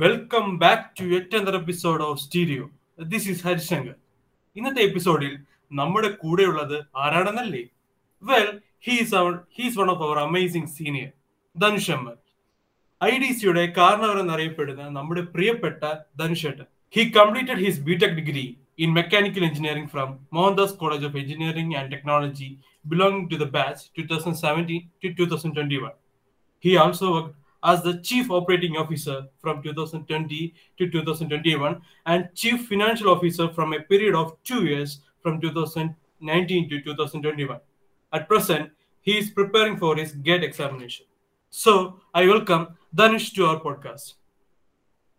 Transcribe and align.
Welcome 0.00 0.46
back 0.58 0.88
to 0.98 1.04
yet 1.12 1.36
another 1.36 1.54
episode 1.54 2.02
of 2.02 2.20
Stereo 2.20 2.64
this 3.04 3.28
is 3.28 3.42
Harishankar 3.46 3.96
ഇന്നത്തെ 4.56 4.82
എപ്പിസോഡിൽ 4.82 5.32
നമ്മുടെ 5.72 6.08
കൂടെയുള്ളത് 6.22 6.76
ആരാണെന്നല്ലേ? 6.96 7.62
Well 8.22 8.48
he's 8.86 9.14
our 9.14 9.34
he's 9.56 9.78
one 9.78 9.88
of 9.90 10.02
our 10.02 10.18
amazing 10.18 10.70
senior 10.78 11.10
Dhanush 11.56 11.90
Amman 11.90 12.16
I 13.00 13.12
D 13.18 13.30
സിയുടെ 13.32 13.64
കാരണവർ 13.78 14.16
എന്നറിയപ്പെടുന്ന 14.18 14.88
നമ്മുടെ 14.90 15.22
പ്രിയപ്പെട്ട 15.34 15.82
ധനുഷേട്ടൻ 16.18 16.66
he 16.94 17.04
completed 17.18 17.62
his 17.64 17.80
BTech 17.80 18.16
degree 18.18 18.44
in 18.78 18.90
mechanical 18.92 19.44
engineering 19.44 19.90
from 19.90 20.08
Mohandas 20.32 20.76
college 20.76 21.06
of 21.06 21.16
engineering 21.16 21.76
and 21.76 21.92
technology 21.94 22.50
belong 22.84 23.22
to 23.30 23.36
the 23.36 23.48
batch 23.50 23.82
belonging 23.92 24.08
to 24.12 24.16
the 24.16 24.18
to 24.18 24.22
2017 24.22 24.76
to 25.02 25.08
2021. 25.16 25.92
He 26.64 26.76
also 26.76 27.06
worked 27.14 27.34
as 27.62 27.82
the 27.82 27.98
Chief 28.00 28.30
Operating 28.30 28.76
Officer 28.76 29.16
from 29.38 29.62
2020 29.62 30.54
to 30.78 30.88
2021 30.88 31.80
and 32.06 32.28
Chief 32.34 32.66
Financial 32.66 33.10
Officer 33.10 33.48
from 33.48 33.72
a 33.72 33.80
period 33.82 34.14
of 34.14 34.36
two 34.42 34.64
years 34.64 34.90
from 35.22 35.40
2019 35.40 36.68
to 36.70 36.80
2021. 36.80 37.58
At 38.12 38.28
present, 38.28 38.70
he 39.00 39.18
is 39.18 39.30
preparing 39.30 39.76
for 39.76 39.96
his 39.96 40.12
GATE 40.12 40.42
examination. 40.42 41.06
So, 41.54 41.72
I 42.14 42.26
welcome 42.26 42.64
Danish 42.94 43.32
to 43.32 43.46
our 43.46 43.60
podcast. 43.60 44.06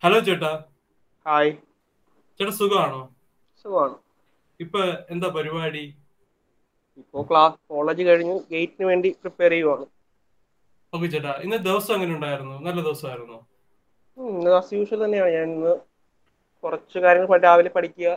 Hello 0.04 0.20
ചേട്ടാ 0.20 0.52
hi 1.26 1.50
ചേട്ടാ 2.40 2.54
സുഖമാണോ 2.60 3.02
സുഖമാണ് 3.66 3.96
ഇപ്പൊ 4.60 4.80
എന്താ 5.14 5.28
പരിപാടി 5.36 5.84
ഇപ്പോ 6.98 7.20
class 7.30 7.58
college 7.72 8.04
കഴിഞ്ഞു 8.08 8.36
ഗേറ്റിന് 8.52 8.86
വേണ്ടി 8.90 9.10
പ്രിപ്പയർ 9.22 9.52
ചെയ്യുവാണ് 9.54 9.86
ഓക്കെ 10.94 11.08
ചേട്ടാ 11.14 11.34
ഇന്ന് 11.46 11.58
ദിവസം 11.68 11.94
എങ്ങനെ 11.98 12.14
ഉണ്ടായിരുന്നു? 12.18 12.56
നല്ല 12.66 12.80
ദിവസമായിരുന്നു? 12.88 13.38
ആസ് 14.60 14.74
യൂഷ്വൽ 14.78 15.00
തന്നെയാണ് 15.04 15.32
ഞാൻ 15.38 15.46
ഇന്ന് 15.56 15.74
കുറച്ച് 16.64 16.98
കാര്യങ്ങൾ 17.06 17.40
രാവിലെ 17.48 17.72
പഠിക്കുക 17.78 18.10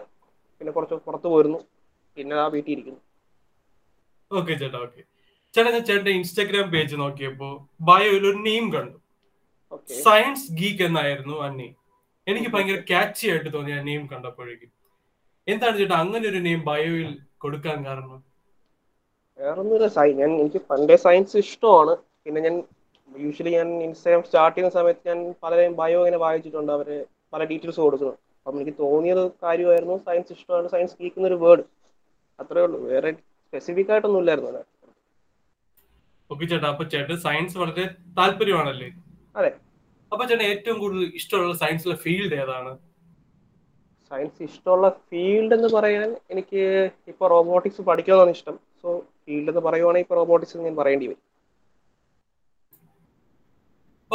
പിന്നെ 0.60 0.72
കുറച്ച് 0.76 0.96
പുറത്ത് 1.06 1.28
പോയിരുന്നു 1.34 1.60
പിന്നെ 2.16 2.34
ആ 2.44 2.46
വീട്ടിൽ 2.54 2.72
ഇരിക്കുന്നു. 2.74 3.00
ഓക്കെ 4.30 4.52
ചേട്ടാ 4.62 4.78
ഓക്കെ. 4.86 5.00
ചേട്ടാ 5.54 5.70
ഞാൻ 5.76 5.84
ചേട്ടന്റെ 5.88 6.12
ഇൻസ്റ്റാഗ്രാം 6.18 6.68
പേജ് 6.74 6.94
നോക്കിയപ്പോ 7.02 7.48
ബയോയിൽ 7.88 8.24
ഒരു 8.30 8.38
നെയിം 8.48 8.66
കണ്ടു. 8.74 8.98
സയൻസ് 10.06 10.46
ഗീക്ക് 10.58 10.82
എന്നായിരുന്നു 10.88 11.36
ആ 11.44 11.48
നെയിം 11.58 11.74
എനിക്ക് 12.26 12.50
ഭയങ്കര 12.54 12.78
ക്യാച്ചി 12.90 13.24
ആയിട്ട് 13.32 13.50
തോന്നി 13.56 13.72
ആ 13.78 13.80
നെയിം 13.88 14.02
കണ്ടപ്പോഴേക്കും. 14.12 14.70
എന്താണ് 15.46 15.74
ചേട്ടാ 15.80 15.96
അങ്ങനെ 16.04 16.26
ഒരു 16.32 16.40
നെയിം 16.46 16.60
ബയോയിൽ 16.68 17.10
കൊടുക്കാൻ 17.44 17.78
കാരണം? 17.88 18.20
വേറൊന്നുമില്ല 19.38 19.86
ഞാൻ 20.20 20.30
എനിക്ക് 20.42 20.60
പണ്ടേ 20.70 20.96
സയൻസ് 21.06 21.36
ഇഷ്ടമാണ്. 21.44 21.94
പിന്നെ 22.26 22.40
ഞാൻ 22.46 22.54
യൂഷ്വലി 23.08 23.50
ഞാൻ 23.58 23.68
ഇൻസ്റ്റാഗ്രാം 23.86 24.22
സ്റ്റാർട്ട് 24.26 24.54
ചെയ്യുന്ന 24.56 24.74
സമയത്ത് 24.78 25.02
ഞാൻ 25.10 25.18
പലരെയും 25.42 25.74
ബയോ 25.80 25.98
ഇങ്ങനെ 26.02 26.20
വായിച്ചിട്ടുണ്ട്. 26.24 26.72
അവർ 26.76 26.88
പല 27.32 27.40
ഡീറ്റെയിൽസ് 27.50 27.80
കൊടുക്കുന്നു 27.84 28.14
അപ്പം 28.46 28.58
എനിക്ക് 28.60 28.74
തോന്നിയത് 28.84 29.22
കാര്യമായിരുന്നു 29.44 29.96
സയൻസ് 30.06 30.32
ഇഷ്ടമാണ്. 30.36 30.68
സയൻസ് 30.74 30.94
കേൾക്കുന്ന 31.00 31.28
ഒരു 31.32 31.38
വേർഡ് 31.44 31.64
അത്രേ 32.38 32.62
ഉള്ളൂ. 32.66 32.78
വേറെ 32.92 33.10
സ്പെസിഫിക് 33.46 33.90
ആയിട്ടൊന്നും 33.92 34.20
ഇല്ലായിരുന്നു. 34.22 34.62
ഓക്കെ 36.30 36.44
ചേട്ടാ. 36.50 36.68
അപ്പൊ 36.74 36.84
ചേട്ടൻ 36.92 37.16
സയൻസ് 37.26 37.56
വളരെ 37.62 37.84
താല്പര്യമാണല്ലേ? 38.18 38.88
അതെ. 39.38 39.50
അപ്പൊ 40.12 40.24
ചേട്ടൻ 40.30 40.46
ഏറ്റവും 40.52 40.76
കൂടുതൽ 40.82 41.04
ഇഷ്ടമുള്ള 41.20 41.54
സയൻസിലെ 41.62 41.96
ഫീൽഡ് 42.04 42.36
ഏതാണ്? 42.42 42.72
സയൻസ് 44.10 44.42
ഇഷ്ടമുള്ള 44.48 44.88
ഫീൽഡ് 45.10 45.54
എന്ന് 45.56 45.68
പറയാൻ 45.76 46.08
എനിക്ക് 46.32 46.62
ഇപ്പൊ 47.12 47.24
റോബോട്ടിക്സ് 47.34 47.82
പഠിക്കണമെന്നാണ് 47.90 48.34
ഇഷ്ടം. 48.38 48.56
സോ 48.82 48.88
ഫീൽഡ് 49.24 49.50
എന്ന് 49.52 49.62
പറയുവാണെങ്കിൽ 49.68 50.06
ഇപ്പൊ 50.06 50.18
റോബോട്ടിക്സ് 50.20 50.64
ഞാൻ 50.66 50.76
പറയേണ്ടി 50.82 51.06
വരും. 51.10 51.22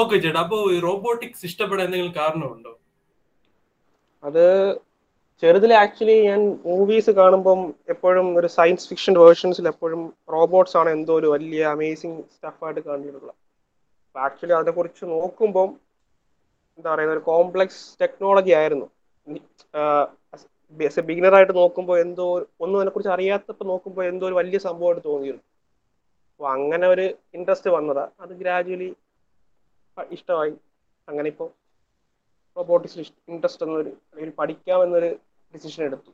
ഓക്കെ 0.01 0.15
ചേട്ടാ 0.23 0.41
അപ്പൊ 0.45 0.57
റോബോട്ടിക്സ് 0.87 1.43
ഇഷ്ടപ്പെടാൻ 1.49 1.85
എന്തെങ്കിലും 1.87 2.13
കാരണമുണ്ടോ? 2.19 2.71
അത് 4.23 4.43
ചെറുതിൽ 5.43 5.71
ആക്ച്വലി 5.81 6.15
ഞാൻ 6.29 6.41
മൂവീസ് 6.69 7.11
കാണുമ്പം 7.19 7.59
എപ്പോഴും 7.93 8.27
ഒരു 8.39 8.47
സയൻസ് 8.55 8.87
ഫിക്ഷൻ 8.89 9.13
വേർഷൻസിൽ 9.23 9.67
എപ്പോഴും 9.73 10.01
റോബോട്ട്സ് 10.35 10.75
ആണ് 10.81 10.89
എന്തോ 10.97 11.13
ഒരു 11.19 11.27
വലിയ 11.35 11.61
അമേസിങ് 11.75 12.17
സ്റ്റഫായിട്ട് 12.35 12.81
കണ്ടിട്ടുള്ളത് 12.87 13.35
ആക്ച്വലി 14.15 14.19
ആക്ച്വലി 14.27 14.55
അതിനെക്കുറിച്ച് 14.57 15.03
നോക്കുമ്പം 15.15 15.69
എന്താ 16.77 16.89
പറയുക 16.93 17.13
ഒരു 17.15 17.23
കോംപ്ലക്സ് 17.31 17.83
ടെക്നോളജി 18.01 18.51
ആയിരുന്നു. 18.59 18.87
ബിഗിനർ 21.09 21.33
ആയിട്ട് 21.37 21.53
നോക്കുമ്പോൾ 21.61 21.97
എന്തോ 22.05 22.25
ഒന്നും 22.63 22.77
അതിനെക്കുറിച്ച് 22.79 23.13
അറിയാത്തപ്പോൾ 23.15 23.67
നോക്കുമ്പോൾ 23.71 24.03
എന്തോ 24.11 24.25
ഒരു 24.29 24.35
വലിയ 24.39 24.57
സംഭവമായിട്ട് 24.67 25.03
തോന്നിയിരുന്നു. 25.09 25.45
അപ്പോൾ 26.31 26.47
അങ്ങനെ 26.55 26.85
ഒരു 26.93 27.05
ഇൻട്രസ്റ്റ് 27.37 27.69
വന്നതാ. 27.77 28.05
അത് 28.23 28.33
ഗ്രാജുവലി 28.41 28.89
ഇഷ്ടമായി. 30.15 30.53
അങ്ങനെ 31.07 31.27
ഇപ്പോൾ 31.33 31.49
റോബോട്ടിക്സ് 32.57 32.99
ഇൻട്രസ്റ്റ് 33.33 33.63
എന്നൊരു 33.67 33.91
അല്ലെങ്കിൽ 34.11 34.33
പഠിക്കാമെന്നൊരു 34.41 35.09
ഡിസിഷൻ 35.53 35.83
എടുത്തു. 35.89 36.11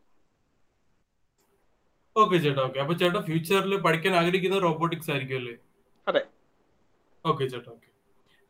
ഓക്കെ 2.15 2.35
ചേട്ടാ 2.43 2.61
ഓക്കെ 2.67 2.79
അപ്പൊ 2.83 2.93
ചേട്ടാ 3.01 3.19
ഫ്യൂച്ചറിൽ 3.29 3.73
പഠിക്കാൻ 3.85 4.13
ആഗ്രഹിക്കുന്നത് 4.19 4.61
റോബോട്ടിക്സ് 4.67 5.09
ആയിരിക്കും 5.13 5.37
അല്ലേ? 5.39 5.55
അതെ. 6.07 6.21
ഓക്കെ 7.25 7.43
ചേട്ടാ 7.53 7.69
ഓക്കെ 7.75 7.89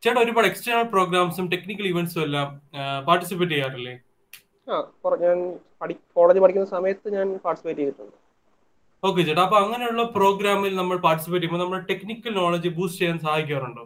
ചേട്ടാ 0.02 0.20
ഒരുപാട് 0.24 0.46
എക്സ്റ്റേണൽ 0.50 0.86
പ്രോഗ്രാംസും 0.94 1.46
ടെക്നിക്കൽ 1.54 1.86
ഇവന്റ്സും 1.92 2.22
എല്ലാം 2.26 2.48
പാർട്ടിസിപ്പേറ്റ് 3.08 3.54
ചെയ്യാറില്ലേ? 3.54 3.94
ആ 4.68 4.76
ഞാൻ 5.24 5.38
കോളേജ് 6.18 6.40
പഠിക്കുന്ന 6.44 6.68
സമയത്ത് 6.76 7.08
ഞാൻ 7.16 7.26
പാർട്ടിസിപ്പേറ്റ് 7.44 7.80
ചെയ്തിട്ടുണ്ട്. 7.80 8.16
ഓക്കെ 9.02 9.20
ചേട്ടാ 9.28 9.42
അപ്പൊ 9.46 9.58
അങ്ങനെയുള്ള 9.62 10.02
പ്രോഗ്രാമിൽ 10.18 10.72
നമ്മൾ 10.80 10.96
പാർട്ടിസിപ്പേറ്റ് 11.06 11.42
ചെയ്യുമ്പോൾ 11.44 11.64
നമ്മുടെ 11.64 11.82
ടെക്നിക്കൽ 11.92 12.34
നോളജ് 12.40 12.70
ബൂസ്റ്റ് 12.78 13.00
ചെയ്യാൻ 13.00 13.18
സഹായിക്കാറുണ്ടോ? 13.26 13.84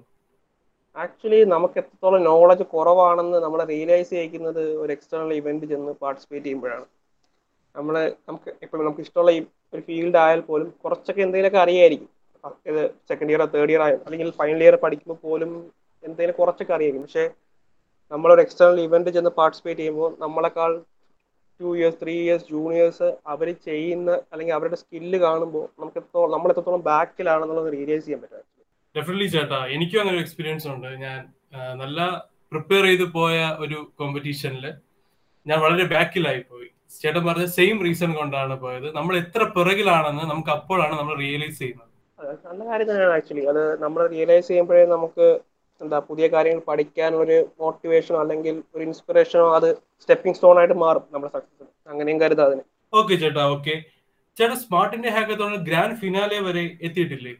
ആക്ച്വലി 1.03 1.38
നമുക്ക് 1.55 1.77
എത്രത്തോളം 1.83 2.22
നോളജ് 2.31 2.65
കുറവാണെന്ന് 2.72 3.38
നമ്മൾ 3.44 3.61
റിയലൈസ് 3.72 4.11
ചെയ്യിക്കുന്നത് 4.15 4.62
ഒരു 4.83 4.91
എക്സ്റ്റേണൽ 4.97 5.31
ഇവന്റ് 5.41 5.66
ചെന്ന് 5.72 5.93
പാർട്ടിസിപ്പേറ്റ് 6.03 6.47
ചെയ്യുമ്പോഴാണ്. 6.47 6.87
നമ്മൾ 7.75 7.94
നമുക്ക് 8.28 8.50
ഇപ്പം 8.65 8.78
നമുക്ക് 8.83 9.03
ഇഷ്ടമുള്ള 9.06 9.33
ഈ 9.39 9.41
ഒരു 9.75 9.83
ഫീൽഡ് 9.89 10.19
ആയാൽ 10.25 10.41
പോലും 10.49 10.69
കുറച്ചൊക്കെ 10.84 11.22
എന്തെങ്കിലുമൊക്കെ 11.27 11.60
അറിയായിരിക്കും. 11.65 12.10
ഇത് 12.71 12.81
സെക്കൻഡ് 13.10 13.33
ഇയറോ 13.33 13.47
തേർഡ് 13.55 13.72
ഇയർ 13.72 13.83
ആയാലും 13.87 14.05
അല്ലെങ്കിൽ 14.06 14.31
ഫൈനൽ 14.41 14.62
ഇയർ 14.66 14.77
പഠിക്കുമ്പോൾ 14.84 15.19
പോലും 15.27 15.50
എന്തെങ്കിലും 16.05 16.37
കുറച്ചൊക്കെ 16.41 16.75
അറിയായിരിക്കും. 16.77 17.06
പക്ഷേ 17.09 17.25
നമ്മളൊരു 18.12 18.43
എക്സ്റ്റേണൽ 18.44 18.78
ഇവന്റ് 18.87 19.10
ചെന്ന് 19.16 19.33
പാർട്ടിസിപ്പേറ്റ് 19.41 19.81
ചെയ്യുമ്പോൾ 19.81 20.10
നമ്മളെക്കാൾ 20.25 20.72
two 21.60 21.69
years 21.78 21.99
three 22.03 22.15
years 22.25 22.47
juniors 22.53 23.09
അവർ 23.33 23.49
ചെയ്യുന്ന 23.69 24.10
അല്ലെങ്കിൽ 24.33 24.55
അവരുടെ 24.59 24.78
സ്കില്ല് 24.83 25.19
കാണുമ്പോൾ 25.27 25.65
നമുക്ക് 25.81 25.99
എത്രത്തോളം 26.00 26.33
നമ്മൾ 26.37 26.50
എത്രത്തോളം 26.53 26.83
ബാക്കിലാണെന്നുള്ളത് 26.93 27.69
റിയലൈസ് 27.77 28.05
ചെയ്യാൻ 28.06 28.22
പറ്റും. 28.25 28.47
ഡെഫിനറ്റ്ലി 28.95 29.27
ചേട്ടാ. 29.34 29.59
എനിക്കും 29.75 30.01
അങ്ങനെ 30.03 30.17
ഒരു 30.17 30.23
എക്സ്പീരിയൻസ് 30.25 30.67
ഉണ്ട്. 30.75 30.89
ഞാൻ 31.05 31.19
നല്ല 31.83 31.99
പ്രിപ്പയർ 32.53 32.84
ചെയ്ത് 32.91 33.06
പോയ 33.19 33.37
ഒരു 33.65 33.77
കോമ്പറ്റീഷനിൽ 34.01 34.65
ഞാൻ 35.47 35.59
വളരെ 35.65 35.84
ബാക്കിലായി 35.93 36.41
പോയി. 36.51 36.69
ചേട്ടൻ 37.03 37.23
പറഞ്ഞ 37.28 37.47
സെയിം 37.59 37.77
റീസൺ 37.87 38.11
കൊണ്ടാണ് 38.21 38.55
പോയത്. 38.65 38.89
നമ്മൾ 38.97 39.15
എത്ര 39.23 39.43
പിറകിലാണെന്ന് 39.56 40.25
നമുക്ക് 40.33 40.53
അപ്പോഴാണ് 40.56 40.95
നമ്മൾ 41.01 41.15
റിയലൈസ് 41.25 41.59
ചെയ്യുന്നത്. 41.61 41.87
നല്ല 42.49 42.62
കാര്യം 42.71 42.89
തന്നെയാണ് 42.89 43.15
ആക്ച്വലി 43.19 43.45
അത് 43.53 43.62
നമ്മൾ 43.84 44.01
റിയലൈസ് 44.15 44.49
ചെയ്യുമ്പോഴേ 44.51 44.83
നമുക്ക് 44.95 45.27
എന്താ 45.81 45.99
പുതിയ 46.09 46.27
കാര്യങ്ങൾ 46.34 46.62
പഠിക്കാൻ 46.71 47.12
ഒരു 47.22 47.37
മോട്ടിവേഷനോ 47.61 48.19
അല്ലെങ്കിൽ 48.25 48.57
ഒരു 48.75 48.83
ഇൻസ്പിറേഷനോ 48.89 49.47
അത് 49.59 49.69
സ്റ്റെപ്പിംഗ് 50.03 50.37
സ്റ്റോൺ 50.39 50.59
ആയിട്ട് 50.62 50.77
മാറും 50.84 51.05
നമ്മുടെ 51.12 51.33
സക്സസ് 51.37 51.71
അങ്ങനെയും 51.93 52.19
കരുതാതിന് 52.22 52.62
ഓക്കെ 52.93 53.15
ചേട്ടാ. 53.22 53.45
ഓക്കെ 53.55 53.75
ചേട്ടാ 54.37 54.57
സ്മാർട്ടിന്റെ 54.65 55.11
ഹാക്കത്തോണ് 55.17 55.57
ഗ്രാൻഡ് 55.69 55.97
ഫിനാലെ 56.03 56.41
വരെ 56.49 56.65
എത്തിയിട്ടില്ലേ? 56.87 57.33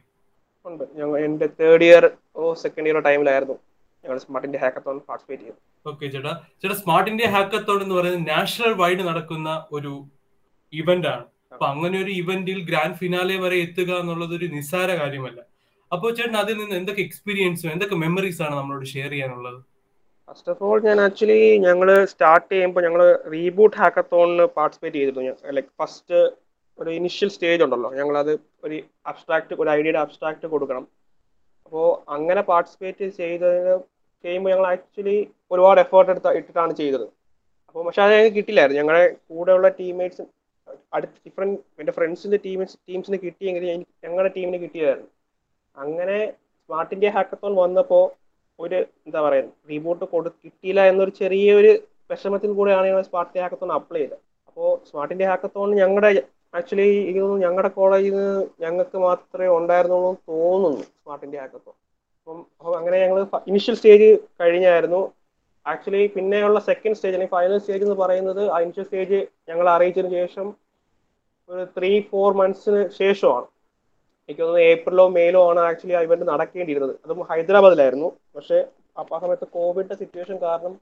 ഉണ്ട്. 0.69 0.83
ഞങ്ങൾ 0.99 1.15
എന്റെ 1.27 1.47
third 1.59 1.85
year 1.87 2.05
or 2.39 2.53
second 2.63 2.87
year 2.89 2.97
ടൈമിലായിരുന്നു 3.09 3.57
ഞങ്ങൾ 4.03 4.17
ഇന്ത്യ 4.47 4.59
ഹാക്കത്തോൺ 4.63 4.97
പാർട്ടിസിപ്പേറ്റ് 5.09 5.43
ചെയ്തു. 5.45 5.59
ഓക്കെ 5.89 6.05
ചേട്ടാ. 6.13 6.33
ചേട്ടാ 6.61 6.75
സ്മാർട്ട് 6.81 7.09
ഇന്ത്യ 7.11 7.27
ഹാക്കത്തോൺ 7.35 7.79
എന്ന് 7.85 7.95
പറയുന്നത് 7.99 8.27
നാഷണൽ 8.33 8.73
വൈഡ് 8.81 9.03
നടക്കുന്ന 9.09 9.49
ഒരു 9.77 9.93
ഇവന്റ് 10.73 11.09
ആണ്. 11.13 11.25
അപ്പൊ 11.53 11.65
അങ്ങനെ 11.73 11.95
ഒരു 12.03 12.11
ഇവന്റിൽ 12.21 12.59
ഗ്രാൻഡ് 12.69 12.97
ഫിനാലെ 12.99 13.37
വരെ 13.43 13.57
എത്തുക 13.65 13.91
എന്നുള്ളത് 14.01 14.33
ഒരു 14.37 14.47
നിസ്സാര 14.57 14.89
കാര്യമല്ല. 15.01 15.39
അപ്പോൾ 15.91 16.09
ചേട്ടൻ 16.17 16.37
അതിൽ 16.43 16.55
നിന്ന് 16.61 16.75
എന്തൊക്കെ 16.79 17.01
എക്സ്പീരിയൻസും 17.07 17.71
എന്തൊക്കെ 17.73 17.95
മെമ്മറീസ് 18.03 18.41
ആണ് 18.45 18.55
നമ്മളോട് 18.59 18.85
ഷെയർ 18.93 19.09
ചെയ്യാനുള്ളത്? 19.13 19.59
ഫസ്റ്റ് 20.27 20.51
ഓഫ് 20.51 20.63
ഓൾ 20.67 20.77
ഞാൻ 20.87 20.97
ആക്ച്വലി 21.05 21.39
ഞങ്ങൾ 21.65 21.89
സ്റ്റാർട്ട് 22.11 22.47
ചെയ്യുമ്പോൾ 22.53 22.83
ഞങ്ങൾ 22.87 23.01
റീബൂട്ട് 23.33 23.75
ഹാക്കത്തോണിന് 23.81 24.45
പാർട്ടിസിപ്പേറ്റ് 24.57 24.97
ചെയ്തിരുന്നു. 24.99 25.33
ലൈക്ക് 25.57 25.71
ഫസ്റ്റ് 25.81 26.19
ഒരു 26.79 26.89
ഇനിഷ്യൽ 26.99 27.29
സ്റ്റേജ് 27.35 27.63
ഉണ്ടല്ലോ. 27.65 27.89
ഞങ്ങളത് 27.99 28.33
ഒരു 28.65 28.77
അബ്സ്ട്രാക്ട് 29.11 29.53
ഒരു 29.61 29.69
ഐഡിയയുടെ 29.77 29.99
അബ്സ്ട്രാക്ട് 30.05 30.47
കൊടുക്കണം. 30.53 30.85
അപ്പോൾ 31.65 31.87
അങ്ങനെ 32.15 32.41
പാർട്ടിസിപ്പേറ്റ് 32.51 33.05
ചെയ്തതിന് 33.19 33.73
ചെയ്യുമ്പോൾ 34.23 34.51
ഞങ്ങൾ 34.53 34.65
ആക്ച്വലി 34.73 35.17
ഒരുപാട് 35.53 35.79
എഫേർട്ട് 35.85 36.11
എടുത്ത് 36.13 36.31
ഇട്ടിട്ടാണ് 36.39 36.73
ചെയ്തത്. 36.81 37.05
അപ്പോൾ 37.67 37.83
പക്ഷെ 37.87 38.01
അത് 38.05 38.11
ഞങ്ങൾക്ക് 38.13 38.35
കിട്ടില്ലായിരുന്നു. 38.37 38.79
ഞങ്ങളുടെ 38.81 39.05
കൂടെയുള്ള 39.29 39.67
ടീംമേറ്റ്സ് 39.79 40.23
അടുത്ത് 40.95 41.17
ഡിഫറെന്റ് 41.27 41.59
എന്റെ 41.79 41.93
ഫ്രണ്ട്സിന്റെ 41.97 42.39
ടീംസ് 42.45 42.75
ടീംസിന് 42.89 43.17
കിട്ടിയെങ്കിൽ 43.25 43.65
ഞങ്ങളുടെ 44.05 44.31
ടീമിന് 44.37 44.57
കിട്ടിയതായിരുന്നു. 44.63 45.09
അങ്ങനെ 45.77 46.17
സ്മാർട്ട് 46.65 46.93
ഇന്ത്യ 46.95 47.09
ഹാക്കത്തോൺ 47.15 47.53
വന്നപ്പോൾ 47.63 48.03
ഒരു 48.59 48.77
എന്താ 49.05 49.19
പറയുക 49.25 49.49
റീബോട്ട് 49.69 50.05
കൊടു 50.13 50.29
കിട്ടിയില്ല 50.43 50.81
എന്നൊരു 50.91 51.11
ചെറിയൊരു 51.21 51.71
വിഷമത്തിൽ 52.11 52.51
കൂടെയാണ് 52.59 52.85
ഞങ്ങൾ 52.89 53.03
സ്മാർട്ട് 53.09 53.29
ഇന്ത്യ 53.31 53.43
ഹാക്കത്തോൺ 53.45 53.71
അപ്ലൈ 53.77 54.01
ചെയ്തത്. 54.01 54.19
അപ്പോൾ 54.47 54.69
സ്മാർട്ട് 54.89 55.13
ഇന്ത്യ 55.15 55.27
ഹാക്കത്തോൺ 55.31 55.69
ഞങ്ങളുടെ 55.81 56.11
ആക്ച്വലി 56.53 56.87
എനിക്ക് 57.01 57.19
തോന്നുന്നു 57.19 57.45
ഞങ്ങളുടെ 57.45 57.69
കോളേജിൽ 57.69 58.13
നിന്ന് 58.15 58.47
ഞങ്ങൾക്ക് 58.59 58.97
മാത്രമേ 58.97 59.47
ഉണ്ടായിരുന്നുള്ളൂ 59.57 60.11
തോന്നുന്നു 60.31 60.81
സ്മാർട്ട് 60.83 61.25
ഇന്ത്യ 61.25 61.39
ഹാക്കത്തോൺ 61.39 61.75
അപ്പം 62.17 62.39
അപ്പം 62.59 62.73
അങ്ങനെ 62.79 62.97
ഞങ്ങൾ 63.03 63.19
ഇനിഷ്യൽ 63.51 63.75
സ്റ്റേജ് 63.75 64.09
കഴിഞ്ഞായിരുന്നു. 64.41 65.01
ആക്ച്വലി 65.65 66.03
പിന്നെയുള്ള 66.15 66.59
സെക്കൻഡ് 66.59 66.97
സ്റ്റേജ് 66.97 67.15
അല്ലെങ്കിൽ 67.15 67.35
ഫൈനൽ 67.37 67.57
സ്റ്റേജ് 67.57 67.83
എന്ന് 67.83 67.95
പറയുന്നത് 67.95 68.43
ആ 68.49 68.59
ഇനിഷ്യൽ 68.65 68.85
സ്റ്റേജ് 68.85 69.19
ഞങ്ങൾ 69.49 69.69
അറിയിച്ചതിന് 69.69 70.11
ശേഷം 70.19 70.47
ഒരു 71.49 71.63
ത്രീ 71.77 71.91
ഫോർ 72.09 72.29
മന്ത്സിന് 72.33 72.81
ശേഷമാണ്. 72.99 73.47
എനിക്ക് 74.29 74.41
തോന്നുന്നു 74.41 74.63
ഏപ്രിലോ 74.71 75.05
മേയിലോ 75.17 75.41
ആണ് 75.49 75.59
ആക്ച്വലി 75.59 75.95
ആ 75.99 76.01
ഇവന്റ് 76.07 76.25
നടക്കേണ്ടിയിരുന്നത്. 76.31 76.93
അതും 77.05 77.19
ഹൈദരാബാദിലായിരുന്നു. 77.31 78.09
പക്ഷേ 78.35 78.59
അപ്പം 78.99 79.15
ആ 79.15 79.19
സമയത്ത് 79.19 79.47
കോവിഡ് 79.57 79.97
സിറ്റുവേഷൻ 80.01 80.37
കാരണം 80.41 80.73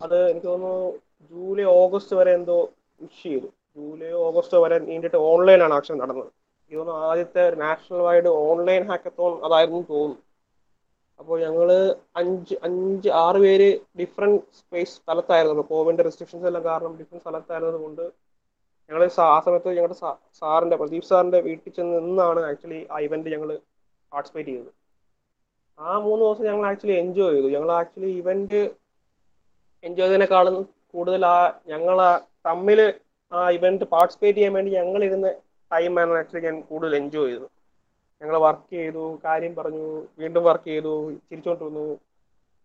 അത് 0.00 0.16
എനിക്ക് 0.30 0.46
തോന്നുന്നു 0.46 0.92
ജൂലൈ 1.32 1.64
ഓഗസ്റ്റ് 1.80 2.16
വരെ 2.16 2.32
എന്തോ 2.34 2.56
പുഷ് 3.00 3.22
ചെയ്തു. 3.22 3.48
ജൂലൈ 3.76 4.10
ഓഗസ്റ്റ് 4.26 4.56
വരെ 4.64 4.76
നീണ്ടിട്ട് 4.78 5.18
ഓൺലൈനാണ് 5.30 5.74
ആക്ഷൻ 5.74 5.96
നടന്നത്. 5.98 6.30
തോന്നുന്നു 6.72 7.00
ആദ്യത്തെ 7.08 7.42
നാഷണൽ 7.62 8.00
വൈഡ് 8.06 8.30
ഓൺലൈൻ 8.48 8.82
ഹാക്കത്തോൺ 8.90 9.32
അതായിരുന്നു 9.46 9.80
തോന്നുന്നു. 9.90 10.20
അപ്പോൾ 11.20 11.36
ഞങ്ങൾ 11.44 11.68
അഞ്ച് 12.20 12.54
അഞ്ച് 12.66 13.08
ആറ് 13.24 13.38
പേര് 13.44 13.68
ഡിഫറെന്റ് 14.00 14.40
സ്പേസ് 14.60 14.94
സ്ഥലത്തായിരുന്നു. 14.96 15.64
കോവിഡിന്റെ 15.72 16.04
റെസ്ട്രിക്ഷൻസ് 16.08 16.46
എല്ലാം 16.50 16.64
കാരണം 16.64 16.94
ഡിഫറെന്റ് 17.00 17.24
സ്ഥലത്തായിരുന്നത് 17.24 17.78
കൊണ്ട് 17.84 18.04
ഞങ്ങൾ 18.90 19.02
ആ 19.34 19.40
സമയത്ത് 19.44 19.68
ഞങ്ങളുടെ 19.76 19.98
സാറിന്റെ 20.40 20.76
പ്രദീപ് 20.80 21.08
സാറിന്റെ 21.10 21.40
വീട്ടിൽ 21.40 21.72
ചെന്ന് 21.76 21.98
നിന്നാണ് 22.06 22.40
ആക്ച്വലി 22.50 22.80
ആ 22.94 22.98
ഇവന്റ് 23.06 23.28
ഞങ്ങൾ 23.34 23.50
പാർട്ടിസിപ്പേറ്റ് 24.12 24.50
ചെയ്തത്. 24.50 24.72
ആ 25.78 25.92
മൂന്ന് 26.06 26.22
ദിവസം 26.24 26.44
ഞങ്ങൾ 26.50 26.64
ആക്ച്വലി 26.70 26.96
എൻജോയ് 27.04 27.34
ചെയ്തു. 27.36 27.48
ഞങ്ങൾ 27.56 27.70
ആക്ച്വലി 27.80 28.10
ഇവന്റ് 28.22 28.60
എൻജോയ് 29.84 30.08
ചെയ്തതിനേക്കാളും 30.08 30.56
കൂടുതൽ 30.92 31.22
ആ 31.26 31.38
ഞങ്ങൾ 31.72 31.96
തമ്മിൽ 32.48 32.80
ആ 33.34 33.48
ഇവന്റ് 33.56 33.84
പാർട്ടിസിപ്പേറ്റ് 33.92 34.38
ചെയ്യാൻ 34.38 34.54
വേണ്ടി 34.56 34.70
ഞങ്ങൾ 34.78 35.00
ഇരുന്ന 35.08 35.28
ടൈമാണ് 35.70 36.18
ആക്ച്വലി 36.18 36.44
ഞാൻ 36.48 36.56
കൂടുതൽ 36.68 36.94
എൻജോയ് 36.98 37.30
ചെയ്തത്. 37.30 37.48
ഞങ്ങൾ 38.22 38.36
വർക്ക് 38.44 38.70
ചെയ്തു 38.76 39.04
കാര്യം 39.24 39.52
പറഞ്ഞു 39.58 39.84
വീണ്ടും 40.20 40.42
വർക്ക് 40.48 40.68
ചെയ്തു 40.70 40.92
ചിരിച്ചോണ്ട് 41.28 41.64
വന്നു 41.66 41.84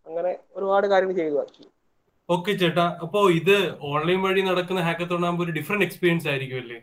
അങ്ങനെ 0.05 0.31
ഒരുപാട് 0.57 0.85
കാര്യങ്ങൾ 0.91 1.17
ചെയ്തു 1.21 1.37
ആക്ച്വലി 1.43 1.69
ഓക്കെ 2.29 2.51
ചേട്ടാ 2.61 2.85
അപ്പോ 3.03 3.19
ഇത് 3.39 3.55
ഓൺലൈൻ 3.91 4.19
വഴി 4.25 4.41
നടക്കുന്ന 4.47 4.81
ഹാക്കത്തോൺ 4.87 5.23
ആകുമ്പോൾ 5.27 5.45
ഒരു 5.45 5.53
ഡിഫറെന്റ് 5.57 5.85
എക്സ്പീരിയൻസ് 5.87 6.27
ആയിരിക്കും 6.31 6.59
അല്ലേ? 6.61 6.77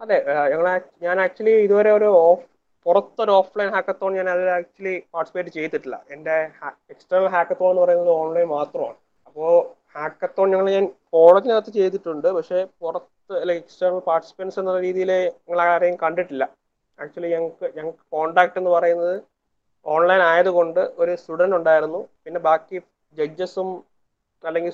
അതെ 0.00 0.16
ഞങ്ങൾ 0.52 0.66
ഞാൻ 1.04 1.16
ആക്ച്വലി 1.24 1.54
ഇതുവരെ 1.66 1.90
ഒരു 1.98 2.08
ഓഫ് 2.22 2.44
പുറത്തൊരു 2.86 3.32
ഓഫ്ലൈൻ 3.38 3.68
ഹാക്കത്തോൺ 3.74 4.12
ഞാൻ 4.18 4.28
അതിൽ 4.34 4.48
ആക്ച്വലി 4.56 4.94
പാർട്ടിസിപ്പേറ്റ് 5.14 5.52
ചെയ്തിട്ടില്ല. 5.56 5.96
എന്റെ 6.14 6.36
എക്സ്റ്റേണൽ 6.92 7.28
ഹാക്കത്തോൺ 7.34 7.70
എന്ന് 7.70 7.82
പറയുന്നത് 7.84 8.12
ഓൺലൈൻ 8.16 8.48
മാത്രമാണ്. 8.56 8.96
അപ്പോൾ 9.28 9.52
ഹാക്കത്തോൺ 9.96 10.48
ഞങ്ങൾ 10.52 10.66
ഞാൻ 10.76 10.86
കോളേജിനകത്ത് 11.14 11.70
ചെയ്തിട്ടുണ്ട്. 11.78 12.28
പക്ഷേ 12.36 12.58
പുറത്ത് 12.80 13.34
അല്ലെങ്കിൽ 13.42 13.62
എക്സ്റ്റേണൽ 13.64 14.00
പാർട്ടിസിപ്പൻസ് 14.08 14.58
എന്ന 14.62 14.78
രീതിയിൽ 14.86 15.10
ഞങ്ങൾ 15.46 15.60
ആരെയും 15.74 15.96
കണ്ടിട്ടില്ല. 16.04 16.44
ആക്ച്വലി 16.98 17.30
ഞങ്ങൾക്ക് 17.34 17.66
ഞങ്ങൾക്ക് 17.76 18.04
കോണ്ടാക്ട് 18.14 18.58
എന്ന് 18.60 18.72
പറയുന്നത് 18.76 19.16
ഓൺലൈൻ 19.94 20.22
ആയതുകൊണ്ട് 20.30 20.80
ഒരു 21.02 21.12
സ്റ്റുഡന്റ് 21.22 21.56
ഉണ്ടായിരുന്നു. 21.58 22.00
പിന്നെ 22.24 22.40
ബാക്കി 22.48 22.76
ജഡ്ജസും 23.18 23.68
അല്ലെങ്കിൽ 24.42 24.72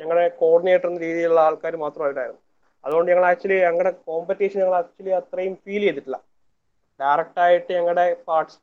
ഞങ്ങളുടെ 0.00 0.28
കോർഡിനേറ്റർ 0.42 0.88
എന്ന 0.90 1.00
രീതിയിലുള്ള 1.06 1.40
ആൾക്കാർ 1.48 1.74
മാത്രമായിട്ടായിരുന്നു. 1.84 2.40
അതുകൊണ്ട് 2.84 3.08
ഞങ്ങൾ 3.12 3.26
ആക്ച്വലി 3.30 3.58
ഞങ്ങളുടെ 3.66 3.92
കോമ്പറ്റീഷൻ 4.08 4.58
ഞങ്ങൾ 4.62 4.76
ആക്ച്വലി 4.80 5.12
അത്രയും 5.20 5.54
ഫീൽ 5.64 5.82
ചെയ്തിട്ടില്ല. 5.86 6.16
ഡയറക്റ്റായിട്ട് 7.00 7.70
ഞങ്ങളുടെ 7.78 8.06
പാർട്സ് 8.28 8.58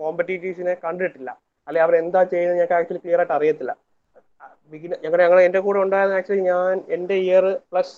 കോമ്പറ്റീറ്റീവ്സിനെ 0.00 0.74
കണ്ടിട്ടില്ല. 0.86 1.30
അല്ലെങ്കിൽ 1.66 1.86
അവർ 1.86 1.94
എന്താ 2.02 2.20
ചെയ്യുന്നത് 2.32 2.58
ഞങ്ങൾക്ക് 2.58 2.76
ആക്ച്വലി 2.78 3.02
ക്ലിയർ 3.04 3.20
ആയിട്ട് 3.22 3.36
അറിയത്തില്ല. 3.38 3.72
ബിഗിന 4.72 4.94
ഞങ്ങളുടെ 5.02 5.24
ഞങ്ങൾ 5.24 5.40
എന്റെ 5.46 5.60
കൂടെ 5.66 5.78
ഉണ്ടായിരുന്ന 5.84 6.18
ആക്ച്വലി 6.20 6.44
ഞാൻ 6.52 6.74
എന്റെ 6.96 7.16
ഇയർ 7.24 7.44
പ്ലസ് 7.70 7.94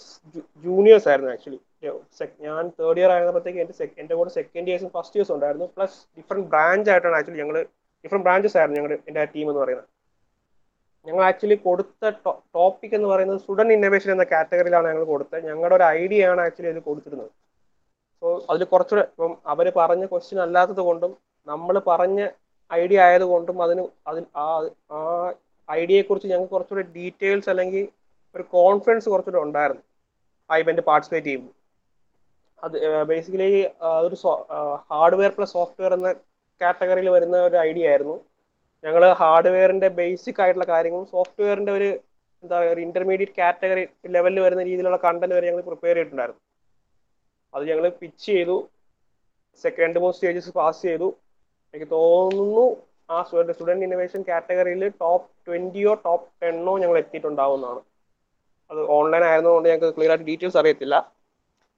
ജൂനിയേഴ്സ് 0.65 1.09
ആയിരുന്നു 1.11 1.33
ആക്ച്വലി 1.35 1.61
ഞാൻ 2.47 2.63
തേർഡ് 2.79 3.01
ഇയർ 3.01 3.11
ആയിരുന്നപ്പോഴത്തേക്ക് 3.15 3.61
എന്റെ 3.65 3.75
എന്റെ 4.03 4.15
കൂടെ 4.19 4.31
സെക്കൻഡ് 4.39 4.69
ഇയേഴ്സും 4.71 4.91
ഫസ്റ്റ് 4.97 5.17
ഇയേഴ്സും 5.17 5.35
ഉണ്ടായിരുന്നു. 5.37 5.67
പ്ലസ് 5.77 5.97
ഡിഫറെന്റ് 6.19 6.49
ബ്രാഞ്ച് 6.53 6.91
ആയിട്ടാണ് 6.93 7.17
ആക്ച്വലി 7.21 7.41
ഞങ്ങൾ 7.43 7.57
ഡിഫറെന്റ് 8.05 8.27
ബ്രാഞ്ചസ് 8.29 8.57
ആയിരുന്നു 8.61 8.79
ഞങ്ങളുടെ 8.81 8.99
എന്റെ 9.11 9.25
ടീം 9.35 9.47
എന്ന് 9.51 9.61
പറയുന്നത്. 9.63 9.89
ഞങ്ങൾ 11.07 11.23
ആക്ച്വലി 11.29 11.57
കൊടുത്ത 11.67 12.05
ടോപ്പിക് 12.57 12.95
എന്ന് 12.99 13.09
പറയുന്നത് 13.13 13.39
സ്റ്റുഡന്റ് 13.43 13.75
ഇന്നോവേഷൻ 13.77 14.11
എന്ന 14.15 14.25
കാറ്റഗറിയിലാണ് 14.33 14.89
ഞങ്ങൾ 14.93 15.05
കൊടുത്തത്. 15.13 15.43
ഞങ്ങളുടെ 15.51 15.77
ഒരു 15.79 15.87
ഐഡിയ 16.01 16.29
ആണ് 16.33 16.41
ആക്ച്വലി 16.47 16.71
അത് 16.75 16.83
കൊടുത്തിരുന്നത്. 16.89 17.31
സോ 18.23 18.29
അതിൽ 18.53 18.63
കുറച്ചുകൂടെ 18.73 19.05
ഇപ്പം 19.11 19.33
അവർ 19.53 19.67
പറഞ്ഞ 19.81 20.05
ക്വസ്റ്റ്യൻ 20.13 20.41
അല്ലാത്തത് 20.47 20.83
കൊണ്ടും 20.89 21.13
നമ്മൾ 21.47 21.77
പറഞ്ഞ 21.91 22.21
ഐഡിയ 22.71 22.99
ആയതുകൊണ്ടും 23.07 23.57
അതിന് 23.67 23.83
അതിൽ 24.11 24.25
ആ 24.43 24.47
ആ 24.97 25.01
ഐഡിയയെ 25.79 26.03
കുറിച്ച് 26.09 26.29
ഞങ്ങൾക്ക് 26.33 26.53
കുറച്ചുകൂടെ 26.55 26.85
ഡീറ്റെയിൽസ് 26.97 27.49
അല്ലെങ്കിൽ 27.53 27.85
ഒരു 28.35 28.45
കോൺഫിഡൻസ് 28.57 29.09
കുറച്ചുകൂടെ 29.13 29.41
ഉണ്ടായിരുന്നു. 29.47 29.85
ആ 30.51 30.57
ഇവന്റ് 30.63 30.83
പാർട്ടിസിപ്പേറ്റ് 30.89 31.27
ചെയ്യുമ്പോൾ. 31.29 31.55
അത് 32.63 32.77
ബേസിക്കലി 33.11 33.49
അതൊരു 33.91 34.17
ഹാർഡ്വെയർ 34.91 35.33
പ്ലസ് 35.37 35.55
സോഫ്റ്റ്വെയർ 35.59 35.93
എന്ന 35.99 36.09
കാറ്റഗറിയിൽ 36.61 37.09
വരുന്ന 37.17 37.37
ഒരു 37.49 37.57
ഐഡിയ 37.69 37.91
ആയിരുന്നു. 37.93 38.17
ഞങ്ങൾ 38.85 39.03
ഹാർഡ്വെയറിന്റെ 39.23 39.89
ബേസിക് 40.01 40.41
ആയിട്ടുള്ള 40.43 40.67
കാര്യങ്ങളും 40.73 41.07
സോഫ്റ്റ്വെയറിന്റെ 41.15 41.73
ഒരു 41.79 41.89
എന്താ 42.43 42.55
പറയുക 42.59 42.75
ഒരു 42.75 42.83
ഇന്റർമീഡിയറ്റ് 42.87 43.35
കാറ്റഗറി 43.39 43.83
ലെവലിൽ 44.17 44.39
വരുന്ന 44.45 44.63
രീതിയിലുള്ള 44.69 44.99
കണ്ടന്റ് 45.07 45.35
വരെ 45.37 45.49
ഞങ്ങൾ 45.51 45.65
പ്രിപ്പയർ 45.71 45.97
ചെയ്തിട്ടുണ്ടായിരുന്നു. 45.97 46.43
അത് 47.55 47.65
ഞങ്ങൾ 47.71 47.85
പിച്ച് 48.03 48.25
ചെയ്തു. 48.31 48.57
സെക്കൻഡ് 49.65 50.01
മൂന്ന് 50.03 50.17
സ്റ്റേജസ് 50.17 50.53
പാസ് 50.59 50.81
ചെയ്തു. 50.89 51.09
എനിക്ക് 51.75 51.89
തോന്നുന്നു 51.97 52.67
ആ 53.15 53.19
സ്റ്റുഡന്റ് 53.29 53.85
ഇന്നോവേഷൻ 53.87 54.21
കാറ്റഗറിയിൽ 54.29 54.83
ടോപ്പ് 55.03 55.29
ട്വന്റിയോ 55.47 55.93
ടോപ്പ് 56.07 56.27
ടെന്നോ 56.43 56.73
ഞങ്ങൾ 56.83 56.97
എത്തിയിട്ടുണ്ടാവുന്നതാണ്. 57.03 57.81
അത് 58.71 58.81
ഓൺലൈൻ 58.97 59.23
ആയിരുന്നതുകൊണ്ട് 59.29 59.69
ഞങ്ങൾക്ക് 59.71 59.97
ക്ലിയർ 59.97 60.13
ആയിട്ട് 60.13 60.27
ഡീറ്റെയിൽസ് 60.31 60.59
അറിയത്തില്ല. 60.61 60.97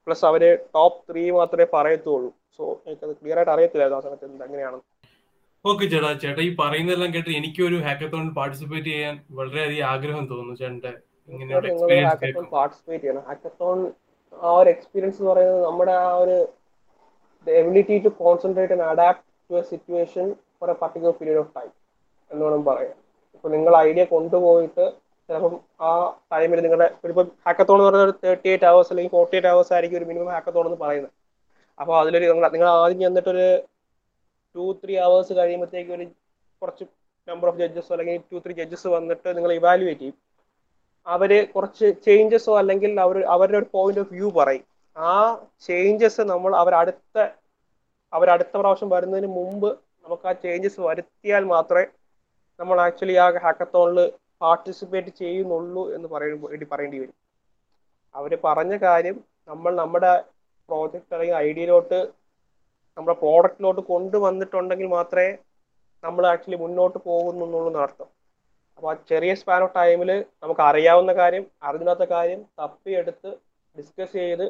പ്ലസ് 0.06 0.24
അവർ 0.30 0.42
ടോപ്പ് 0.76 0.98
ത്രീ 1.08 1.22
മാത്രമേ 1.38 1.66
പറയത്തുള്ളൂ. 1.76 2.30
സോ 2.56 2.62
എനിക്കത് 2.86 3.14
ക്ലിയർ 3.20 3.38
ആയിട്ട് 3.40 3.52
അറിയത്തില്ലായിരുന്നു 3.54 4.00
ആ 4.00 4.04
സമയത്ത് 4.06 4.26
എന്ത് 4.30 4.44
എങ്ങനെയാണ് 4.48 4.78
ഓക്കെ 5.64 5.84
ചേട്ടാ. 5.92 6.10
ചേട്ടാ 6.22 6.40
ഈ 6.48 6.50
പറയുന്നതെല്ലാം 6.60 7.10
കേട്ട് 7.14 7.32
എനിക്കൊരു 7.40 7.76
ഹാക്കത്തോണിൽ 7.86 8.30
പാർട്ടിസിപ്പേറ്റ് 8.38 8.88
ചെയ്യാൻ 8.94 9.14
വളരെയധികം 9.38 9.86
ആഗ്രഹം 9.92 10.24
തോന്നുന്നു 10.30 10.54
ചേട്ടന്റെ 10.60 10.92
പാർട്ടിസിപ്പേറ്റ് 12.56 13.02
ചെയ്യണം. 13.04 13.24
ഹാക്കത്തോൺ 13.28 13.78
ആ 14.32 14.52
ഒരു 14.60 14.68
എക്സ്പീരിയൻസ് 14.74 15.18
എന്ന് 15.20 15.30
പറയുന്നത് 15.32 15.62
നമ്മുടെ 15.68 15.94
ആ 16.06 16.08
ഒരു 16.22 16.36
ability 17.46 17.96
to 18.06 18.10
concentrate 18.22 18.74
and 18.76 18.86
adapt 18.92 19.24
to 19.50 19.54
a 19.60 19.62
situation 19.72 20.26
for 20.62 20.70
a 20.72 20.76
particular 20.82 21.14
period 21.20 21.40
of 21.42 21.52
time 21.56 21.70
എന്ന് 22.30 22.42
വേണം 22.46 22.62
പറയാം 22.68 22.96
ഇപ്പൊ 23.36 23.48
നിങ്ങൾ 23.54 23.72
ഐഡിയ 23.86 24.02
കൊണ്ടുപോയിട്ട് 24.12 24.84
ചിലപ്പം 25.28 25.54
ആ 25.88 25.90
ടൈമിൽ 26.32 26.60
നിങ്ങളുടെ 26.64 26.86
ഇപ്പം 27.10 27.28
ഹാക്കത്തോൺ 27.46 27.76
എന്ന് 27.78 27.88
പറഞ്ഞ 27.88 28.04
ഒരു 28.08 28.14
തേർട്ടി 28.24 28.48
എയ്റ്റ് 28.52 28.66
അവേഴ്സ് 28.70 28.90
അല്ലെങ്കിൽ 28.92 29.12
ഫോർട്ടി 29.16 29.34
എയ്റ്റ് 29.38 29.50
അവേഴ്സ് 29.52 29.72
ആയിരിക്കും 29.74 29.98
ഒരു 30.00 30.06
മിനിമം 30.10 30.30
ഹാക്കത്തോൺ 30.36 30.64
എന്ന് 30.68 30.78
പറയുന്നത്. 30.84 31.12
അപ്പോൾ 31.78 31.94
അതിലൊരു 32.00 32.26
നിങ്ങൾ 32.30 32.44
നിങ്ങൾ 32.54 32.68
ആദ്യം 32.72 32.98
ചെന്നിട്ടൊരു 33.04 33.46
ടു 34.54 34.64
ത്രീ 34.80 34.94
അവേഴ്സ് 35.06 35.32
കഴിയുമ്പോഴത്തേക്ക് 35.38 35.92
ഒരു 35.96 36.06
കുറച്ച് 36.62 36.84
നമ്പർ 37.28 37.48
ഓഫ് 37.50 37.60
ജഡ്ജസ് 37.62 37.90
അല്ലെങ്കിൽ 37.94 38.24
ടു 38.32 38.38
ത്രീ 38.44 38.54
ജഡ്ജസ് 38.60 38.88
വന്നിട്ട് 38.96 39.28
നിങ്ങൾ 39.36 39.52
ഇവാലുവേറ്റ് 39.60 40.02
ചെയ്യും. 40.02 40.16
അവർ 41.06 41.30
കുറച്ച് 41.54 41.86
ചേഞ്ചസോ 42.06 42.52
അല്ലെങ്കിൽ 42.62 42.92
അവർ 43.06 43.16
അവരുടെ 43.36 43.58
ഒരു 43.62 43.68
പോയിന്റ് 43.76 44.02
ഓഫ് 44.02 44.12
വ്യൂ 44.16 44.28
പറയും. 44.40 44.64
ആ 44.96 45.12
ചേഞ്ചസ് 45.68 46.22
നമ്മൾ 46.32 46.52
അവരടുത്ത 46.62 47.16
അവരടുത്ത 48.12 48.54
പ്രാവശ്യം 48.60 48.90
വരുന്നതിന് 48.94 49.30
മുമ്പ് 49.38 49.70
നമുക്ക് 50.04 50.26
ആ 50.28 50.34
ചേഞ്ചസ് 50.42 50.80
വരുത്തിയാൽ 50.86 51.44
മാത്രമേ 51.52 51.84
നമ്മൾ 52.60 52.78
ആക്ച്വലി 52.82 53.14
ആ 53.18 53.28
ഹാക്കത്തോണിൽ 53.44 53.98
പാർട്ടിസിപ്പേറ്റ് 54.40 55.10
ചെയ്യുന്നുള്ളൂ 55.20 55.82
എന്ന് 55.94 56.08
പറയുമ്പോൾ 56.12 56.48
വേണ്ടി 56.50 56.66
പറയേണ്ടി 56.70 56.98
വരും. 57.02 57.16
അവർ 58.14 58.32
പറഞ്ഞ 58.46 58.74
കാര്യം 58.84 59.16
നമ്മൾ 59.48 59.72
നമ്മുടെ 59.80 60.12
പ്രോജക്റ്റ് 60.68 61.14
അല്ലെങ്കിൽ 61.14 61.36
ഐഡിയയിലോട്ട് 61.44 61.98
നമ്മുടെ 62.96 63.16
പ്രോഡക്റ്റിലോട്ട് 63.22 63.82
കൊണ്ടുവന്നിട്ടുണ്ടെങ്കിൽ 63.88 64.88
മാത്രമേ 64.96 65.28
നമ്മൾ 66.04 66.24
ആക്ച്വലി 66.32 66.58
മുന്നോട്ട് 66.62 66.98
പോകുന്നുള്ളൂ 67.06 67.58
അർത്ഥം 67.84 68.08
അപ്പോൾ 68.78 68.90
ആ 68.90 69.04
ചെറിയ 69.10 69.32
സ്പാൻ 69.40 69.62
ഓഫ് 69.64 69.74
ടൈമിൽ 69.76 70.10
നമുക്ക് 70.42 70.62
അറിയാവുന്ന 70.68 71.12
കാര്യം 71.18 71.44
അറിഞ്ഞാത്ത 71.68 72.04
കാര്യം 72.12 72.40
തപ്പിയെടുത്ത് 72.60 73.30
ഡിസ്കസ് 73.76 74.14
ചെയ്ത് 74.18 74.46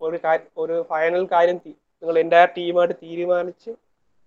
ഒരു 0.00 0.18
ഒരു 0.58 0.76
ഫൈനൽ 0.90 1.22
കാര്യം 1.32 1.58
നിങ്ങൾ 2.02 2.16
എന്റെ 2.22 2.40
ടീമായിട്ട് 2.56 2.96
തീരുമാനിച്ച് 3.04 3.70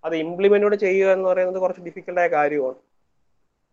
അത് 0.04 0.14
ഇംപ്ലിമെന്റ് 0.24 0.78
ചെയ്യുക 0.84 1.10
എന്ന് 1.16 1.28
പറയുന്നത് 1.30 1.58
കുറച്ച് 1.64 1.82
ഡിഫിക്കൽട്ടായ 1.88 2.28
കാര്യമാണ്. 2.38 2.78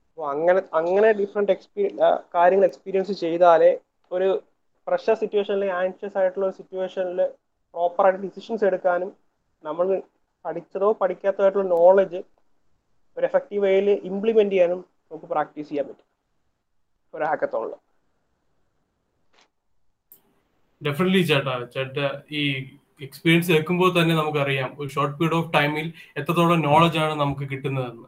അപ്പോൾ 0.09 0.25
അങ്ങനെ 0.33 0.61
അങ്ങനെ 0.79 1.09
ഡിഫറെന്റ് 1.21 1.53
എക്സ്പീരിയൻ 1.55 1.97
കാര്യങ്ങൾ 2.37 2.65
എക്സ്പീരിയൻസ് 2.69 3.13
ചെയ്താലേ 3.23 3.71
ഒരു 4.11 4.29
പ്രഷർ 4.87 5.15
സിറ്റുവേഷനിൽ 5.21 5.71
ആൻഷ്യസ് 5.81 6.17
ആയിട്ടുള്ള 6.19 6.45
ഒരു 6.49 6.55
സിറ്റുവേഷനിൽ 6.59 7.19
പ്രോപ്പറായിട്ട് 7.73 8.21
ഡിസിഷൻസ് 8.25 8.63
എടുക്കാനും 8.69 9.09
നമ്മൾ 9.63 9.87
പഠിച്ചതോ 10.45 10.89
പഠിക്കാത്തതോ 11.01 11.45
ആയിട്ടുള്ള 11.45 11.67
നോളജ് 11.75 12.19
ഒരു 13.17 13.25
എഫക്റ്റീവ് 13.29 13.61
വേയിൽ 13.65 13.87
ഇംപ്ലിമെന്റ് 14.09 14.53
ചെയ്യാനും 14.53 14.79
നമുക്ക് 15.11 15.27
പ്രാക്ടീസ് 15.33 15.69
ചെയ്യാൻ 15.69 15.85
പറ്റും. 15.89 16.05
ഒരു 17.13 17.23
ഹാക്കത്തോണിൽ 17.29 17.73
ഡെഫിനറ്റ്ലി 20.81 21.21
ചേട്ടാ 21.31 21.53
ചേട്ടാ 21.75 22.07
ഈ 22.39 22.41
എക്സ്പീരിയൻസ് 23.05 23.51
വെക്കുമ്പോൾ 23.55 23.89
തന്നെ 23.97 24.13
നമുക്കറിയാം. 24.19 24.69
ഒരു 24.79 24.89
ഷോർട്ട് 24.95 25.15
പീരീഡ് 25.19 25.37
ഓഫ് 25.39 25.49
ടൈമിൽ 25.57 25.87
എത്രത്തോളം 26.19 26.61
നോളജ് 26.69 26.99
ആണ് 27.03 27.15
നമുക്ക് 27.23 27.45
കിട്ടുന്നതെന്ന്. 27.51 28.07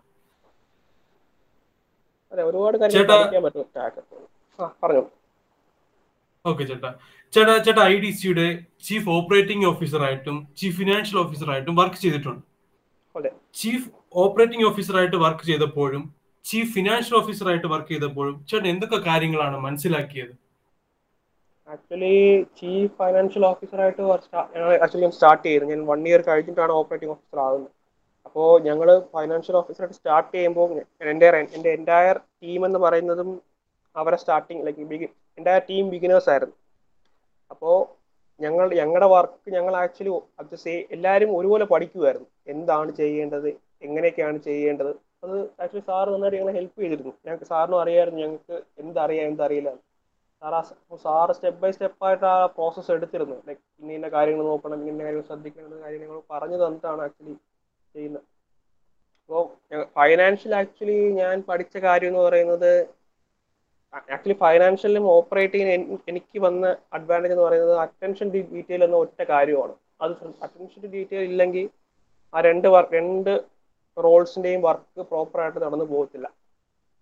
ഓക്കെ 6.45 6.63
ചേട്ടാ. 6.69 6.89
ചേട്ടാ 7.33 7.53
ചേട്ടാ 7.65 7.81
ഐ 7.93 7.95
ഡി 8.03 8.11
സിയുടെ 8.19 8.45
ചീഫ് 8.87 9.07
ഓപ്പറേറ്റിംഗ് 9.17 9.65
ഓഫീസറായിട്ടും 9.71 10.37
ചീഫ് 10.59 10.75
ഫിനാൻഷ്യൽ 10.79 11.17
ഓഫീസറായിട്ടും 11.23 11.75
വർക്ക് 11.81 11.99
ചെയ്തിട്ടുണ്ട്. 12.03 12.41
ചീഫ് 13.59 13.85
ഓപ്പറേറ്റിംഗ് 14.23 14.65
ഓഫീസറായിട്ട് 14.69 15.17
വർക്ക് 15.25 15.45
ചെയ്തപ്പോഴും 15.49 16.03
ചീഫ് 16.45 16.69
ഫിനാൻഷ്യൽ 16.75 17.15
ഓഫീസറായിട്ട് 17.21 17.67
വർക്ക് 17.73 17.91
ചെയ്തപ്പോഴും 17.93 18.35
ചേട്ടൻ 18.49 18.67
എന്തൊക്കെ 18.73 18.99
കാര്യങ്ങളാണ് 19.09 19.57
മനസ്സിലാക്കിയത്? 19.65 20.33
ആക്ച്വലി 21.73 22.15
ചീഫ് 22.59 22.93
ഫൈനാൻഷ്യൽ 22.99 23.43
ഓഫീസറായിട്ട് 23.49 24.01
ആക്ച്വലി 24.83 25.03
ഞാൻ 25.05 25.13
സ്റ്റാർട്ട് 25.17 25.43
ചെയ്തു. 25.47 25.65
ഞാൻ 25.71 25.81
വൺ 25.91 26.01
ഇയർ 26.09 26.21
കഴിഞ്ഞിട്ടാണ് 26.29 26.73
ഓപ്പറേറ്റിംഗ് 26.79 27.13
ഓഫീസർ 27.15 27.39
ആകുന്നത് 27.45 27.71
അപ്പോൾ 28.27 28.49
ഞങ്ങൾ 28.67 28.87
ഫൈനാൻഷ്യൽ 29.15 29.55
ഓഫീസറായിട്ട് 29.59 29.97
സ്റ്റാർട്ട് 29.99 30.31
ചെയ്യുമ്പോൾ 30.35 30.67
എന്റെ 31.11 31.27
എന്റെ 31.55 31.69
എന്റയർ 31.77 32.17
ടീം 32.43 32.61
എന്ന് 32.67 32.79
പറയുന്നതും 32.85 33.29
അവരെ 33.95 34.17
starting 34.23 34.63
like 34.67 34.85
begin 34.91 35.09
entire 35.39 35.61
team 35.69 35.85
beginners 35.93 36.29
ആയിരുന്നു. 36.33 36.55
അപ്പോൾ 37.53 37.77
ഞങ്ങൾ 38.39 38.67
ഞങ്ങളുടെ 38.81 39.07
വർക്ക് 39.13 39.49
ഞങ്ങൾ 39.55 39.73
ആക്ച്വലി 39.83 40.11
അത് 40.41 40.55
സേ 40.63 40.73
എല്ലാവരും 40.95 41.31
ഒരുപോലെ 41.37 41.65
പഠിക്കുമായിരുന്നു 41.73 42.27
എന്താണ് 42.53 42.91
ചെയ്യേണ്ടത്? 43.01 43.49
എങ്ങനെയൊക്കെയാണ് 43.87 44.37
ചെയ്യേണ്ടത്? 44.47 44.91
അത് 45.25 45.35
ആക്ച്വലി 45.63 45.83
സാറ് 45.89 46.09
നന്നായിട്ട് 46.13 46.37
ഞങ്ങളെ 46.39 46.55
ഹെൽപ്പ് 46.59 46.77
ചെയ്തിരുന്നു. 46.83 47.13
ഞങ്ങൾക്ക് 47.25 47.47
സാറിനും 47.51 47.79
അറിയാമായിരുന്നു 47.83 48.21
ഞങ്ങൾക്ക് 48.25 48.55
എന്തറിയാം 48.83 49.27
എന്തറിയില്ല 49.31 49.71
സാർ 50.41 50.53
ആ 50.57 50.61
സാറ് 51.03 51.33
സ്റ്റെപ്പ് 51.37 51.59
ബൈ 51.63 51.69
സ്റ്റെപ്പ് 51.75 52.05
ആയിട്ട് 52.07 52.25
ആ 52.33 52.37
പ്രോസസ്സ് 52.55 52.91
എടുത്തിരുന്നു. 52.95 53.35
ലൈക്ക് 53.47 53.61
ഇന്ന 53.81 53.91
ഇന്ന 53.97 54.07
കാര്യങ്ങൾ 54.15 54.45
നോക്കണം 54.51 54.79
ഇന്ന 54.91 55.01
കാര്യങ്ങൾ 55.05 55.25
ശ്രദ്ധിക്കണം 55.29 55.81
കാര്യം 55.83 56.01
ഞങ്ങൾ 56.03 56.19
പറഞ്ഞു 56.31 56.57
തന്നിട്ടാണ് 56.61 57.01
ആക്ച്വലി 57.07 57.35
ചെയ്യുന്നത്. 57.95 58.25
അപ്പോൾ 59.23 59.43
ഫൈനാൻഷ്യൽ 59.97 60.53
ആക്ച്വലി 60.61 60.97
ഞാൻ 61.21 61.35
പഠിച്ച 61.49 61.77
കാര്യം 61.85 62.11
എന്ന് 62.11 62.23
പറയുന്നത് 62.27 62.71
ആക്ച്വലി 64.15 64.37
ഫൈനാൻഷ്യലും 64.43 65.05
ഓപ്പറേറ്റിംഗ് 65.15 65.69
എനിക്ക് 66.11 66.39
വന്ന 66.47 66.65
അഡ്വാന്റേജ് 66.97 67.33
എന്ന് 67.35 67.45
പറയുന്നത് 67.47 67.75
അറ്റൻഷൻ 67.85 68.27
ടു 68.35 68.41
ഡീറ്റെയിൽ 68.53 68.83
എന്ന 68.87 68.97
ഒറ്റ 69.05 69.21
കാര്യമാണ്. 69.33 69.73
അത് 70.03 70.13
അറ്റൻഷൻ 70.45 70.79
ടു 70.83 70.89
ഡീറ്റെയിൽ 70.97 71.25
ഇല്ലെങ്കിൽ 71.31 71.65
ആ 72.33 72.41
രണ്ട് 72.49 72.67
വർക്ക് 72.75 72.95
രണ്ട് 72.99 73.33
റോൾസിന്റെയും 73.97 74.61
വർക്ക് 74.69 75.01
പ്രോപ്പറായിട്ട് 75.11 75.59
നടന്നു 75.65 75.87
പോകത്തില്ല. 75.93 76.27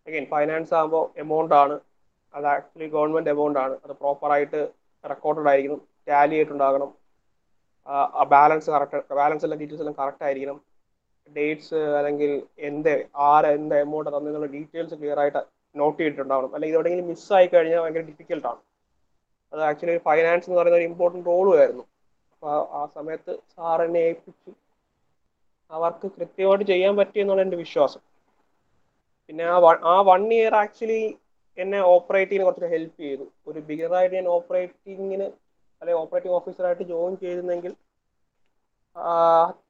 അഗൈൻ 0.08 0.26
ഫൈനാൻസ് 0.34 0.74
ആകുമ്പോൾ 0.80 1.06
എമൗണ്ട് 1.24 1.56
ആണ്. 1.64 1.76
അത് 2.34 2.46
ആക്ച്വലി 2.54 2.88
ഗവൺമെന്റ് 2.96 3.32
എമൗണ്ട് 3.34 3.60
ആണ്. 3.64 3.76
അത് 3.86 3.94
പ്രോപ്പറായിട്ട് 4.02 4.60
റെക്കോർഡഡ് 5.04 5.50
ആയിരിക്കണം 5.52 5.82
ടാലി 6.10 6.36
ആയിട്ടുണ്ടാകണം. 6.40 6.90
ബാലൻസ് 8.34 8.70
കറക്റ്റ് 8.74 9.16
ബാലൻസ് 9.20 9.46
എല്ലാം 9.46 9.60
ഡീറ്റെയിൽസ് 9.62 9.84
എല്ലാം 9.86 9.98
കറക്റ്റ് 10.02 10.26
ആയിരിക്കണം. 10.28 10.58
ഡേറ്റ്സ് 11.36 11.80
അല്ലെങ്കിൽ 12.00 12.32
എന്ത് 12.70 12.94
ആര് 13.30 13.50
എന്ത് 13.58 13.76
എമൗണ്ട് 13.86 14.10
തന്നെന്നുള്ള 14.16 14.48
ഡീറ്റെയിൽസ് 14.56 14.96
ക്ലിയർ 15.00 15.20
ആയിട്ട് 15.24 15.42
നോട്ട് 15.76 15.98
ചെയ്തിട്ടുണ്ടാവണം 16.00 16.54
അല്ലെങ്കിൽ 16.56 16.76
ഇതെവിടെയെങ്കിലും 16.76 17.10
മിസ്സായി 17.12 17.48
കഴിഞ്ഞാൽ 17.54 17.82
ഭയങ്കര 17.84 18.04
ഡിഫിക്കൽട്ടാണ് 18.12 18.62
അത് 19.54 19.62
ആക്ച്വലി 19.70 19.98
ഫൈനാൻസ് 20.08 20.46
എന്ന് 20.48 20.58
പറയുന്ന 20.60 20.80
ഒരു 20.80 20.88
ഇമ്പോർട്ടന്റ് 20.92 21.28
റോളും 21.32 21.54
ആയിരുന്നു. 21.62 21.84
അപ്പോൾ 22.34 22.56
ആ 22.80 22.82
സമയത്ത് 22.96 23.32
സാറിനെ 23.54 24.02
ഏൽപ്പിച്ച്. 24.10 24.52
വർക്ക് 25.72 26.08
കൃത്യമായിട്ട് 26.18 26.66
ചെയ്യാൻ 26.72 26.94
പറ്റിയെന്നുള്ള 27.00 27.42
എന്റെ 27.46 27.58
വിശ്വാസം. 27.64 28.02
പിന്നെ 29.30 29.44
ആ 29.54 29.58
വൺ 29.66 29.76
ആ 29.94 29.96
വൺ 30.10 30.22
ഇയർ 30.38 30.54
ആക്ച്വലി 30.64 31.02
എന്നെ 31.62 31.80
ഓപ്പറേറ്റിങ്ങിന് 31.94 32.46
കുറച്ചൊരു 32.48 32.72
ഹെൽപ്പ് 32.74 32.98
ചെയ്തു. 33.06 33.26
ഒരു 33.50 33.60
ബിഗറായിട്ട് 33.70 34.16
ഞാൻ 34.20 34.28
ഓപ്പറേറ്റിങ്ങിന് 34.38 35.28
അല്ലെങ്കിൽ 35.82 36.02
ഓപ്പറേറ്റിംഗ് 36.04 36.36
ഓഫീസറായിട്ട് 36.40 36.86
ജോയിൻ 36.92 37.14
ചെയ്തിരുന്നെങ്കിൽ 37.24 37.74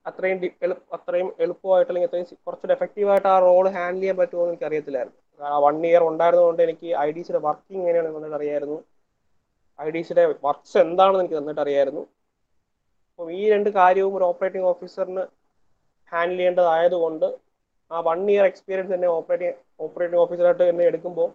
അത്രയും 0.09 0.37
അത്രയും 0.95 1.27
എളുപ്പമായിട്ട് 1.43 1.89
അല്ലെങ്കിൽ 1.91 2.09
അത്രയും 2.09 2.27
കുറച്ചൊരു 2.45 2.73
എഫക്റ്റീവായിട്ട് 2.77 3.27
ആ 3.33 3.37
റോൾ 3.47 3.65
ഹാൻഡിൽ 3.75 4.01
ചെയ്യാൻ 4.03 4.17
പറ്റുമോ 4.21 4.41
എന്ന് 4.43 4.53
എനിക്ക് 4.53 4.67
അറിയത്തില്ലായിരുന്നു 4.69 5.17
വൺ 5.65 5.75
ഇയർ 5.89 6.03
ഉണ്ടായിരുന്നതുകൊണ്ട് 6.11 6.61
എനിക്ക് 6.67 6.89
ഐ 7.05 7.09
ഡി 7.15 7.21
സിയുടെ 7.27 7.41
വർക്കിംഗ് 7.47 7.81
എങ്ങനെയാണെന്ന് 7.81 8.15
നന്നായിട്ട് 8.15 8.39
അറിയായിരുന്നു. 8.39 8.77
ഐ 9.79 9.87
ഡി 9.95 10.01
സിയുടെ 10.07 10.23
വർക്ക്സ് 10.47 10.77
എന്താണെന്ന് 10.85 11.21
എനിക്ക് 11.23 11.37
നന്നായിട്ട് 11.39 11.63
അറിയായിരുന്നു. 11.65 12.03
അപ്പം 13.11 13.29
ഈ 13.39 13.43
രണ്ട് 13.53 13.69
കാര്യവും 13.79 14.13
ഒരു 14.17 14.25
ഓപ്പറേറ്റിംഗ് 14.31 14.67
ഓഫീസറിന് 14.71 15.23
ഹാൻഡിൽ 16.11 16.37
ചെയ്യേണ്ടതായതുകൊണ്ട് 16.39 17.27
ആ 17.91 17.99
വൺ 18.09 18.19
ഇയർ 18.33 18.45
എക്സ്പീരിയൻസ് 18.51 18.93
എന്നെ 18.97 19.09
ഓപ്പറേറ്റിംഗ് 19.17 19.55
ഓപ്പറേറ്റിംഗ് 19.85 20.21
ഓഫീസറായിട്ട് 20.25 20.65
എന്നെ 20.73 20.85
എടുക്കുമ്പോൾ 20.91 21.29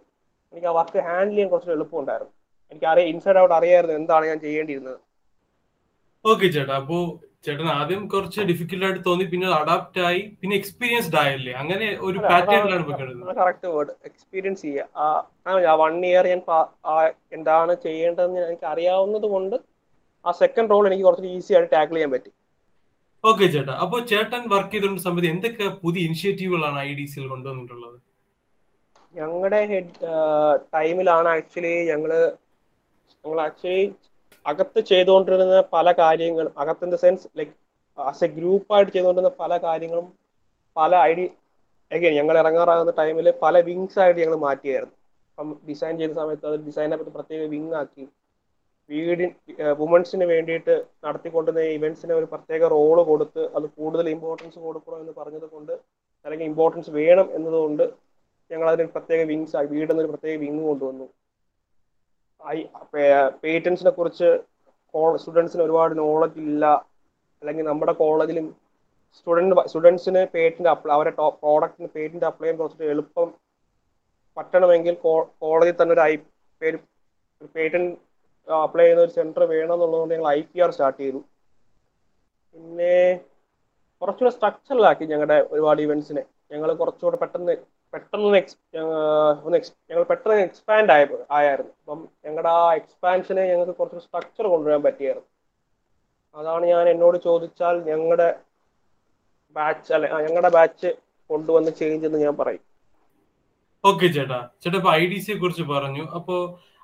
എനിക്ക് 0.53 0.67
ആ 0.71 0.73
വർക്ക് 0.79 0.99
ഹാൻഡിൽ 1.07 1.35
ചെയ്യാൻ 1.35 1.49
കുറച്ച് 1.53 1.71
എളുപ്പമുണ്ടായിരുന്നു. 1.77 2.33
എനിക്ക് 2.71 2.87
അറിയാം 2.91 3.09
ഇൻസൈഡ് 3.13 3.39
ഔട്ട് 3.43 3.55
അറിയായിരുന്നു 3.59 3.95
എന്താണ് 4.01 4.25
ഞാൻ 4.31 4.39
ചെയ്യേണ്ടിയിരുന്നത്. 4.45 4.99
ഓക്കെ 6.25 6.45
ചേട്ടാ. 6.55 6.75
അപ്പോ 6.81 6.99
ചേട്ടൻ 7.45 7.67
ആദ്യം 7.79 8.03
കുറച്ച് 8.11 8.43
ഡിഫിക്കൽട്ട് 8.49 8.85
ആയിട്ട് 8.85 9.01
തോന്നി 9.07 9.25
പിന്നെ 9.31 9.47
അഡാപ്റ്റ് 9.57 10.01
ആയി 10.07 10.21
പിന്നെ 10.41 10.53
എക്സ്പീരിയൻസ്ഡ് 10.59 11.17
ആയല്ലേ 11.23 11.51
അങ്ങനെ 11.61 11.87
ഒരു 12.07 12.17
പാറ്റേണിലാണ് 12.29 13.35
കറക്റ്റ് 13.41 13.67
വേർഡ് 13.73 13.93
എക്സ്പീരിയൻസ് 14.09 14.63
ചെയ്യുക. 14.65 14.87
ആ 15.03 15.75
വൺ 15.81 15.97
ഇയർ 16.11 16.27
ഞാൻ 16.31 16.41
എന്താണ് 17.37 17.75
ചെയ്യേണ്ടതെന്ന് 17.85 18.41
എനിക്ക് 18.47 18.67
അറിയാവുന്നത് 18.71 19.27
കൊണ്ട് 19.35 19.55
ആ 20.25 20.31
സെക്കൻഡ് 20.41 20.71
റോൾ 20.73 20.83
എനിക്ക് 20.89 21.05
കുറച്ച് 21.07 21.29
ഈസി 21.35 21.53
ആയിട്ട് 21.55 21.71
ടാക്കിൾ 21.75 21.95
ചെയ്യാൻ 21.97 22.11
പറ്റി. 22.15 22.31
ഓക്കെ 23.23 23.45
ചേട്ടാ. 23.53 23.75
അപ്പോൾ 23.83 23.99
ചേട്ടൻ 24.13 24.41
വർക്ക് 24.55 24.73
ചെയ്തുകൊണ്ട് 24.73 25.03
സമയത്ത് 25.07 25.29
എന്തൊക്കെ 25.35 25.67
പുതിയ 25.83 26.07
ഇനിഷ്യേറ്റീവുകളാണ് 26.07 26.79
ഐ 26.87 26.91
ഡി 26.99 27.05
സിയിൽ 27.13 27.27
കൊണ്ടുവന്നിട്ടുള്ളത്? 27.33 27.97
ഞങ്ങളുടെ 29.15 29.59
ഹെഡ് 29.71 29.93
ടൈമിലാണ് 30.75 31.29
ആക്ച്വലി 31.35 31.73
ഞങ്ങൾ 31.91 32.11
ഞങ്ങൾ 33.23 33.39
ആക്ച്വലി 33.45 33.83
അകത്ത് 34.45 34.79
ചെയ്തുകൊണ്ടിരുന്ന 34.91 35.61
പല 35.75 35.87
കാര്യങ്ങളും 36.01 36.53
അകത്ത് 36.63 36.85
in 36.87 36.91
the 36.95 36.97
sense 37.03 37.29
like 37.39 37.53
as 37.97 38.23
a 38.25 38.29
ഗ്രൂപ്പായിട്ട് 38.37 38.91
ചെയ്തുകൊണ്ടിരുന്ന 38.95 39.31
പല 39.43 39.57
കാര്യങ്ങളും 39.65 40.07
പല 40.75 40.91
ഐഡി 41.11 41.25
അഗൈൻ 41.91 42.13
ഞങ്ങൾ 42.19 42.35
ഇറങ്ങാറാകുന്ന 42.41 42.93
ടൈമിൽ 42.99 43.27
പല 43.43 43.55
വിങ്സ് 43.67 43.97
ആയിട്ട് 44.03 44.19
ഞങ്ങൾ 44.23 44.37
മാറ്റിയായിരുന്നു. 44.45 44.95
അപ്പം 45.31 45.49
ഡിസൈൻ 45.69 45.93
ചെയ്ത 45.99 46.13
സമയത്ത് 46.21 46.45
അത് 46.49 46.57
ഡിസൈനെ 46.67 46.95
പറ്റി 46.99 47.11
പ്രത്യേക 47.17 47.41
വിങ് 47.53 47.73
ആക്കി. 47.81 48.05
വീടിന് 48.89 49.27
വുമൻസിന് 49.79 50.25
വേണ്ടിയിട്ട് 50.31 50.73
നടത്തിക്കൊണ്ടിരുന്ന 51.05 51.61
ഇവന്റ്സിന് 51.77 52.13
ഒരു 52.19 52.27
പ്രത്യേക 52.33 52.67
റോൾ 52.75 52.97
കൊടുത്ത് 53.11 53.43
അത് 53.57 53.65
കൂടുതൽ 53.77 54.05
ഇമ്പോർട്ടൻസ് 54.15 54.57
കൊടുക്കണം 54.65 54.99
എന്ന് 55.03 55.13
പറഞ്ഞത് 55.19 55.47
കൊണ്ട് 55.55 55.73
അല്ലെങ്കിൽ 56.25 56.47
ഇമ്പോർട്ടൻസ് 56.51 56.91
വേണം 56.99 57.27
എന്നതുകൊണ്ട് 57.37 57.83
ഞങ്ങൾ 58.51 58.67
അതിന് 58.71 58.89
പ്രത്യേക 58.95 59.21
വിങ്സ് 59.31 59.55
ആയി 59.57 59.67
വീടെന്നൊരു 59.75 60.11
പ്രത്യേക 60.13 60.35
വിങ് 60.43 60.63
കൊണ്ടുവന്നു. 60.69 61.05
ഐ 62.41 62.57
പേറ്റൻസിനെ 63.43 63.91
കുറിച്ച് 63.99 64.29
സ്റ്റുഡൻസിന് 65.21 65.63
ഒരുപാട് 65.67 65.93
നോളജ് 66.01 66.39
ഇല്ല. 66.49 66.65
അല്ലെങ്കിൽ 67.41 67.65
നമ്മുടെ 67.69 67.93
കോളേജിലും 68.03 68.45
സ്റ്റുഡന്റ് 69.17 69.55
സ്റ്റുഡൻസിന് 69.71 70.21
പേറ്റന്റ് 70.35 70.69
അപ്ലൈ 70.73 70.93
അവരെ 70.97 71.11
പ്രോഡക്റ്റിന് 71.43 71.89
പേറ്റന്റ് 71.95 72.27
അപ്ലൈ 72.29 72.45
ചെയ്യാൻ 72.47 72.59
കുറച്ചിട്ട് 72.61 72.91
എളുപ്പം 72.93 73.27
പറ്റണമെങ്കിൽ 74.37 74.95
കോളേജിൽ 75.43 75.75
തന്നെ 75.81 75.93
ഒരു 75.97 76.03
ഐ 76.09 76.13
പേര് 76.61 76.77
പേറ്റന്റ് 77.55 77.91
അപ്ലൈ 78.47 78.83
ചെയ്യുന്ന 78.83 79.05
ഒരു 79.05 79.13
സെന്റർ 79.17 79.43
വേണമെന്നുള്ളതുകൊണ്ട് 79.53 80.13
ഞങ്ങൾ 80.15 80.29
ഐ 80.37 80.41
പി 80.49 80.59
ആർ 80.65 80.71
സ്റ്റാർട്ട് 80.75 80.99
ചെയ്തു. 81.03 81.19
പിന്നെ 82.55 82.95
കുറച്ചുകൂടെ 84.01 84.33
സ്ട്രക്ചറിലാക്കി 84.35 85.05
ഞങ്ങളുടെ 85.11 85.37
ഒരുപാട് 85.53 85.79
ഇവൻസിനെ 85.85 86.23
ഞങ്ങൾ 86.53 86.69
കുറച്ചുകൂടെ 86.81 87.17
പെട്ടെന്ന് 87.23 87.55
പെട്ടെന്ന് 87.95 88.27
ഒന്ന് 89.45 89.59
ഞങ്ങൾ 89.89 90.03
പെട്ടെന്ന് 90.09 90.43
എക്സ്പാൻഡ് 90.47 90.91
ആയ 90.95 91.03
ആയായിരുന്നു. 91.37 91.73
അപ്പം 91.81 91.99
ഞങ്ങളുടെ 92.25 92.51
ആ 92.59 92.63
എക്സ്പാൻഷനെ 92.79 93.43
ഞങ്ങൾക്ക് 93.51 93.75
കുറച്ച് 93.79 94.01
സ്ട്രക്ചർ 94.05 94.45
കൊണ്ടുവരാൻ 94.53 94.81
പറ്റിയായിരുന്നു. 94.87 95.29
അതാണ് 96.35 96.65
ഞാൻ 96.73 96.85
എന്നോട് 96.93 97.17
ചോദിച്ചാൽ 97.27 97.75
ഞങ്ങളുടെ 97.89 98.29
ബാച്ച് 99.55 99.91
അല്ലെ 99.95 100.07
ഞങ്ങളുടെ 100.25 100.51
ബാച്ച് 100.57 100.89
കൊണ്ടുവന്ന് 101.29 101.71
ചേഞ്ച് 101.71 102.05
എന്ന് 102.05 102.19
ഞാൻ 102.19 102.35
പറയും. 102.41 102.63
ഓക്കെ 103.83 104.07
ചേട്ടാ. 104.07 104.39
ചേട്ടാ 104.63 104.77
ഇപ്പൊ 104.77 104.91
ഐ 104.93 105.03
ഡി 105.05 105.19
സിയെ 105.25 105.35
കുറിച്ച് 105.35 105.63
പറഞ്ഞു. 105.63 106.03
അപ്പോ 106.17 106.35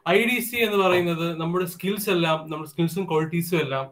ഐ 0.09 0.19
ഡി 0.25 0.37
സി 0.39 0.57
എന്ന് 0.57 0.77
പറയുന്നത് 0.83 1.27
നമ്മുടെ 1.41 1.65
സ്കിൽസ് 1.65 2.09
എല്ലാം 2.09 2.37
നമ്മുടെ 2.51 2.69
സ്കിൽസും 2.69 3.03
ക്വാളിറ്റീസും 3.05 3.59
എല്ലാം 3.59 3.85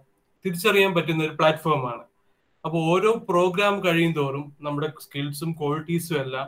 തിരിച്ചറിയാൻ 0.45 0.91
പറ്റുന്ന 0.93 1.23
ഒരു 1.23 1.35
പ്ലാറ്റ്ഫോമാണ് 1.39 2.03
അപ്പോൾ 2.65 2.79
ഓരോ 2.93 3.11
പ്രോഗ്രാം 3.29 3.75
കഴിയും 3.83 4.13
തോറും 4.13 4.45
നമ്മുടെ 4.61 4.87
സ്കിൽസും 4.99 5.51
ക്വാളിറ്റീസും 5.59 6.17
എല്ലാം 6.21 6.47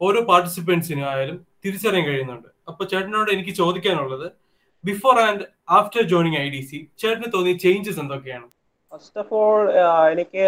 ഓരോ 0.00 0.20
പാർട്ടിസിപ്പൻസിനും 0.30 1.06
ആയാലും 1.12 1.38
തിരിച്ചറിയാൻ 1.64 2.04
കഴിയുന്നുണ്ട്. 2.08 2.48
അപ്പൊ 2.70 2.82
ചേട്ടനോട് 2.92 3.30
എനിക്ക് 3.36 3.52
ചോദിക്കാനുള്ളത് 3.60 4.26
before 4.84 5.16
and 5.26 5.44
after 5.78 6.02
joining 6.12 6.38
I 6.44 6.46
D 6.54 6.60
C 6.70 6.78
ചേട്ടന് 7.02 7.28
തോന്നിയ 7.34 7.56
ചേഞ്ചസ് 7.64 8.00
എന്തൊക്കെയാണ്? 8.04 8.46
ഫസ്റ്റ് 8.92 9.20
ഓഫ് 9.22 9.34
ഓൾ 9.40 9.62
എനിക്ക് 10.14 10.44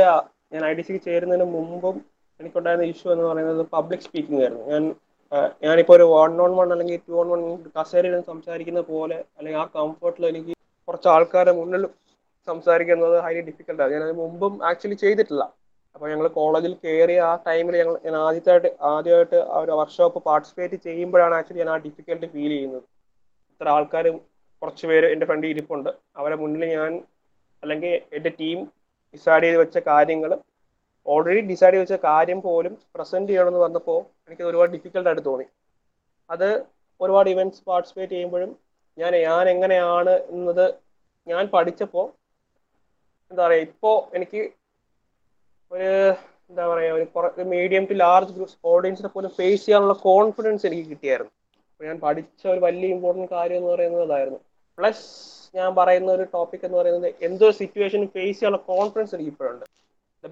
ഞാൻ 0.53 0.63
ഐ 0.71 0.73
ഡി 0.79 0.83
സിക്ക് 0.87 1.03
ചേരുന്നതിന് 1.09 1.47
മുമ്പും 1.57 1.97
എനിക്കുണ്ടായിരുന്ന 2.41 2.87
ഇഷ്യൂ 2.93 3.09
എന്ന് 3.15 3.27
പറയുന്നത് 3.31 3.63
പബ്ലിക് 3.77 4.05
സ്പീക്കിംഗ് 4.07 4.43
ആയിരുന്നു. 4.45 4.65
ഞാൻ 4.73 4.85
ഞാനിപ്പോൾ 5.67 5.95
ഒരു 5.99 6.07
വൺ 6.15 6.33
ഓൺ 6.45 6.53
വൺ 6.59 6.69
അല്ലെങ്കിൽ 6.75 6.99
ടു 7.09 7.15
ഓൺ 7.21 7.29
വൺ 7.33 7.43
കസേരയിൽ 7.77 8.15
സംസാരിക്കുന്ന 8.33 8.81
പോലെ 8.93 9.19
അല്ലെങ്കിൽ 9.39 9.61
ആ 9.63 9.67
കംഫർട്ടിൽ 9.79 10.25
എനിക്ക് 10.33 10.55
കുറച്ച് 10.89 11.09
ആൾക്കാരെ 11.15 11.53
മുന്നിൽ 11.59 11.85
സംസാരിക്കുന്നത് 12.49 13.17
ഹൈലി 13.25 13.43
ഡിഫിക്കൽട്ടാണ് 13.49 13.93
ഞാൻ 13.97 14.03
അത് 14.07 14.15
മുമ്പും 14.23 14.55
ആക്ച്വലി 14.71 14.97
ചെയ്തിട്ടില്ല. 15.03 15.45
അപ്പോൾ 15.95 16.09
ഞങ്ങൾ 16.13 16.27
കോളേജിൽ 16.37 16.73
കയറിയ 16.85 17.21
ആ 17.31 17.33
ടൈമിൽ 17.47 17.75
ഞങ്ങൾ 17.81 17.97
ഞാൻ 18.07 18.15
ആദ്യമായിട്ട് 18.27 18.71
ആദ്യമായിട്ട് 18.93 19.39
ആ 19.55 19.59
ഒരു 19.65 19.73
വർക്ക്ഷോപ്പ് 19.81 20.21
പാർട്ടിസിപ്പേറ്റ് 20.29 20.77
ചെയ്യുമ്പോഴാണ് 20.87 21.35
ആക്ച്വലി 21.39 21.61
ഞാൻ 21.63 21.71
ആ 21.75 21.77
ഡിഫിക്കൽട്ടി 21.87 22.29
ഫീൽ 22.35 22.53
ചെയ്യുന്നത്. 22.55 22.85
ഇത്ര 23.53 23.69
ആൾക്കാർ 23.77 24.07
കുറച്ച് 24.63 24.85
പേര് 24.91 25.07
എന്റെ 25.15 25.27
ഫ്രണ്ട് 25.31 25.47
ഇരിപ്പുണ്ട്. 25.53 25.91
അവരെ 26.21 26.37
മുന്നിൽ 26.43 26.65
ഞാൻ 26.79 26.93
അല്ലെങ്കിൽ 27.63 27.95
എന്റെ 28.17 28.31
ടീം 28.41 28.59
ഡിസൈഡ് 29.15 29.45
ചെയ്ത് 29.45 29.59
വെച്ച 29.63 29.79
കാര്യങ്ങൾ 29.91 30.33
ഓൾറെഡി 31.07 31.41
ഡിസൈഡ് 31.51 31.75
ചെയ്ത് 31.75 31.85
വെച്ച 31.85 31.97
കാര്യം 32.09 32.41
പോലും 32.47 32.75
പ്രസന്റ് 32.95 33.31
ചെയ്യണമെന്ന് 33.31 33.61
വന്നപ്പോൾ 33.67 33.99
എനിക്ക് 34.27 34.45
ഒരുപാട് 34.51 34.71
ഡിഫിക്കൽട്ടായിട്ട് 34.77 35.25
തോന്നി. 35.29 35.47
അത് 36.31 36.49
ഒരുപാട് 37.01 37.29
ഇവന്റ്സ് 37.35 37.63
പാർട്ടിസിപ്പേറ്റ് 37.71 38.13
ചെയ്യുമ്പോഴും 38.15 38.51
ഞാൻ 38.99 39.13
ഞാൻ 39.29 39.45
എങ്ങനെയാണ് 39.55 40.15
എന്നത് 40.35 40.67
ഞാൻ 41.27 41.45
പഠിച്ചപ്പോൾ 41.55 42.07
എന്താ 43.31 43.43
പറയുക 43.47 43.67
ഇപ്പോൾ 43.69 43.97
എനിക്ക് 44.17 44.41
ഒരു 45.73 45.91
എന്താ 46.51 46.65
പറയാ 46.71 46.95
ഒരു 46.95 47.45
മീഡിയം 47.55 47.85
ടു 47.91 47.95
ലാർജ് 48.05 48.33
ഗ്രൂപ്പ് 48.37 48.57
ഓഡിയൻസിനെ 48.73 49.11
പോലും 49.13 49.31
ഫേസ് 49.39 49.63
ചെയ്യാനുള്ള 49.67 49.95
കോൺഫിഡൻസ് 50.09 50.65
എനിക്ക് 50.69 50.87
കിട്ടിയായിരുന്നു. 50.91 51.33
അപ്പൊ 51.71 51.85
ഞാൻ 51.89 51.99
പഠിച്ച 52.07 52.43
ഒരു 52.55 52.61
വലിയ 52.67 52.89
ഇമ്പോർട്ടന്റ് 52.97 53.29
കാര്യം 53.37 53.59
എന്ന് 53.61 53.71
പറയുന്നത് 53.75 54.03
അതായിരുന്നു. 54.09 54.41
പ്ലസ് 54.79 55.07
ഞാൻ 55.59 55.71
പറയുന്ന 55.79 56.11
ഒരു 56.17 56.25
ടോപ്പിക് 56.35 56.65
എന്ന് 56.67 56.79
പറയുന്നത് 56.81 57.09
എന്തൊരു 57.29 57.55
സിറ്റുവേഷൻ 57.61 58.03
ഫേസ് 58.17 58.37
ചെയ്യാനുള്ള 58.39 58.61
കോൺഫിഡൻസ് 58.73 59.15
എനിക്ക് 59.17 59.33
ഇപ്പോഴുണ്ട്. 59.35 59.65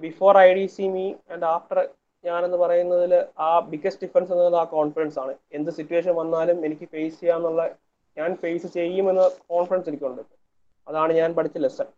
Before 0.06 0.32
I 0.46 0.48
D 0.58 0.66
C 0.76 0.86
me 0.96 1.06
and 1.34 1.46
after 1.54 1.78
ഞാനെന്ന് 2.24 2.58
പറയുന്നതിൽ 2.62 3.12
ആ 3.46 3.50
ബിഗ്ഗസ്റ്റ് 3.70 4.02
ഡിഫറൻസ് 4.04 4.32
എന്നത് 4.34 4.56
ആ 4.62 4.64
കോൺഫിഡൻസ് 4.76 5.18
ആണ്. 5.22 5.32
എന്ത് 5.58 5.70
സിറ്റുവേഷൻ 5.78 6.12
വന്നാലും 6.20 6.58
എനിക്ക് 6.66 6.86
ഫേസ് 6.94 7.16
ചെയ്യാന്നുള്ള 7.20 7.62
ഞാൻ 8.16 8.30
ഫേസ് 8.42 8.68
ചെയ്യുമെന്ന 8.76 9.24
കോൺഫിഡൻസ് 9.52 9.88
എനിക്കുണ്ട്. 9.90 10.22
അതാണ് 10.86 11.12
ഞാൻ 11.20 11.30
പഠിച്ച 11.38 11.58
ലെസൺ 11.64 11.88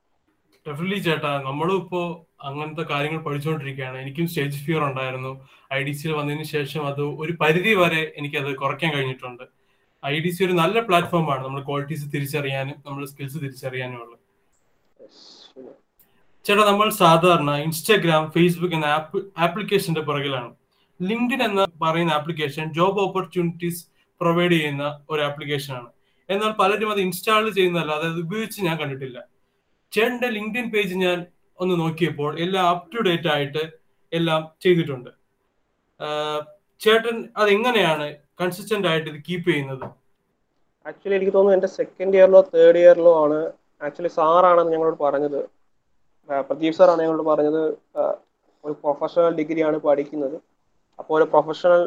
ഡെഫിനറ്റ്ലി 0.67 0.99
ചേട്ടാ 1.07 1.31
നമ്മളും 1.47 1.77
ഇപ്പോ 1.83 2.01
അങ്ങനത്തെ 2.49 2.85
കാര്യങ്ങൾ 2.93 3.21
പഠിച്ചുകൊണ്ടിരിക്കുകയാണ് 3.27 3.97
എനിക്കും 4.03 4.27
സ്റ്റേജ് 4.31 4.63
ഫിയർ 4.67 4.83
ഉണ്ടായിരുന്നു. 4.91 5.33
ഐ 5.77 5.81
ഡി 5.87 5.93
സിയിൽ 5.99 6.13
വന്നതിന് 6.21 6.47
ശേഷം 6.55 6.83
അത് 6.91 7.03
ഒരു 7.23 7.33
പരിധി 7.43 7.73
വരെ 7.83 8.03
എനിക്ക് 8.21 8.39
അത് 8.43 8.51
കുറയ്ക്കാൻ 8.63 8.91
കഴിഞ്ഞിട്ടുണ്ട്. 8.97 9.45
ഐ 10.03 10.15
ഡി 10.25 10.31
സി 10.37 10.41
ഒരു 10.47 10.55
നല്ല 10.63 10.79
പ്ലാറ്റ്ഫോമാണ് 10.89 11.43
നമ്മൾ 11.47 11.61
ക്വാളിറ്റീസ് 11.69 12.07
തിരിച്ചറിയാനും 12.15 12.77
നമ്മൾ 12.87 13.03
സ്കിൽസ് 13.13 13.39
തിരിച്ചറിയാനും 13.45 13.99
ഉള്ളത്. 14.05 14.19
ചേട്ടാ 16.47 16.63
നമ്മൾ 16.71 16.89
സാധാരണ 17.03 17.51
ഇൻസ്റ്റാഗ്രാം 17.67 18.25
ഫേസ്ബുക്ക് 18.37 18.77
എന്ന 18.79 18.87
ആപ്പ് 18.97 19.19
ആപ്ലിക്കേഷന്റെ 19.47 20.03
പുറകിലാണ്. 20.09 20.51
ലിങ്ക്ഡിൻ 21.01 21.43
എന്ന് 21.49 21.65
പറയുന്ന 21.83 22.13
ആപ്ലിക്കേഷൻ 22.19 22.65
ജോബ് 22.79 23.01
ഓപ്പർച്യൂണിറ്റീസ് 23.07 23.83
പ്രൊവൈഡ് 24.21 24.55
ചെയ്യുന്ന 24.57 24.85
ഒരു 25.11 25.23
ആപ്ലിക്കേഷൻ 25.29 25.73
ആണ്. 25.81 25.89
എന്നാൽ 26.29 26.53
പലരും 26.61 26.91
അത് 26.95 27.01
ഇൻസ്റ്റാൾ 27.07 27.45
ചെയ്യുന്നതല്ല 27.59 27.93
അതായത് 27.99 28.21
ഉപയോഗിച്ച് 28.25 28.59
ഞാൻ 28.67 28.77
കണ്ടിട്ടില്ല. 28.83 29.19
ചേട്ടന്റെ 29.93 30.29
ലിങ്ക്ഡിൻ 30.37 30.67
പേജ് 30.75 30.95
ഞാൻ 31.05 31.19
ഒന്ന് 31.63 31.75
നോക്കിയപ്പോൾ 31.83 32.31
എല്ലാം 32.45 32.65
അപ് 32.73 32.87
ടു 32.93 33.01
ഡേറ്റ് 33.09 33.31
ആയിട്ട് 33.35 33.63
എല്ലാം 34.19 34.43
ചെയ്തിട്ടുണ്ട്. 34.65 35.11
ചേട്ടൻ 36.85 37.17
അതെങ്ങനെയാണ് 37.41 38.07
കൺസിസ്റ്റന്റ് 38.41 38.89
ആയിട്ട് 38.91 39.09
ഇത് 39.13 39.19
കീപ്പ് 39.27 39.49
ചെയ്യുന്നത്? 39.51 39.85
ആക്ച്വലി 40.89 41.17
എനിക്ക് 41.19 41.35
തോന്നുന്നു 41.35 41.57
എന്റെ 41.59 41.71
സെക്കൻഡ് 41.79 42.17
ഇയറിലോ 42.19 42.41
തേർഡ് 42.55 42.79
ഇയറിലോ 42.83 43.13
ആണ് 43.25 43.39
ആക്ച്വലി 43.87 44.11
സാറാണെന്ന് 44.19 44.73
ഞങ്ങളോട് 44.75 44.99
പറഞ്ഞത്. 45.05 45.41
പ്രദീപ് 46.49 46.77
സാറാണ് 46.79 47.01
ഞങ്ങളോട് 47.05 47.27
പറഞ്ഞത്. 47.31 47.63
ഒരു 48.65 48.75
പ്രൊഫഷണൽ 48.83 49.33
ഡിഗ്രിയാണ് 49.41 49.79
പഠിക്കുന്നത്. 49.87 50.37
അപ്പോൾ 51.01 51.15
ഒരു 51.19 51.27
professional 51.33 51.83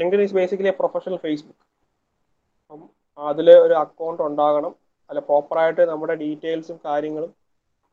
LinkedIn 0.00 0.22
is 0.24 0.36
basically 0.38 0.70
a 0.72 0.74
professional 0.80 1.18
Facebook 1.24 1.62
അപ്പം 2.72 2.82
അതിൽ 3.30 3.48
ഒരു 3.66 3.74
അക്കൗണ്ട് 3.84 4.22
ഉണ്ടാകണം. 4.28 4.72
അല്ല 5.10 5.20
പ്രോപ്പറായിട്ട് 5.28 5.82
നമ്മുടെ 5.92 6.14
ഡീറ്റെയിൽസും 6.22 6.76
കാര്യങ്ങളും 6.88 7.30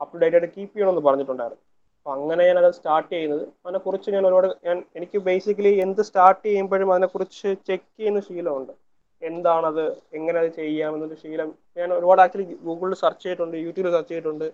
അപ് 0.01 0.11
ടു 0.13 0.19
ഡേറ്റ് 0.23 0.37
ആയിട്ട് 0.37 0.51
കീപ്പ് 0.55 0.73
ചെയ്യണമെന്ന് 0.73 1.03
പറഞ്ഞിട്ടുണ്ടായിരുന്നു. 1.07 1.63
അപ്പം 1.99 2.11
അങ്ങനെ 2.17 2.43
ഞാൻ 2.49 2.57
അത് 2.59 2.75
സ്റ്റാർട്ട് 2.79 3.09
ചെയ്യുന്നത്. 3.13 3.43
അതിനെക്കുറിച്ച് 3.65 4.09
ഞാൻ 4.15 4.23
ഒരുപാട് 4.27 4.47
ഞാൻ 4.67 4.77
എനിക്ക് 4.97 5.17
ബേസിക്കലി 5.29 5.71
എന്ത് 5.85 6.01
സ്റ്റാർട്ട് 6.09 6.43
ചെയ്യുമ്പോഴും 6.47 6.91
അതിനെക്കുറിച്ച് 6.93 7.49
ചെക്ക് 7.67 7.89
ചെയ്യുന്ന 7.97 8.21
ശീലമുണ്ട്. 8.27 8.73
എന്താണത് 9.21 9.83
എങ്ങനെ 10.17 10.37
അത് 10.41 10.49
ചെയ്യാമെന്നൊരു 10.59 11.15
ശീലം. 11.23 11.49
ഞാൻ 11.79 11.89
ഒരുപാട് 11.97 12.21
ആക്ച്വലി 12.23 12.45
ഗൂഗിളിൽ 12.67 12.97
സെർച്ച് 13.03 13.23
ചെയ്തിട്ടുണ്ട് 13.23 13.57
യൂട്യൂബിൽ 13.65 13.91
സെർച്ച് 13.95 14.11
ചെയ്തിട്ടുണ്ട്. 14.13 14.47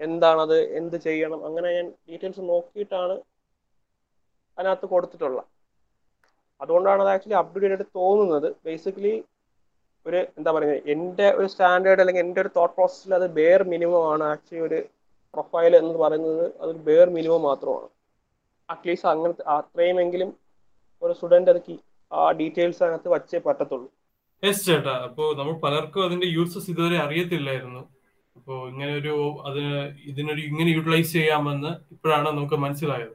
എന്താണത് 0.00 0.58
എന്ത് 0.78 0.96
ചെയ്യണം 1.06 1.40
അങ്ങനെ 1.46 1.68
ഞാൻ 1.76 1.86
ഡീറ്റെയിൽസ് 2.08 2.42
നോക്കിയിട്ടാണ് 2.52 3.16
അതിനകത്ത് 4.58 4.86
കൊടുത്തിട്ടുള്ളത്. 4.92 5.46
അതുകൊണ്ടാണ് 6.60 7.00
അത് 7.04 7.10
ആക്ച്വലി 7.14 7.36
അപ്ഡേറ്റ് 7.40 7.74
ആയിട്ട് 7.74 7.86
തോന്നുന്നത്. 7.98 8.48
ബേസിക്കലി 8.66 9.12
ഒരു 10.08 10.20
എന്താ 10.38 10.50
പറയുക 10.56 10.76
എന്റെ 10.94 11.26
ഒരു 11.38 11.48
സ്റ്റാൻഡേർഡ് 11.52 12.00
അല്ലെങ്കിൽ 12.02 12.22
എന്റെ 12.26 12.40
ഒരു 12.44 12.50
തോട്ട് 12.56 12.74
പ്രോസസ്സിൽ 12.76 13.12
അത് 13.18 13.26
ബെയർ 13.38 13.62
മിനിമം 13.72 14.04
ആണ്. 14.12 14.24
ആക്ച്വലി 14.32 14.62
ഒരു 14.68 14.78
പ്രൊഫൈൽ 15.34 15.72
എന്ന് 15.80 15.98
പറയുന്നത് 16.02 16.44
അതൊരു 16.62 16.80
ബെയർ 16.88 17.08
മിനിമം 17.16 17.42
മാത്രമാണ്. 17.48 17.88
അറ്റ്ലീസ്റ്റ് 18.68 19.08
അങ്ങനത്തെ 19.12 19.44
അത്രയുമെങ്കിലും 19.56 20.30
ഒരു 21.02 21.12
സ്റ്റുഡന്റ് 21.18 21.52
അത് 21.54 21.60
ആ 22.10 22.22
ഡീറ്റെയിൽസ് 22.40 22.82
അതിനകത്ത് 22.84 23.10
വച്ചേ 23.14 23.38
പറ്റത്തുള്ളൂ. 23.46 23.88
യെസ് 24.42 24.64
ചേട്ടാ. 24.66 24.94
അപ്പോ 25.06 25.24
നമ്മൾ 25.38 25.54
പലർക്കും 25.64 26.04
അതിന്റെ 26.06 26.28
യൂസസ് 26.36 26.68
ഇതുവരെ 26.72 26.96
അറിയത്തില്ലായിരുന്നു. 27.04 27.82
അപ്പോ 28.36 28.54
ഇങ്ങനെ 28.72 28.92
ഒരു 29.00 29.14
അതിന് 29.48 29.72
ഇതിനൊരു 30.10 30.42
ഇങ്ങനെ 30.50 30.70
യൂട്ടിലൈസ് 30.76 31.12
ചെയ്യാമെന്ന് 31.16 31.70
ഇപ്പോഴാണ് 31.94 32.28
നമുക്ക് 32.30 32.58
മനസ്സിലായത്. 32.64 33.14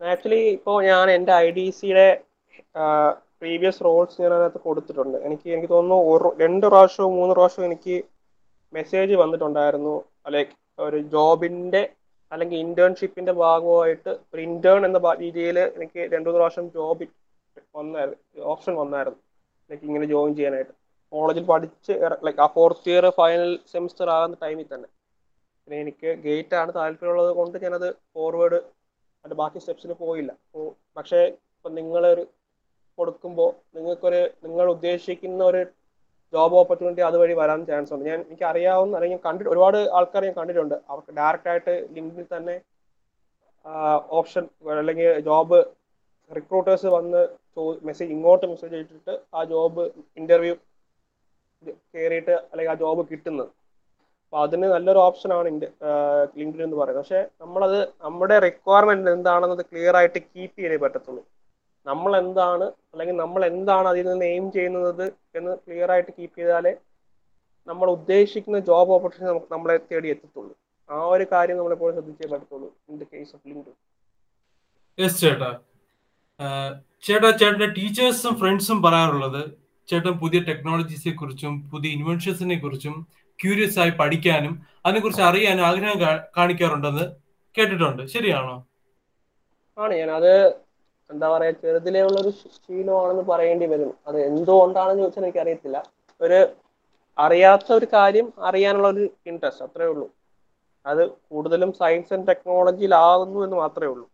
ആക്ച്വലി 0.00 0.40
ഇപ്പോ 0.56 0.72
ഞാൻ 0.90 1.06
എന്റെ 1.16 1.32
ഐ 1.44 1.48
ഡി 1.58 1.66
സിയുടെ 1.78 2.08
പ്രീവിയസ് 3.42 3.84
റോൾസ് 3.84 4.20
ഞാൻ 4.22 4.32
അതിനകത്ത് 4.34 4.60
കൊടുത്തിട്ടുണ്ട്. 4.66 5.16
എനിക്ക് 5.26 5.46
എനിക്ക് 5.54 5.70
തോന്നുന്നു 5.74 5.98
ഒരു 6.12 6.28
രണ്ട് 6.42 6.66
പ്രാവശ്യവും 6.66 7.14
മൂന്ന് 7.18 7.32
പ്രാവശ്യവും 7.34 7.66
എനിക്ക് 7.70 7.96
മെസ്സേജ് 8.72 9.14
വന്നിട്ടുണ്ടായിരുന്നു. 9.22 9.94
ലൈക്ക് 10.34 10.54
ഒരു 10.86 10.98
ജോബിന്റെ 11.14 11.82
അല്ലെങ്കിൽ 12.32 12.58
ഇന്റേൺഷിപ്പിന്റെ 12.66 13.32
ഭാഗമായിട്ട് 13.40 14.10
ഒരു 14.34 14.40
ഇന്റേൺ 14.48 14.82
എന്ന 14.88 14.98
രീതിയിൽ 15.24 15.58
എനിക്ക് 15.76 16.00
രണ്ടു 16.12 16.26
മൂന്ന് 16.28 16.38
പ്രാവശ്യം 16.40 16.68
ജോബ് 16.76 17.06
വന്നായിരുന്നു. 17.78 18.18
ഓപ്ഷൻ 18.52 18.74
വന്നായിരുന്നു. 18.82 19.20
ലൈക്ക് 19.70 19.84
ഇങ്ങനെ 19.88 20.06
ജോയിൻ 20.12 20.32
ചെയ്യാനായിട്ട്. 20.38 20.72
കോളേജിൽ 21.12 21.44
പഠിച്ച് 21.52 21.92
ലൈക്ക് 22.26 22.40
ആ 22.44 22.46
ഫോർത്ത് 22.56 22.90
ഇയർ 22.90 23.04
ഫൈനൽ 23.20 23.50
സെമിസ്റ്റർ 23.72 24.08
ആകുന്ന 24.16 24.36
ടൈമിൽ 24.44 24.66
തന്നെ. 24.74 24.88
പിന്നെ 25.62 25.76
എനിക്ക് 25.84 26.10
ഗേറ്റ് 26.26 26.54
ആണ് 26.60 26.70
താല്പര്യമുള്ളത് 26.78 27.32
കൊണ്ട് 27.40 27.56
ഞാനത് 27.64 27.88
ഫോർവേഡ് 28.14 28.58
അതിന്റെ 29.24 29.36
ബാക്കി 29.42 29.58
സ്റ്റെപ്സിന് 29.64 29.94
പോയില്ല. 30.04 30.30
അപ്പോൾ 30.46 30.64
പക്ഷേ 30.96 31.20
ഇപ്പം 31.56 31.74
നിങ്ങളൊരു 31.80 32.24
കൊടുക്കുമ്പോൾ 32.98 33.50
നിങ്ങൾക്കൊരു 33.76 34.20
നിങ്ങൾ 34.44 34.66
ഉദ്ദേശിക്കുന്ന 34.74 35.42
ഒരു 35.50 35.60
ജോബ് 36.32 36.56
ഓപ്പർച്യൂണിറ്റി 36.60 37.02
അതുവഴി 37.08 37.34
വരാൻ 37.40 37.60
ചാൻസ് 37.70 37.92
ഉണ്ട്. 37.94 38.04
ഞാൻ 38.10 38.18
എനിക്ക് 38.28 38.46
അറിയാവുന്ന 38.50 38.96
അല്ലെങ്കിൽ 38.98 39.20
കണ്ടിട്ട് 39.26 39.50
ഒരുപാട് 39.54 39.78
ആൾക്കാർ 39.98 40.24
ഞാൻ 40.28 40.34
കണ്ടിട്ടുണ്ട്. 40.40 40.76
അവർക്ക് 40.90 41.12
ഡയറക്റ്റ് 41.18 41.50
ആയിട്ട് 41.52 41.74
ലിങ്കിൽ 41.96 42.26
തന്നെ 42.34 42.56
ഓപ്ഷൻ 44.18 44.44
അല്ലെങ്കിൽ 44.80 45.08
ജോബ് 45.28 45.58
റിക്രൂട്ടേഴ്സ് 46.36 46.88
വന്ന് 46.96 47.22
മെസ്സേജ് 47.88 48.12
ഇങ്ങോട്ട് 48.16 48.46
മെസ്സേജ് 48.52 48.80
ഇട്ടിട്ട് 48.82 49.14
ആ 49.36 49.42
ജോബ് 49.50 49.82
ഇന്റർവ്യൂ 50.20 50.54
കയറിയിട്ട് 51.94 52.34
അല്ലെങ്കിൽ 52.50 52.72
ആ 52.74 52.78
ജോബ് 52.84 53.02
കിട്ടുന്നത്. 53.10 53.50
അപ്പൊ 54.24 54.38
അതിന് 54.46 54.66
നല്ലൊരു 54.74 55.00
ഓപ്ഷനാണ് 55.06 55.48
ലിങ്ക്ഡിൻ 56.38 56.62
എന്ന് 56.66 56.78
പറയുന്നത്. 56.80 57.02
പക്ഷെ 57.02 57.20
നമ്മളത് 57.42 57.78
നമ്മുടെ 58.06 58.36
റിക്വയർമെന്റ് 58.46 59.12
എന്താണെന്നത് 59.16 59.62
ക്ലിയർ 59.70 59.96
ആയിട്ട് 60.00 60.18
കീപ്പ് 60.18 60.56
ചെയ്യാനേ 60.58 60.78
പറ്റത്തുള്ളൂ. 60.84 61.22
നമ്മൾ 61.86 62.12
എന്താണ് 62.22 62.66
അല്ലെങ്കിൽ 62.92 63.16
നമ്മൾ 63.22 63.42
എന്താണ് 63.50 63.86
അതിൽ 63.92 64.06
നിന്ന് 64.10 64.26
എയിം 64.32 64.44
ചെയ്യുന്നത് 64.56 65.04
എന്ന് 65.38 65.52
ക്ലിയർ 65.62 65.90
ആയിട്ട് 65.94 66.12
കീപ്പ് 66.18 66.36
ചെയ്താലേ 66.40 66.72
നമ്മൾ 67.66 67.86
ഉദ്ദേശിക്കുന്ന 67.96 68.58
ജോബ് 68.68 68.92
ഓപ്പർച്യൂണിറ്റി 68.96 69.30
നമുക്ക് 69.32 69.50
നമ്മളെ 69.54 69.76
തേടി 69.90 70.08
എത്തത്തുള്ളൂ. 70.14 70.54
ആ 70.90 70.96
ഒരു 71.14 71.24
കാര്യം 71.32 71.56
നമ്മളെപ്പോഴും 71.58 71.94
ശ്രദ്ധിച്ചേ 71.96 72.28
പറ്റത്തുള്ളൂ 72.32 72.68
in 72.90 72.96
the 73.02 73.06
case 73.12 73.32
of 73.36 73.42
link 73.50 73.72
yes 74.98 75.18
ചേട്ടാ. 75.24 75.50
ചേട്ടാ 77.04 77.28
ചേട്ടന്റെ 77.40 77.68
ടീച്ചേഴ്സും 77.76 78.34
ഫ്രണ്ട്സും 78.40 78.78
പറയാറുള്ളത് 78.86 79.42
ചേട്ടൻ 79.88 80.14
പുതിയ 80.22 80.40
ടെക്നോളജീസിനെ 80.48 81.12
കുറിച്ചും 81.20 81.54
പുതിയ 81.72 81.90
ഇൻവെൻഷൻസിനെ 81.98 82.56
കുറിച്ചും 82.64 82.94
ക്യൂരിയസ് 83.38 83.78
ആയി 83.82 83.92
പഠിക്കാനും 84.00 84.54
അതിനെക്കുറിച്ച് 84.86 85.24
അറിയാനും 85.28 85.64
ആഗ്രഹം 85.68 85.98
കാണിക്കാറുണ്ടെന്ന് 86.36 87.04
കേട്ടിട്ടുണ്ട്. 87.54 88.02
ശരിയാണോ? 88.14 88.54
ആണ് 89.78 89.94
ഞാൻ 90.00 90.10
അത് 90.18 90.32
എന്താ 91.12 91.26
പറയാ 91.34 91.52
ചെറുതിലേ 91.62 92.00
ഉള്ള 92.08 92.18
ഒരു 92.24 92.30
ശീലമാണെന്ന് 92.64 93.24
പറയേണ്ടി 93.32 93.66
വരും. 93.72 93.92
അത് 94.08 94.18
എന്തുകൊണ്ടാണെന്ന് 94.28 95.02
ചോദിച്ചാൽ 95.04 95.24
എനിക്ക് 95.26 95.42
അറിയത്തില്ല 95.44 95.78
ഒരു 96.20 96.38
അറിയാത്ത 97.18 97.68
ഒരു 97.78 97.86
കാര്യം 97.96 98.26
അറിയാനുള്ള 98.48 98.88
ഒരു 98.94 99.04
ഇൻട്രസ്റ്റ് 99.30 99.64
അത്രേ 99.66 99.86
ഉള്ളൂ. 99.92 100.06
അത് 100.86 101.02
കൂടുതലും 101.32 101.70
സയൻസ് 101.80 102.12
ആൻഡ് 102.14 102.28
ടെക്നോളജിയിലാകുന്നു 102.30 103.40
എന്ന് 103.46 103.56
മാത്രമേ 103.62 103.90
ഉള്ളൂ. 103.94 104.06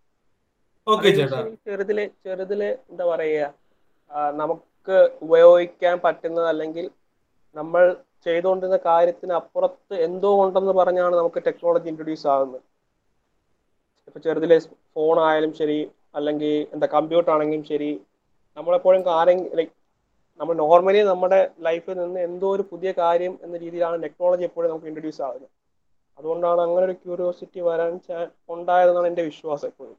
ചെറുതിലെ 1.67 2.05
ചെറുതിലെ 2.27 2.69
എന്താ 2.91 3.05
പറയുക 3.13 3.47
നമുക്ക് 4.41 4.97
ഉപയോഗിക്കാൻ 5.25 5.97
പറ്റുന്നത് 6.05 6.49
അല്ലെങ്കിൽ 6.53 6.87
നമ്മൾ 7.57 7.83
ചെയ്തുകൊണ്ടിരുന്ന 8.27 8.79
കാര്യത്തിന് 8.89 9.35
അപ്പുറത്ത് 9.41 9.95
എന്തോ 10.07 10.31
ഉണ്ടെന്ന് 10.45 10.75
പറഞ്ഞാണ് 10.81 11.15
നമുക്ക് 11.21 11.41
ടെക്നോളജി 11.49 11.89
ഇൻട്രൊഡ്യൂസ് 11.93 12.27
ആകുന്നത്. 12.35 12.65
ഇപ്പൊ 14.09 14.19
ചെറുതിലെ 14.27 14.57
ഫോൺ 14.95 15.17
ആയാലും 15.29 15.53
ശരി 15.61 15.79
അല്ലെങ്കിൽ 16.19 16.55
എന്താ 16.75 16.87
കമ്പ്യൂട്ടർ 16.97 17.31
ആണെങ്കിലും 17.35 17.65
ശരി 17.73 17.91
നമ്മളെപ്പോഴും 18.57 19.03
കാര്യം 19.11 19.41
ലൈക്ക് 19.59 19.75
നമ്മൾ 20.41 20.55
നോർമലി 20.65 21.01
നമ്മുടെ 21.13 21.39
ലൈഫിൽ 21.67 21.97
നിന്ന് 22.01 22.21
എന്തോ 22.29 22.49
ഒരു 22.57 22.65
പുതിയ 22.73 22.91
കാര്യം 22.99 23.33
എന്ന 23.45 23.55
രീതിയിലാണ് 23.63 23.97
ടെക്നോളജി 24.03 24.45
എപ്പോഴും 24.49 24.69
നമുക്ക് 24.71 24.89
ഇൻട്രൊഡ്യൂസ് 24.91 25.23
ആകുന്നത് 25.29 25.55
അതുകൊണ്ടാണ് 26.19 26.61
അങ്ങനെ 26.67 26.85
ഒരു 26.89 26.95
ക്യൂരിയോസിറ്റി 27.03 27.61
വരാൻ 27.69 27.93
ഉണ്ടായതെന്നാണ് 28.55 29.09
എന്റെ 29.11 29.25
വിശ്വാസം 29.31 29.67
എപ്പോഴും. 29.71 29.97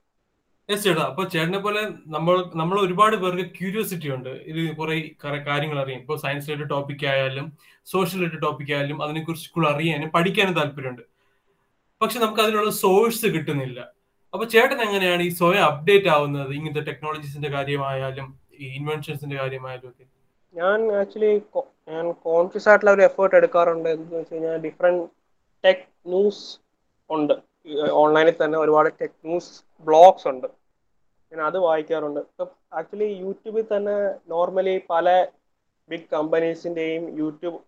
യെസ് 0.70 0.84
ചേട്ടാ. 0.84 1.04
അപ്പൊ 1.12 1.24
ചേട്ടനെ 1.34 1.60
പോലെ 1.66 1.82
നമ്മൾ 2.16 2.36
നമ്മൾ 2.62 2.78
ഒരുപാട് 2.86 3.16
പേർക്ക് 3.22 3.46
ക്യൂരിയോസിറ്റി 3.60 4.10
ഉണ്ട്. 4.16 4.30
ഇത് 4.52 4.60
കുറെ 4.80 4.96
കാര്യങ്ങൾ 5.48 5.78
അറിയാം. 5.84 6.00
ഇപ്പോൾ 6.04 6.18
സയൻസ് 6.24 6.48
റിലേറ്റഡ് 6.48 6.70
ടോപ്പിക് 6.70 7.06
ആയാലും 7.12 7.46
സോഷ്യൽ 7.94 8.20
റിലേറ്റഡ് 8.20 8.44
ടോപ്പിക് 8.48 8.74
ആയാലും 8.76 8.98
അതിനെക്കുറിച്ച് 9.04 9.66
അറിയാനും 9.74 10.10
പഠിക്കാനും 10.18 10.56
താല്പര്യമുണ്ട്. 10.60 11.04
പക്ഷെ 12.02 12.20
നമുക്ക് 12.20 12.42
അതിനുള്ള 12.42 12.72
സോഴ്സ് 12.84 13.28
കിട്ടുന്നില്ല. 13.36 13.80
അപ്പൊ 14.34 14.46
ചേട്ടൻ 14.54 14.80
എങ്ങനെയാണ് 14.86 15.22
ഈ 15.28 15.32
സ്വയം 15.40 15.64
അപ്ഡേറ്റ് 15.70 16.10
ആവുന്നത്? 16.16 16.52
ഇങ്ങനത്തെ 16.58 16.84
ടെക്നോളജീസിന്റെ 16.90 17.50
കാര്യമായാലും 17.56 18.28
ഈ 18.64 18.68
ഇൻവെൻഷൻസിന്റെ 18.80 19.36
കാര്യമായാലും 19.42 19.88
ഒക്കെ? 19.92 20.06
ഞാൻ 20.56 20.80
ആക്ച്വലി 21.00 21.32
ഞാൻ 21.92 22.06
കോൺഷ്യസ് 22.28 22.68
ആയിട്ടുള്ള 22.70 22.92
ഒരു 22.98 23.04
എഫേർട്ട് 23.08 23.36
എടുക്കാറുണ്ട്. 23.40 23.90
എന്ന് 23.96 24.16
വെച്ച് 24.20 24.34
കഴിഞ്ഞാൽ 24.34 24.58
ഡിഫറെന്റ് 24.68 25.04
ടെക് 25.64 25.86
ന്യൂസ് 26.14 26.46
ഉണ്ട്. 27.10 27.36
ഓൺലൈനിൽ 28.02 28.36
തന്നെ 28.44 28.58
ഒരുപാട് 28.64 28.90
ടെക് 29.02 29.18
ന്യൂസ് 29.30 29.52
ബ്ലോഗ്സ് 29.88 30.28
ഉണ്ട്. 30.34 30.48
ഞാൻ 31.32 31.42
അത് 31.50 31.58
വായിക്കാറുണ്ട്. 31.68 32.22
ആക്ച്വലി 32.80 33.10
യൂട്യൂബിൽ 33.26 33.66
തന്നെ 33.76 33.98
നോർമലി 34.34 34.76
പല 34.94 35.10
ബിഗ് 35.90 36.10
കമ്പനീസിന്റെയും 36.16 37.04
യൂട്യൂബ് 37.20 37.60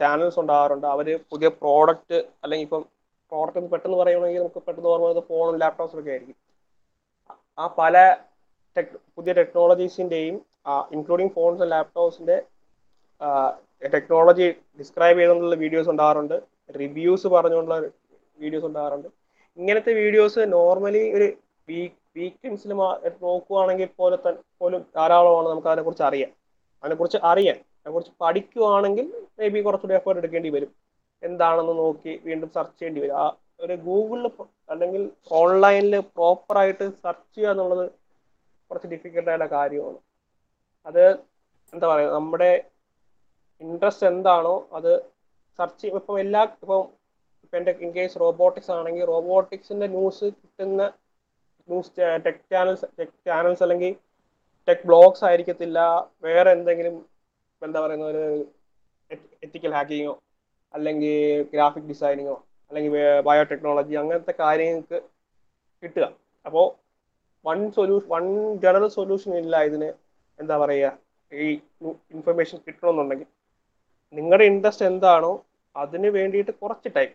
ചാനൽസ് 0.00 0.38
ഉണ്ടാകാറുണ്ട്. 0.42 0.86
അവർ 0.94 1.08
പുതിയ 1.30 1.48
പ്രോഡക്റ്റ് 1.62 2.18
അല്ലെങ്കിൽ 2.44 2.66
ഇപ്പം 2.68 2.84
പ്രോഡക്റ്റ് 3.32 3.70
പെട്ടെന്ന് 3.74 3.98
പറയുകയാണെങ്കിൽ 4.00 4.42
നമുക്ക് 4.42 4.62
പെട്ടെന്ന് 4.66 4.90
ഓർമ്മ 4.92 5.06
വരുന്നത് 5.06 5.26
ഫോണും 5.30 5.56
ലാപ്ടോപ്സും 5.62 6.10
ആയിരിക്കും. 6.12 6.36
ആ 7.62 7.66
പല 7.80 7.96
ടെക് 8.76 8.94
പുതിയ 9.16 9.32
ടെക്നോളജീസിന്റെയും 9.40 10.36
ഇൻക്ലൂഡിങ് 10.96 11.32
ഫോൺസ് 11.36 11.62
ആൻഡ് 11.64 11.72
ലാപ്ടോപ്സിന്റെ 11.74 12.36
ടെക്നോളജി 13.94 14.46
ഡിസ്ക്രൈബ് 14.80 15.18
ചെയ്തുകൊണ്ടുള്ള 15.20 15.56
വീഡിയോസ് 15.64 15.88
ഉണ്ടാകാറുണ്ട്. 15.92 16.36
റിവ്യൂസ് 16.80 17.28
പറഞ്ഞുകൊണ്ടുള്ള 17.34 17.78
വീഡിയോസ് 18.42 18.66
ഉണ്ടാകാറുണ്ട്. 18.70 19.08
ഇങ്ങനത്തെ 19.58 19.92
വീഡിയോസ് 20.02 20.40
നോർമലി 20.56 21.02
ഒരു 21.18 21.28
വീക്ക് 21.70 21.96
വീക്കെൻഡ്സിൽ 22.18 22.70
നോക്കുവാണെങ്കിൽ 23.24 23.88
പോലെ 24.00 24.16
തന്നെ 24.24 24.40
പോലും 24.60 24.80
ധാരാളമാണ് 24.96 25.48
നമുക്ക് 25.52 25.68
അതിനെക്കുറിച്ച് 25.70 26.04
അറിയാം 26.08 26.30
അതിനെക്കുറിച്ച് 26.82 27.18
അറിയാൻ 27.30 27.56
അതിനെക്കുറിച്ച് 27.80 28.12
പഠിക്കുവാണെങ്കിൽ 28.22 29.06
മേ 29.38 29.48
ബി 29.54 29.60
കുറച്ചുകൂടി 29.66 29.96
എഫേർട്ട് 29.98 30.20
എടുക്കേണ്ടി 30.22 30.50
വരും. 30.56 30.70
എന്താണെന്ന് 31.22 31.74
നോക്കി 31.82 32.12
വീണ്ടും 32.28 32.48
സെർച്ച് 32.56 32.76
ചെയ്യേണ്ടി 32.78 33.00
വരും. 33.04 33.16
ആ 33.22 33.26
ഒരു 33.64 33.74
ഗൂഗിളിൽ 33.86 34.26
അല്ലെങ്കിൽ 34.72 35.02
ഓൺലൈനിൽ 35.40 35.94
പ്രോപ്പറായിട്ട് 36.16 36.84
സെർച്ച് 37.04 37.28
ചെയ്യുക 37.36 37.52
എന്നുള്ളത് 37.54 37.84
കുറച്ച് 38.70 38.88
ഡിഫിക്കൽട്ടായിട്ടുള്ള 38.94 39.48
കാര്യമാണ്. 39.56 39.98
അത് 40.86 41.04
എന്താ 41.72 41.86
പറയുക 41.92 42.12
നമ്മുടെ 42.18 42.50
ഇൻട്രസ്റ്റ് 43.60 44.06
എന്താണോ 44.12 44.54
അത് 44.78 44.92
സെർച്ച് 45.58 45.80
ചെയ്യും 45.82 45.98
ഇപ്പം 46.00 46.16
എല്ലാ 46.24 46.42
ഇപ്പം 46.48 46.82
ഇപ്പം 47.44 47.56
എന്റെ 47.60 47.72
ഇൻ 47.86 47.90
കേസ് 47.96 48.20
റോബോട്ടിക്സ് 48.24 48.72
ആണെങ്കിൽ 48.76 49.04
റോബോട്ടിക്സിന്റെ 49.12 49.86
ന്യൂസ് 49.96 50.26
കിട്ടുന്ന 50.38 50.82
news 51.68 51.90
tech 52.26 52.42
channels 52.52 52.86
tech 52.98 53.16
channels 53.28 53.62
അല്ലെങ്കിൽ 53.66 53.92
ടെക് 54.68 54.84
ബ്ലോഗ്സ് 54.90 55.24
ആയിരിക്കത്തില്ല. 55.28 55.78
വേറെ 56.26 56.50
എന്തെങ്കിലും 56.56 56.96
എന്താ 57.62 57.78
പറയുന്ന 57.84 58.06
ഒരു 58.12 58.24
എത്തിക്കൽ 59.44 59.72
ഹാക്കിങ്ങോ 59.78 60.14
അല്ലെങ്കിൽ 60.76 61.14
ഗ്രാഫിക് 61.52 61.88
ഡിസൈനിങ്ങോ 61.92 62.36
അല്ലെങ്കിൽ 62.70 62.92
ബയോടെക്നോളജി 63.28 63.94
അങ്ങനത്തെ 64.02 64.34
കാര്യങ്ങൾക്ക് 64.42 64.98
കിട്ടുക. 65.82 66.06
അപ്പോൾ 66.46 66.66
one 67.44 67.58
solution 67.76 68.08
one 68.14 68.24
general 68.64 68.88
solution 68.98 69.32
ഇല്ല 69.42 69.56
ഇതിന്. 69.68 69.90
എന്താ 70.38 70.54
പറയുക 70.62 70.88
ഈ 71.32 71.46
ഇൻഫർമേഷൻ 72.14 72.56
കിട്ടണമെന്നുണ്ടെങ്കിൽ. 72.66 73.28
നിങ്ങളുടെ 74.14 74.44
ഇൻട്രസ്റ്റ് 74.50 74.86
എന്താണോ 74.90 75.32
അതിന് 75.76 76.08
വേണ്ടിയിട്ട് 76.18 76.52
കുറച്ച് 76.62 76.88
ടൈം 76.96 77.12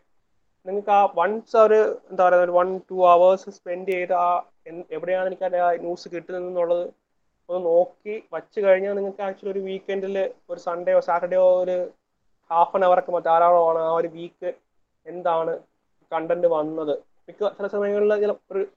നിങ്ങൾക്ക് 0.66 0.92
ആ 0.98 1.02
വൺസ് 1.20 1.56
ഒരു 1.66 1.78
എന്താ 2.10 2.24
പറയുക 2.26 2.46
ഒരു 2.48 2.54
വൺ 2.58 2.70
ടു 2.90 2.98
അവേഴ്സ് 3.12 3.52
സ്പെൻഡ് 3.58 3.92
ചെയ്ത് 3.94 4.14
ആ 4.24 4.28
എവിടെയാണ് 4.98 5.28
എനിക്ക് 5.30 5.46
ആ 5.68 5.70
ന്യൂസ് 5.86 6.08
കിട്ടുന്നതെന്നുള്ളത് 6.14 6.84
ഒന്ന് 7.50 7.62
നോക്കി 7.70 8.16
വച്ച് 8.36 8.60
കഴിഞ്ഞാൽ 8.66 8.94
നിങ്ങൾക്ക് 9.00 9.24
ആക്ച്വലി 9.28 9.52
ഒരു 9.54 9.62
വീക്കെൻഡിൽ 9.70 10.18
ഒരു 10.52 10.60
സൺഡേയോ 10.68 11.00
സാറ്റർഡേയോ 11.08 11.48
ഒരു 11.64 11.78
ഹാഫ് 12.52 12.76
ആൻ 12.76 12.86
അവർക്ക് 12.86 13.24
ധാരാളമാണ് 13.24 13.80
ആ 13.80 13.92
ഒരു 13.92 14.08
വീക്ക് 14.08 14.54
എന്താണ് 15.06 15.60
കണ്ടന്റ് 16.12 16.48
വന്നത്. 16.48 16.94
മിക്ക 17.28 17.50
ചില 17.50 17.68
സമയങ്ങളിൽ 17.68 18.22
ചില 18.22 18.32
ഒരു 18.52 18.68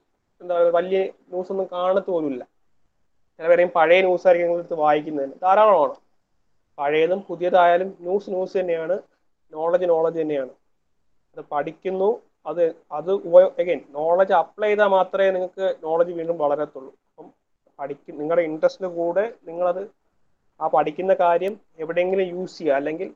എന്താ 0.41 0.55
പറയുക 0.55 0.75
വലിയ 0.75 1.03
ന്യൂസ് 1.03 1.51
ഒന്നും 1.51 1.67
കാണത്തു 1.71 2.11
പോലുമില്ല. 2.11 2.43
ചില 3.37 3.47
പേരെയും 3.47 3.71
പഴയ 3.75 4.01
ന്യൂസ് 4.01 4.27
ആയിരിക്കും 4.27 4.53
എടുത്ത് 4.53 4.73
വായിക്കുന്നതിന്. 4.73 5.33
ധാരാളമാണ്. 5.43 5.95
പഴയതും 6.77 7.19
പുതിയതായാലും 7.21 7.97
ന്യൂസ് 7.99 8.29
ന്യൂസ് 8.29 8.57
തന്നെയാണ്. 8.57 8.99
നോളജ് 9.53 9.89
നോളജ് 9.89 10.21
തന്നെയാണ്. 10.21 10.49
അത് 11.37 11.43
പഠിക്കുന്നു. 11.51 12.21
അത് 12.45 12.63
അത് 12.91 13.11
അഗൈൻ 13.59 13.79
നോളജ് 13.89 14.33
അപ്ലൈ 14.33 14.67
ചെയ്താൽ 14.69 14.87
മാത്രമേ 14.87 15.31
നിങ്ങൾക്ക് 15.31 15.75
നോളജ് 15.83 16.11
വീണ്ടും 16.11 16.37
വളരത്തുള്ളൂ. 16.37 16.91
അപ്പം 16.91 17.33
പഠിക്കും 17.79 18.17
നിങ്ങളുടെ 18.17 18.41
ഇൻട്രസ്റ്റിന് 18.41 18.89
കൂടെ 18.89 19.33
നിങ്ങളത് 19.47 19.91
ആ 20.61 20.67
പഠിക്കുന്ന 20.67 21.13
കാര്യം 21.13 21.59
എവിടെയെങ്കിലും 21.79 22.27
യൂസ് 22.27 22.57
ചെയ്യുക. 22.57 22.75
അല്ലെങ്കിൽ 22.75 23.13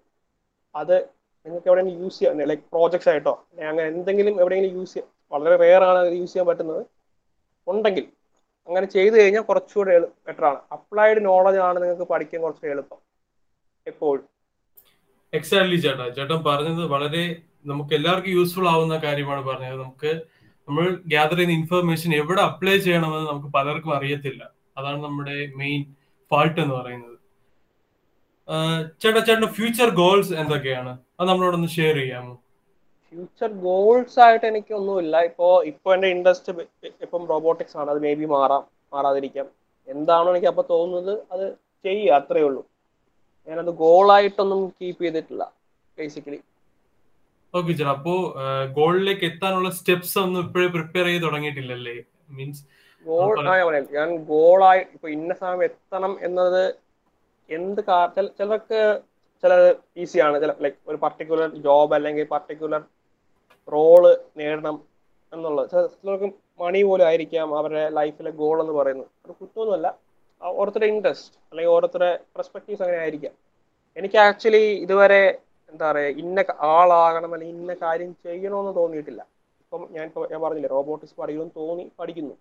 അത് 0.76 1.02
നിങ്ങൾക്ക് 1.46 1.68
എവിടെയെങ്കിലും 1.68 2.04
യൂസ് 2.04 2.20
ചെയ്യാം. 2.20 2.38
ലൈക്ക് 2.38 2.64
പ്രോജക്ട്സ് 2.64 3.10
ആയിട്ടോ 3.10 3.46
അങ്ങനെ 3.54 3.88
എന്തെങ്കിലും 3.88 4.40
എവിടെയെങ്കിലും 4.40 4.78
യൂസ് 4.78 4.94
ചെയ്യാം. 4.94 5.12
വളരെ 5.32 5.56
റെയർ 5.56 5.84
ആണ് 5.84 5.98
അത് 5.98 6.14
യൂസ് 6.14 6.34
ചെയ്യാൻ 6.34 6.48
പറ്റുന്നത്. 6.48 6.86
ഉണ്ടെങ്കിൽ 7.68 8.08
അങ്ങനെ 8.68 8.86
ചെയ്തു 8.86 9.16
കഴിഞ്ഞാൽ 9.16 9.42
കുറച്ചുകൂടെ 9.42 10.00
ബെറ്റർ 10.00 10.46
ആണ്. 10.46 10.58
അപ്ലൈഡ് 10.72 11.26
നോളജ് 11.26 11.58
ആണ് 11.58 11.82
നിങ്ങൾക്ക് 11.82 12.04
പഠിക്കാൻ 12.04 12.42
കുറച്ച് 12.42 12.68
എളുപ്പം. 12.68 12.98
എപ്പോഴും. 13.88 14.26
എക്സാക്ട്ലി 15.34 15.76
ചേട്ടാ. 15.76 16.10
ചേട്ടൻ 16.10 16.44
പറഞ്ഞത് 16.44 16.86
വളരെ 16.86 17.36
നമുക്ക് 17.66 17.94
എല്ലാവർക്കും 17.94 18.32
യൂസ്ഫുൾ 18.32 18.68
ആവുന്ന 18.70 18.98
കാര്യമാണ് 18.98 19.44
പറഞ്ഞത്. 19.48 19.76
നമുക്ക് 19.76 20.22
നമ്മൾ 20.68 21.02
ഗ്യാദർ 21.08 21.36
ചെയ്യുന്ന 21.36 21.58
ഇൻഫർമേഷൻ 21.58 22.16
എവിടെ 22.16 22.42
അപ്ലൈ 22.42 22.78
ചെയ്യണമെന്ന് 22.78 23.30
നമുക്ക് 23.30 23.48
പലർക്കും 23.48 23.96
അറിയത്തില്ല. 23.96 24.50
അതാണ് 24.78 25.04
നമ്മുടെ 25.04 25.52
മെയിൻ 25.56 25.96
ഫാൾട്ട് 26.32 26.62
എന്ന് 26.62 26.76
പറയുന്നത്. 26.76 27.19
ചേട്ടാ 29.02 29.20
ചേട്ടന്റെ 29.28 29.50
ഫ്യൂച്ചർ 29.56 29.90
ഗോൾസ് 30.02 30.34
എന്തൊക്കെയാണ്? 30.42 30.92
അത് 31.20 31.28
നമ്മളോടൊന്ന് 31.30 31.70
ഷെയർ 31.76 31.96
ചെയ്യാമോ? 32.02 32.34
ഫ്യൂച്ചർ 33.12 33.50
ഗോൾസ് 33.68 34.18
ആയിട്ട് 34.26 34.46
എനിക്കൊന്നുമില്ല. 34.52 35.16
ഇപ്പോ 35.30 35.48
ഇപ്പൊ 35.72 35.90
എന്റെ 35.96 36.10
ഇൻട്രസ്റ്റ് 36.16 36.54
ഇപ്പം 37.06 37.24
റോബോട്ടിക്സ് 37.34 37.78
ആണ്. 37.82 37.90
അത് 37.94 38.00
മേ 38.06 38.12
ബി 38.20 38.28
മാറാം 38.36 38.64
മാറാതിരിക്കാം. 38.96 39.48
എന്താണോ 39.88 40.30
എനിക്ക് 40.34 40.50
അപ്പൊ 40.54 40.64
തോന്നുന്നത് 40.74 41.14
അത് 41.34 41.46
ചെയ്യുക 41.86 42.18
അത്രേ 42.20 42.42
ഉള്ളൂ. 42.48 42.64
ഞാനത് 43.48 43.72
ഗോളായിട്ടൊന്നും 43.86 44.62
കീപ്പ് 44.80 45.04
ചെയ്തിട്ടില്ല 45.06 45.44
ബേസിക്കലി 45.98 46.40
ഓക്കെ 47.54 47.72
ചേട്ടാ. 47.78 47.94
അപ്പോ 47.98 48.16
ഗോളിലേക്ക് 48.80 49.26
എത്താനുള്ള 49.32 49.70
സ്റ്റെപ്സ് 49.78 50.18
ഒന്നും 50.26 50.42
ഇപ്പോഴേ 50.46 50.68
പ്രിപ്പയർ 50.76 51.06
ചെയ്ത് 51.12 51.26
തുടങ്ങിയിട്ടില്ലല്ലേ? 51.28 51.96
മീൻസ് 52.38 52.62
ഗോൾ 53.06 53.36
ഞാൻ 53.98 54.10
ഗോളായി 54.34 54.82
ഇപ്പൊ 54.96 55.08
ഇന്ന 55.18 55.34
സമയം 55.42 55.64
എത്തണം 55.70 56.14
എന്നത് 56.28 56.64
എന്ത് 57.50 57.82
ചിലർക്ക് 58.40 58.80
ചില 59.44 59.54
ഈസിയാണ്. 60.04 60.42
ചില 60.44 60.52
ലൈക്ക് 60.64 60.78
ഒരു 60.92 60.98
പർട്ടിക്കുലർ 61.04 61.50
ജോബ് 61.66 61.94
അല്ലെങ്കിൽ 61.98 62.26
പർട്ടിക്കുലർ 62.36 62.82
റോൾ 63.74 64.04
നേടണം 64.40 64.76
എന്നുള്ളത്. 65.34 65.70
ചിലർക്ക് 66.02 66.28
മണി 66.62 66.82
പോലും 66.84 67.06
ആയിരിക്കാം 67.10 67.58
അവരുടെ 67.58 67.84
ലൈഫിലെ 67.98 68.32
ഗോൾ 68.42 68.58
എന്ന് 68.62 68.74
പറയുന്നത്. 68.74 69.10
അത് 69.26 69.32
കുറ്റമൊന്നുമല്ല. 69.40 69.88
ഓരോരുത്തരുടെ 70.42 70.88
ഇൻട്രസ്റ്റ് 70.94 71.34
അല്ലെങ്കിൽ 71.50 71.72
ഓരോരുത്തരുടെ 71.76 72.12
പെർസ്പെക്റ്റീവ്സ് 72.36 72.84
അങ്ങനെ 72.84 73.02
ആയിരിക്കാം. 73.06 73.34
എനിക്ക് 73.98 74.18
ആക്ച്വലി 74.18 74.64
ഇതുവരെ 74.86 75.24
എന്താ 75.72 75.92
പറയുക 75.92 76.20
ഇന്ന 76.24 76.44
ആളാകണം 76.76 77.34
അല്ലെങ്കിൽ 77.34 77.58
ഇന്ന 77.62 77.74
കാര്യം 77.82 78.12
ചെയ്യണമെന്ന് 78.26 78.76
തോന്നിയിട്ടില്ല. 78.76 79.22
ഇപ്പം 79.64 79.82
ഞാൻ 79.96 80.06
ഇപ്പോൾ 80.10 80.24
ഞാൻ 80.32 80.40
പറഞ്ഞില്ലേ 80.42 80.70
റോബോട്ടിക്സ് 80.70 81.16
പഠിക്കണമെന്ന് 81.22 81.56
തോന്നി 81.56 81.86
പഠിക്കുന്നു. 82.00 82.36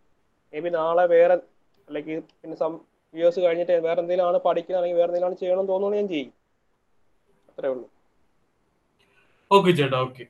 മേ 0.54 0.60
ബി 0.64 0.70
നാളെ 0.78 1.04
വേറെ 1.14 1.34
അല്ലെങ്കിൽ 1.88 2.20
പിന്നെ 2.42 2.56
സം 2.62 2.72
ഇയേഴ്സ് 3.14 3.40
കഴിഞ്ഞിട്ട് 3.44 3.74
വേറെ 3.86 4.00
എന്തെങ്കിലും 4.02 4.26
ആണ് 4.28 4.38
അല്ലെങ്കിൽ 4.78 4.98
വേറെ 5.02 5.10
എന്തെങ്കിലും 5.10 5.38
ചെയ്യണമെന്ന് 5.42 5.72
തോന്നുന്നു 5.72 5.98
ഞാൻ 6.00 6.08
ചെയ്യും. 6.14 6.32
അത്രേ 7.50 7.70
ഉള്ളൂ. 7.74 7.86
ഓക്കെ 9.50 9.70
ചേട്ടാ 9.78 9.98
ഓക്കെ 10.06 10.24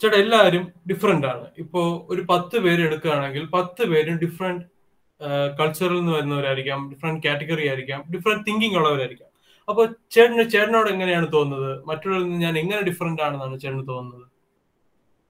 ചേട്ടാ 0.00 0.18
എല്ലാവരും 0.24 0.64
ഡിഫറെന്റ് 0.90 1.26
ആണ്. 1.32 1.46
ഇപ്പോ 1.62 1.80
ഒരു 2.12 2.22
പത്ത് 2.32 2.56
പേര് 2.64 2.82
എടുക്കുകയാണെങ്കിൽ 2.88 3.44
പത്ത് 3.56 3.82
പേരും 3.92 4.16
ഡിഫറെന്റ് 4.24 4.64
കൾച്ചറിൽ 5.58 5.96
നിന്ന് 5.98 6.12
വരുന്നവരായിരിക്കാം 6.16 6.80
ഡിഫറെന്റ് 6.90 7.22
കാറ്റഗറി 7.24 7.64
ആയിരിക്കാം 7.70 8.00
ഡിഫറെന്റ് 8.14 8.44
തിങ്കിങ് 8.48 8.76
ഉള്ളവരായിരിക്കാം. 8.80 9.30
അപ്പൊ 9.68 9.82
ചേട്ടന് 10.14 10.44
ചേട്ടനോട് 10.52 10.88
എങ്ങനെയാണ് 10.92 11.26
തോന്നുന്നത്? 11.32 11.72
മറ്റുള്ളവരിൽ 11.88 12.26
നിന്ന് 12.28 12.44
ഞാൻ 12.46 12.54
എങ്ങനെ 12.62 12.82
ഡിഫറെന്റ് 12.88 13.22
ആണെന്നാണ് 13.26 13.56
ചേട്ടന് 13.64 13.84
തോന്നുന്നത്? 13.90 14.26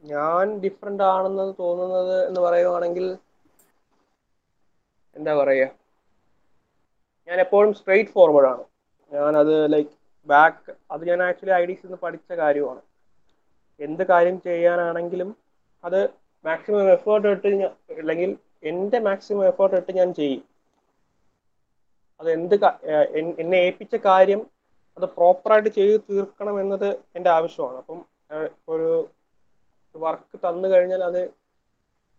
ഞാൻ 0.05 0.44
ഡിഫറെന്റ് 0.64 1.05
ആണെന്ന് 1.14 1.46
തോന്നുന്നത് 1.62 2.16
എന്ന് 2.29 2.40
പറയുകയാണെങ്കിൽ 2.46 3.07
എന്താ 5.16 5.33
പറയുക 5.40 5.70
ഞാൻ 7.29 7.38
എപ്പോഴും 7.45 7.73
സ്ട്രെയിറ്റ് 7.79 8.12
ഫോർവേഡ് 8.17 8.49
ആണ്. 8.53 8.62
ഞാൻ 9.12 9.33
അത് 9.43 9.55
ലൈക്ക് 9.73 9.93
ബാക്ക് 10.29 10.73
അത് 10.95 11.03
ഞാൻ 11.11 11.21
ആക്ച്വലി 11.27 11.55
ഐ 11.61 11.62
ഡിസിൽ 11.71 11.95
പഠിച്ച 12.05 12.31
കാര്യമാണ്. 12.43 12.81
എന്ത് 13.81 14.03
കാര്യം 14.12 14.37
ചെയ്യാനാണെങ്കിലും 14.47 15.29
അത് 15.85 16.01
മാക്സിമം 16.45 16.88
എഫേർട്ട് 16.97 17.29
ഇട്ട് 17.35 17.49
അല്ലെങ്കിൽ 18.01 18.31
എന്റെ 18.71 18.99
മാക്സിമം 19.09 19.45
എഫേർട്ട് 19.51 19.77
ഇട്ട് 19.81 19.93
ഞാൻ 20.01 20.09
ചെയ്യും. 20.21 20.43
അത് 22.21 22.29
എന്ത് 22.37 22.55
എന്നെ 23.43 23.57
ഏൽപ്പിച്ച 23.67 23.97
കാര്യം 24.09 24.41
അത് 24.97 25.07
പ്രോപ്പറായിട്ട് 25.19 25.71
ചെയ്ത് 25.79 25.99
തീർക്കണം 26.11 26.57
എന്നത് 26.62 26.88
എന്റെ 27.17 27.31
ആവശ്യമാണ്. 27.38 27.77
അപ്പം 27.83 28.01
ഒരു 28.73 28.88
വർക്ക് 29.95 30.37
തന്നു 30.47 30.67
കഴിഞ്ഞാൽ 30.73 31.03
അത് 31.11 31.23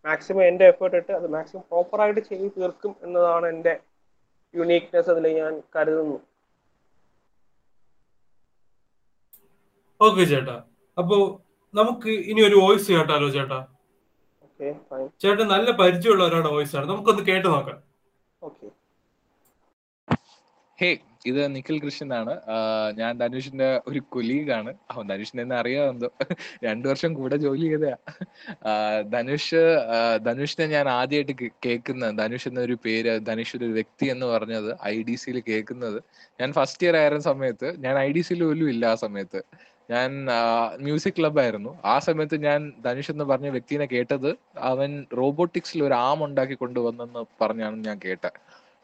മാക്സിമം 0.04 0.42
എന്റെ 0.50 0.64
എഫേർട്ട് 0.72 0.98
ഇട്ട് 1.00 1.12
അത് 1.18 1.26
മാക്സിമം 1.36 1.64
പ്രോപ്പറായിട്ട് 1.72 2.22
ചെയ്ത് 2.30 2.48
തീർക്കും 2.58 2.92
എന്നതാണ് 3.04 3.46
എന്റെ 3.54 3.74
യുണീക്നെസ് 4.54 5.10
അതിൽ 5.12 5.26
ഞാൻ 5.40 5.52
കരുതുന്നു. 5.74 6.18
ഓക്കെ 10.00 10.22
ചേട്ടാ. 10.32 10.56
അപ്പോ 10.98 11.16
നമുക്ക് 11.74 12.10
ഇനി 12.30 12.40
ഒരു 12.48 12.56
വോയിസ് 12.64 12.88
കേട്ടാലോ 12.92 13.28
ചേട്ടാ? 13.36 13.58
ചേട്ടൻ 15.22 15.46
നല്ല 15.54 15.70
പരിചയമുള്ള 15.80 16.22
ഒരാളുടെ 16.28 16.50
വോയിസ് 16.54 16.74
ആണ്. 16.78 16.86
നമുക്കൊന്ന് 16.92 17.24
കേട്ട് 17.30 17.48
നോക്കാം. 17.54 17.80
ഓക്കെ 18.42 18.66
Hey, 20.78 20.92
ഇത് 21.24 21.40
നിഖിൽ 21.54 21.76
കൃഷ്ണൻ 21.84 22.10
ആണ് 22.14 22.34
ഞാൻ 22.98 23.12
ധനുഷിന്റെ 23.18 23.80
ഒരു 23.88 24.00
കൊലീഗാണ്. 24.14 24.70
അവൻ 24.90 25.04
ധനുഷിനെ 25.08 25.42
എന്നെ 25.42 25.56
അറിയാമെന്തോ 25.56 26.08
രണ്ടു 26.64 26.86
വർഷം 26.88 27.14
കൂടെ 27.14 27.36
ജോലി 27.36 27.66
ചെയ്തയാ. 27.72 27.96
ധനുഷ് 29.14 29.62
ധനുഷിനെ 30.28 30.66
ഞാൻ 30.66 30.88
ആദ്യമായിട്ട് 30.88 31.34
കേൾക്കുന്ന 31.66 32.10
ധനുഷ് 32.22 32.48
എന്നൊരു 32.48 32.76
പേര് 32.84 33.14
ധനുഷ് 33.30 33.56
ഒരു 33.56 33.64
വ്യക്തി 33.78 34.06
എന്ന് 34.14 34.26
പറഞ്ഞത് 34.26 34.70
ഐ 34.92 35.02
ഡി 35.08 35.14
സിയിൽ 35.14 35.40
കേൾക്കുന്നത്. 35.50 35.98
ഞാൻ 36.40 36.52
ഫസ്റ്റ് 36.52 36.86
ഇയർ 36.86 36.96
ആയിരുന്ന 36.96 37.24
സമയത്ത് 37.32 37.70
ഞാൻ 37.86 37.98
ഐ 37.98 38.08
ഡി 38.12 38.20
സിയിൽ 38.28 38.44
പോലും 38.44 38.70
ഇല്ല 38.74 38.86
ആ 38.86 38.94
സമയത്ത്. 39.04 39.42
ഞാൻ 39.90 40.10
മ്യൂസിക് 40.86 41.16
ക്ലബ് 41.18 41.40
ആയിരുന്നു. 41.40 41.78
ആ 41.84 41.98
സമയത്ത് 42.06 42.36
ഞാൻ 42.44 42.60
ധനുഷ് 42.84 43.10
എന്ന് 43.10 43.24
പറഞ്ഞ 43.24 43.48
വ്യക്തിനെ 43.48 43.86
കേട്ടത് 43.86 44.28
അവൻ 44.70 44.90
റോബോട്ടിക്സിൽ 45.20 45.80
ഒരു 45.84 45.94
ആം 46.08 46.24
ഉണ്ടാക്കി 46.24 46.54
കൊണ്ടുവന്നെന്ന് 46.54 47.22
പറഞ്ഞാണ് 47.42 47.76
ഞാൻ 47.88 47.98
കേട്ടത്. 48.04 48.38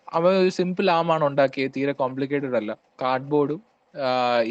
അവൻ 0.08 0.32
ഒരു 0.42 0.50
സിമ്പിൾ 0.58 0.86
ആമാണ് 0.90 1.24
ഉണ്ടാക്കിയത് 1.24 1.72
തീരെ 1.76 1.92
കോംപ്ലിക്കേറ്റഡ് 2.02 2.56
അല്ല. 2.60 2.72
കാർഡ്ബോർഡും 3.02 3.60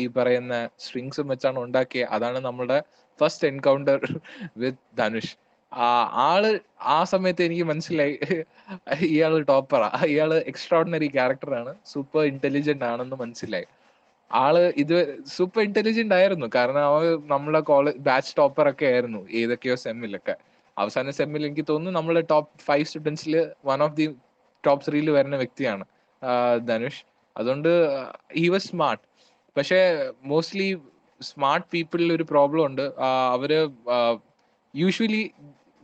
ഈ 0.01 0.03
പറയുന്ന 0.17 0.53
സ്ട്രിങ്സും 0.85 1.27
വെച്ചാണ് 1.31 1.59
ഉണ്ടാക്കിയത് 1.65 2.09
അതാണ് 2.15 2.39
നമ്മുടെ 2.47 2.77
ഫസ്റ്റ് 3.19 3.47
എൻകൗണ്ടർ 3.51 3.99
വിത്ത് 4.61 4.83
ധനുഷ് 4.97 5.33
ആൾ 6.29 6.43
ആ 6.95 6.97
സമയത്ത് 7.13 7.41
എനിക്ക് 7.47 7.65
മനസ്സിലായി 7.71 8.15
ഇയാൾ 9.09 9.33
ടോപ്പറാ 9.49 9.89
ഇയാൾ 10.11 10.31
എക്സ്ട്രോഡിനറി 10.51 11.07
ക്യാരക്ടറാണ് 11.15 11.71
സൂപ്പർ 11.93 12.21
ഇന്റലിജന്റ് 12.31 12.85
ആണെന്ന് 12.91 13.17
മനസ്സിലായി. 13.23 13.67
ആൾ 14.31 14.55
ഇത് 14.83 14.95
സൂപ്പർ 15.35 15.61
ഇന്റലിജന്റ് 15.61 16.15
ആയിരുന്നു. 16.19 16.47
കാരണം 16.55 16.81
അവ 16.89 17.01
നമ്മളെ 17.33 17.61
കോളേജ് 17.71 17.99
ബാച്ച് 18.07 18.33
ടോപ്പർ 18.37 18.67
ഒക്കെ 18.71 18.85
ആയിരുന്നു 18.85 19.21
ഏതൊക്കെയോ 19.41 19.75
സെമ്മിലൊക്കെ 19.85 20.35
അവസാന 20.77 21.09
സെമ്മിൽ 21.19 21.41
എനിക്ക് 21.45 21.65
തോന്നുന്നു 21.69 21.99
നമ്മളെ 21.99 22.21
ടോപ്പ് 22.31 22.49
ഫൈവ് 22.67 22.85
സ്റ്റുഡൻസിൽ 22.85 23.35
വൺ 23.69 23.81
ഓഫ് 23.83 23.95
ദി 23.95 24.05
ടോപ്പ് 24.67 24.85
ത്രീയിൽ 24.87 25.09
വരുന്ന 25.17 25.35
വ്യക്തിയാണ് 25.41 25.85
ധനുഷ്. 26.69 27.01
അതുകൊണ്ട് 27.35 27.71
ഹി 28.39 28.47
വാസ് 28.53 28.67
സ്മാർട്ട് 28.71 29.03
പക്ഷേ 29.57 29.79
മോസ്റ്റ്ലി 30.31 30.69
സ്മാർട്ട് 31.21 31.67
പീപ്പിളിൽ 31.73 32.09
ഒരു 32.15 32.25
പ്രോബ്ലം 32.31 32.63
ഉണ്ട്. 32.69 32.85
അവർ 33.35 33.51
usually 34.73 35.23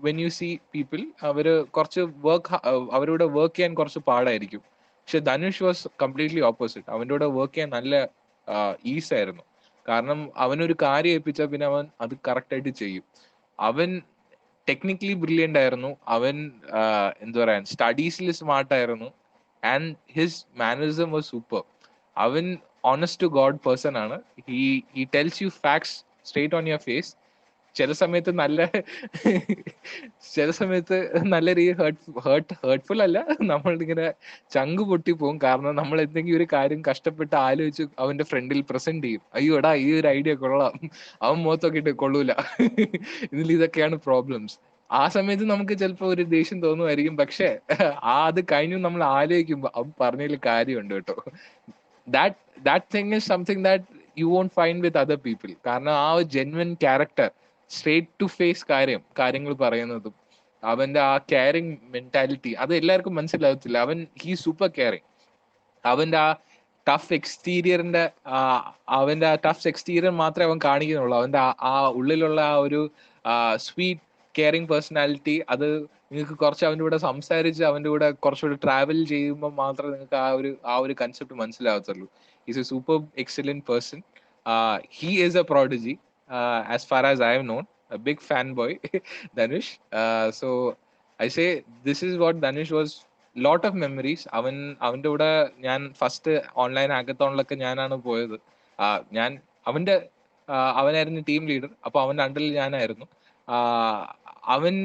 when 0.05 0.17
you 0.21 0.29
see 0.37 0.49
people 0.73 1.01
അവർ 1.29 1.47
കുറച്ച് 1.75 2.01
വർക്ക് 2.25 2.59
അവരോട് 2.97 3.23
വർക്ക് 3.37 3.55
ചെയ്യാൻ 3.57 3.73
കുറച്ച് 3.79 4.01
പാടായിരിക്കും. 4.09 4.61
പക്ഷെ 5.01 5.19
ധനുഷ് 5.29 5.63
വാസ് 5.65 5.83
കംപ്ലീറ്റ്ലി 6.03 6.41
ഓപ്പോസിറ്റ് 6.49 6.89
അവന്റെ 6.95 7.13
കൂടെ 7.15 7.27
വർക്ക് 7.37 7.53
ചെയ്യാൻ 7.55 7.69
നല്ല 7.77 7.95
ഈസ് 8.93 9.11
ആയിരുന്നു. 9.17 9.43
കാരണം 9.85 10.19
അവനൊരു 10.43 10.75
കാര്യം 10.83 11.13
ഏൽപ്പിച്ചാൽ 11.15 11.47
പിന്നെ 11.53 11.65
അവൻ 11.71 11.85
അത് 12.03 12.13
കറക്റ്റായിട്ട് 12.27 12.71
ചെയ്യും. 12.81 13.03
അവൻ 13.59 13.89
ടെക്നിക്കലി 14.71 15.15
ബ്രില്യന്റ് 15.23 15.59
ആയിരുന്നു. 15.59 15.91
അവൻ 16.17 16.35
എന്താ 17.23 17.37
പറയാ 17.43 17.61
സ്റ്റഡീസിൽ 17.73 18.31
സ്മാർട്ട് 18.41 18.73
ആയിരുന്നു. 18.79 19.09
And 19.63 19.89
his 20.17 20.39
mannerism 20.61 21.09
was 21.15 21.29
super 21.33 21.61
അവൻ 22.17 22.45
ഓണസ്റ്റ് 22.91 23.23
ടു 23.23 23.27
ഗോഡ് 23.39 23.59
പേഴ്സൺ 23.65 23.95
ആണ്. 24.03 24.17
He 24.49 24.61
he 24.95 25.03
tells 25.15 25.39
you 25.43 25.49
facts 25.65 25.95
straight 26.29 26.55
on 26.59 26.63
your 26.71 26.81
face 26.87 27.11
ചില 27.75 27.91
സമയത്ത് 28.01 28.31
നല്ല 28.41 28.59
ചില 30.35 30.47
സമയത്ത് 30.59 30.97
നല്ല 31.33 31.53
രീതി 31.59 31.73
ഹേർട്ട് 31.81 31.99
ഹേർട്ട് 32.25 32.55
ഹേർട്ട്ഫുൾ 32.63 32.99
അല്ല. 33.05 33.17
നമ്മൾ 33.51 33.71
ഇങ്ങനെ 33.85 34.07
ചങ്ക് 34.55 34.83
പൊട്ടി 34.89 35.11
പോകും 35.11 35.37
കാരണം 35.45 35.73
നമ്മൾ 35.81 35.97
എന്തെങ്കിലും 36.05 36.37
ഒരു 36.39 36.47
കാര്യം 36.55 36.81
കഷ്ടപ്പെട്ട് 36.89 37.35
ആലോചിച്ച് 37.45 37.83
അവന്റെ 38.03 38.25
ഫ്രണ്ടിൽ 38.31 38.61
പ്രസന്റ് 38.71 39.05
ചെയ്യും. 39.07 39.23
അയ്യോ 39.37 39.55
എടാ 39.57 39.71
ഈ 39.85 39.87
ഒരു 39.99 40.09
ഐഡിയ 40.17 40.33
കൊള്ളാം. 40.43 40.75
അവൻ 41.25 41.39
മുഖത്തൊക്കെ 41.45 41.81
ഇട്ട് 41.83 41.93
കൊള്ളൂല. 42.03 42.31
ഇതിൽ 43.33 43.51
ഇതൊക്കെയാണ് 43.57 43.97
പ്രോബ്ലംസ് 44.07 44.57
ആ 44.89 45.03
സമയത്ത് 45.07 45.45
നമുക്ക് 45.51 45.73
ചിലപ്പോൾ 45.81 46.07
ഒരു 46.13 46.23
ദേഷ്യം 46.35 46.59
തോന്നുമായിരിക്കും. 46.63 47.15
പക്ഷെ 47.17 47.49
ആ 48.13 48.15
അത് 48.29 48.39
കഴിഞ്ഞു 48.51 48.77
നമ്മൾ 48.87 49.01
ആലോചിക്കുമ്പോൾ 49.17 49.71
അവൻ 49.79 49.91
പറഞ്ഞതിൽ 50.01 50.39
കാര്യമുണ്ട് 50.49 50.93
കേട്ടോ. 50.93 51.15
That 52.07 52.37
that 52.65 52.85
thing 52.95 53.13
is 53.15 53.27
something 53.33 53.63
that 53.65 53.85
you 54.17 54.25
won't 54.25 54.53
find 54.59 54.83
with 54.85 54.97
other 54.97 55.19
people 55.27 55.51
കാരണം 55.67 55.93
ആ 56.05 56.09
ഒരു 56.17 56.27
genuine 56.35 56.69
character 56.83 57.29
straight 57.75 58.13
to 58.21 58.27
face 58.37 58.65
കാര്യം 58.69 59.01
കാര്യങ്ങൾ 59.19 59.53
പറയുന്നതും 59.63 60.15
അവന്റെ 60.63 60.99
ആ 61.09 61.13
കെയറിങ് 61.31 61.75
മെന്റാലിറ്റി 61.93 62.51
അത് 62.63 62.71
എല്ലാവർക്കും 62.75 63.15
മനസ്സിലാകത്തില്ല. 63.19 63.77
അവൻ 63.85 63.97
ഹീ 64.23 64.33
സൂപ്പർ 64.43 64.69
കെയറിങ് 64.77 65.07
അവന്റെ 65.83 66.19
ആ 66.25 66.29
ടഫ് 66.87 67.13
എക്സ്റ്റീരിയറിന്റെ 67.13 68.03
അവന്റെ 68.97 69.27
ആ 69.31 69.35
ടഫ് 69.45 69.67
എക്സ്റ്റീരിയർ 69.71 70.13
മാത്രമേ 70.21 70.47
അവൻ 70.49 70.59
കാണിക്കുന്നുള്ളൂ. 70.63 71.15
അവന്റെ 71.21 71.39
ആ 71.71 71.73
ഉള്ളിലുള്ള 71.99 72.39
ആ 72.51 72.55
ഒരു 72.65 72.81
സ്വീറ്റ് 73.67 74.03
കെയറിങ് 74.35 74.69
പേഴ്സണാലിറ്റി 74.71 75.35
അത് 75.53 75.67
നിങ്ങൾക്ക് 76.11 76.35
കുറച്ച് 76.43 76.63
അവന്റെ 76.65 76.83
കൂടെ 76.83 76.97
സംസാരിച്ച് 77.07 77.63
അവന്റെ 77.63 77.89
കൂടെ 77.89 78.07
കുറച്ചുകൂടെ 78.23 78.57
ട്രാവൽ 78.65 78.99
ചെയ്യുമ്പോൾ 79.05 79.51
മാത്രമേ 79.53 79.91
നിങ്ങൾക്ക് 79.93 80.17
ആ 80.23 80.29
ഒരു 80.39 80.51
ആ 80.65 80.75
ഒരു 80.77 80.93
concept 81.01 81.35
മനസ്സിലാവത്തുള്ളൂ 81.35 82.07
is 82.47 82.59
a 82.59 82.65
super 82.71 82.97
excellent 83.17 83.65
person 83.69 83.99
he 84.97 85.09
is 85.25 85.37
a 85.37 85.45
prodigy 85.51 85.93
as 86.73 86.85
far 86.85 87.03
as 87.05 87.21
I 87.21 87.31
have 87.33 87.45
known, 87.45 87.65
a 87.89 87.99
big 88.07 88.19
fanboy, 88.29 88.71
Danish. 89.39 89.69
Dhanush 89.69 89.71
so 90.39 90.49
I 91.19 91.27
say 91.37 91.45
this 91.87 92.03
is 92.07 92.17
what 92.23 92.39
Dhanush 92.47 92.73
was 92.77 92.93
lot 93.35 93.65
of 93.67 93.77
memories 93.83 94.25
അവൻ 94.39 94.55
അവന്റെ 94.87 95.09
കൂടെ 95.09 95.29
ഞാൻ 95.65 95.81
first 95.99 96.31
online 96.63 96.91
ആക്കത്തോണിലൊക്കെ 96.99 97.55
ഞാനാണ് 97.65 97.95
പോയത്. 98.07 98.37
ഞാൻ 99.17 99.31
അവന്റെ 99.69 99.95
അവനായിരുന്നു 100.79 101.21
team 101.29 101.43
leader 101.51 101.71
അപ്പൊ 101.87 101.97
അവന്റെ 102.05 102.23
അണ്ടറിൽ 102.27 102.53
ഞാനായിരുന്നു. 102.61 103.05
അവൻ 104.55 104.75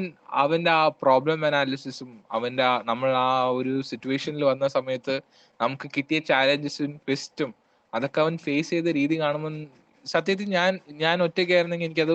അവന്റെ 0.43 0.71
ആ 0.79 0.83
പ്രോബ്ലം 1.03 1.39
അനാലിസിസും 1.47 2.11
അവന്റെ 2.37 2.65
നമ്മൾ 2.89 3.09
ആ 3.25 3.29
ഒരു 3.59 3.73
സിറ്റുവേഷനിൽ 3.91 4.43
വന്ന 4.51 4.65
സമയത്ത് 4.77 5.15
നമുക്ക് 5.59 5.87
കിട്ടിയ 5.95 6.19
ചാലഞ്ചസും 6.29 6.91
ട്വിസ്റ്റും 7.05 7.51
അതൊക്കെ 7.93 8.19
അവൻ 8.25 8.35
ഫേസ് 8.45 8.71
ചെയ്ത 8.75 8.91
രീതി 8.99 9.15
കാണുമ്പോൾ 9.23 9.55
സത്യത്തിൽ 10.07 10.47
ഞാൻ 10.49 10.71
ഞാൻ 11.03 11.17
ഒറ്റയ്ക്കായിരുന്നെങ്കിൽ 11.25 11.87
എനിക്കത് 11.89 12.13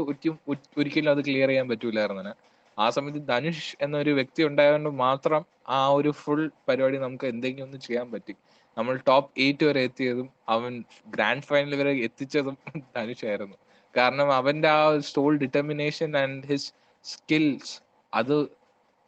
ഒരിക്കലും 0.79 1.11
അത് 1.15 1.21
ക്ലിയർ 1.29 1.51
ചെയ്യാൻ 1.51 1.67
പറ്റൂലായിരുന്നു 1.73 2.35
ആ 2.79 2.87
സമയത്ത് 2.97 3.21
ധനുഷ് 3.29 3.69
എന്നൊരു 3.85 4.13
വ്യക്തി 4.19 4.43
ഉണ്ടായതുകൊണ്ട് 4.49 4.91
മാത്രം 5.03 5.43
ആ 5.77 5.81
ഒരു 5.97 6.11
ഫുൾ 6.21 6.41
പരിപാടി 6.69 6.99
നമുക്ക് 7.05 7.27
എന്തെങ്കിലും 7.33 7.67
ഒന്ന് 7.67 7.79
ചെയ്യാൻ 7.87 8.07
പറ്റി. 8.13 8.35
നമ്മൾ 8.77 8.95
ടോപ്പ് 9.09 9.31
എയ്റ്റ് 9.45 9.65
വരെ 9.69 9.81
എത്തിയതും 9.89 10.29
അവൻ 10.49 10.73
ഗ്രാൻഡ് 11.15 11.47
ഫൈനൽ 11.49 11.75
വരെ 11.81 11.93
എത്തിച്ചതും 12.07 12.57
ധനുഷ് 12.97 13.25
ആയിരുന്നു. 13.31 13.57
കാരണം 13.95 14.29
അവന്റെ 14.33 14.69
ആ 14.71 14.83
stall 15.09 15.33
determination 15.43 16.11
and 16.23 16.47
his 16.51 16.69
skills 17.05 17.75
അത് 18.13 18.37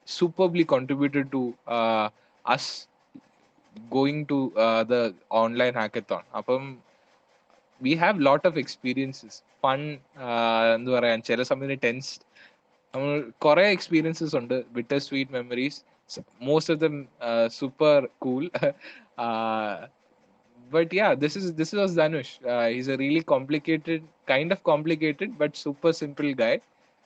superbly 0.09 0.64
contributed 0.73 1.29
to 1.33 1.42
us 2.44 2.73
going 3.77 4.25
to 4.31 4.38
the 4.90 4.97
online 5.42 5.73
hackathon 5.81 6.25
അപ്പം 6.40 6.64
we 7.82 7.93
have 8.03 8.25
lot 8.29 8.47
of 8.49 8.58
experiences 8.63 9.38
fun 9.65 9.82
എന്താ 10.75 10.91
പറയാ 10.97 11.15
ചില 11.29 11.43
സമയത്ത് 11.51 11.79
ടെൻസ് 11.88 12.12
നമ്മൾ 12.93 13.12
കുറെ 13.45 13.65
എക്സ്പീരിയൻസസ് 13.77 14.36
ഉണ്ട് 14.41 14.58
bitter 14.77 14.99
sweet 15.10 15.34
memories 15.38 15.79
most 16.41 16.69
of 16.73 16.79
them 16.79 16.95
uh, 17.21 17.47
super 17.49 18.08
cool 18.23 18.45
uh, 19.17 19.88
but 20.71 20.91
yeah 20.93 21.15
this 21.15 21.36
is 21.36 21.53
this 21.60 21.71
was 21.73 21.95
dhanush 21.95 22.32
uh, 22.53 22.67
he's 22.67 22.88
a 22.88 22.97
really 22.97 23.21
complicated 23.34 24.03
kind 24.25 24.51
of 24.51 24.63
complicated 24.63 25.38
but 25.38 25.55
super 25.55 25.91
simple 25.93 26.34
guy 26.34 26.60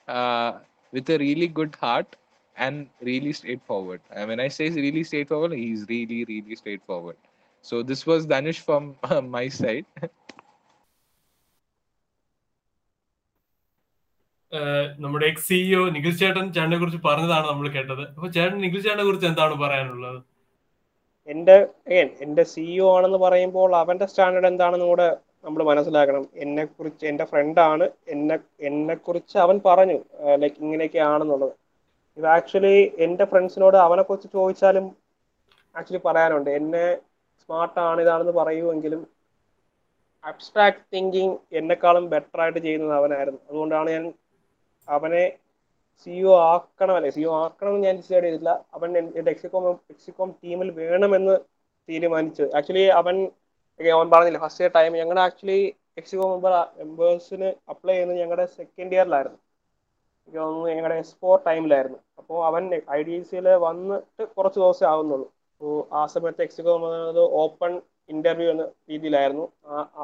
uh, 0.08 0.52
with 0.92 1.08
a 1.10 1.18
really 1.18 1.48
good 1.48 1.74
heart 1.76 2.16
and 2.56 2.88
really 3.00 3.32
straightforward 3.32 4.00
and 4.10 4.28
when 4.28 4.40
i 4.40 4.48
say 4.48 4.68
really 4.70 5.04
straightforward 5.04 5.52
he's 5.52 5.84
really 5.88 6.24
really 6.24 6.54
straightforward 6.54 7.16
so 7.64 7.82
this 7.82 8.06
was 8.06 8.26
dhanush 8.26 8.60
from 8.60 8.94
uh, 9.02 9.20
my 9.20 9.48
side 9.48 9.86
നമ്മുടെ 14.99 15.25
X 15.25 15.47
CEO 15.47 15.81
Nikhil 15.95 16.13
ചേട്ടൻ 16.17 16.45
ചേട്ടനെ 16.53 16.77
കുറിച്ച് 16.77 16.99
പറഞ്ഞതാണ് 17.05 17.47
നമ്മൾ 17.47 17.67
കേട്ടത്. 17.69 18.03
അപ്പൊ 18.09 18.29
ചേട്ടൻ 18.37 18.57
നിഖിൽ 18.65 18.81
ചേട്ടനെ 18.85 19.03
കുറിച്ച് 19.03 19.27
എന്താണ് 19.31 19.55
പറയാനുള്ളത്? 19.63 20.19
എന്റെ 21.27 21.55
എന്റെ 22.23 22.43
സിഇഒ 22.51 22.85
ആണെന്ന് 22.95 23.19
പറയുമ്പോൾ 23.25 23.71
അവന്റെ 23.81 24.05
സ്റ്റാൻഡേർഡ് 24.11 24.49
എന്താണെന്ന് 24.51 24.87
കൂടെ 24.91 25.07
നമ്മൾ 25.45 25.61
മനസ്സിലാക്കണം. 25.69 26.23
എന്നെ 26.43 26.63
കുറിച്ച് 26.67 27.05
എന്റെ 27.11 27.25
ഫ്രണ്ടാണ് 27.31 27.85
എന്നെ 28.13 28.37
എന്നെ 28.69 28.95
കുറിച്ച് 29.05 29.37
അവൻ 29.45 29.57
പറഞ്ഞു 29.67 29.97
ലൈക്ക് 30.41 30.59
ഇങ്ങനെയൊക്കെ 30.63 31.01
ആണെന്നുള്ളത്. 31.11 31.53
ഇത് 32.17 32.27
ആക്ച്വലി 32.27 32.75
എന്റെ 33.05 33.25
ഫ്രണ്ട്സിനോട് 33.31 33.77
അവനെ 33.85 34.03
കുറിച്ച് 34.03 34.29
ചോദിച്ചാലും 34.37 34.87
ആക്ച്വലി 35.75 36.01
പറയാനുണ്ട്. 36.07 36.49
എന്നെ 36.59 36.85
ആണ് 37.85 37.99
ഇതാണെന്ന് 38.03 38.33
പറയുമെങ്കിലും 38.39 39.01
അബ്സ്ട്രാക്ട് 40.23 40.83
തിങ്കിങ് 40.93 41.37
എന്നെക്കാളും 41.59 42.05
ബെറ്റർ 42.13 42.39
ആയിട്ട് 42.43 42.59
ചെയ്യുന്നത് 42.65 42.95
അവനായിരുന്നു. 42.97 43.39
അതുകൊണ്ടാണ് 43.49 43.89
ഞാൻ 43.95 44.03
അവനെ 44.89 45.23
സിഇഒ 46.07 46.33
ആക്കണം 46.49 46.95
അല്ലെ 46.95 47.09
സിഇഒ 47.11 47.31
ആക്കണം 47.39 47.71
എന്ന് 47.71 47.87
ഞാൻ 47.87 47.97
ഡിസൈഡ് 47.97 48.23
ചെയ്തില്ല 48.23 48.51
അവൻ 48.69 48.89
എന്റെ 49.11 49.31
എക്സിക്കോം 49.31 49.63
എക്സിക്കോം 49.93 50.29
ടീമിൽ 50.41 50.69
വേണമെന്ന് 50.81 51.35
തീരുമാനിച്ചു. 51.89 52.45
ആക്ച്വലി 52.57 52.85
അവൻ 52.99 53.15
അവൻ 53.79 54.07
പറഞ്ഞില്ല 54.09 54.39
ഫസ്റ്റ് 54.39 54.69
ടൈം 54.75 54.91
ഞങ്ങളുടെ 54.93 55.23
ആക്ച്വലി 55.27 55.59
എക്സിക്കോ 55.97 56.25
മെമ്പർ 56.33 56.53
മെമ്പേഴ്സിന് 56.79 57.49
അപ്ലൈ 57.71 57.93
ചെയ്യുന്നത് 57.93 58.19
ഞങ്ങളുടെ 58.19 58.45
സെക്കൻഡ് 58.57 58.95
ഇയറിലായിരുന്നു 58.95 59.39
എനിക്ക് 60.19 60.39
തോന്നുന്നു 60.39 60.69
ഞങ്ങളുടെ 60.71 60.97
എക്സ്പോ 60.97 61.29
ടൈമിലായിരുന്നു 61.45 61.99
അപ്പോൾ 62.19 62.39
അവൻ 62.47 62.63
ഐ 62.89 63.01
ഡി 63.03 63.15
സിയിൽ 63.23 63.47
വന്നിട്ട് 63.63 64.23
കുറച്ച് 64.35 64.59
ദിവസം 64.59 64.87
ആവുന്നുള്ളൂ. 64.89 65.27
അപ്പോൾ 65.51 65.71
ആ 65.93 66.05
സമയത്ത് 66.07 66.41
എക്സിക്കോ 66.41 66.73
ഓപ്പൺ 67.41 67.71
ഇന്റർവ്യൂ 68.09 68.49
എന്ന 68.51 68.63
രീതിയിലായിരുന്നു. 68.89 69.45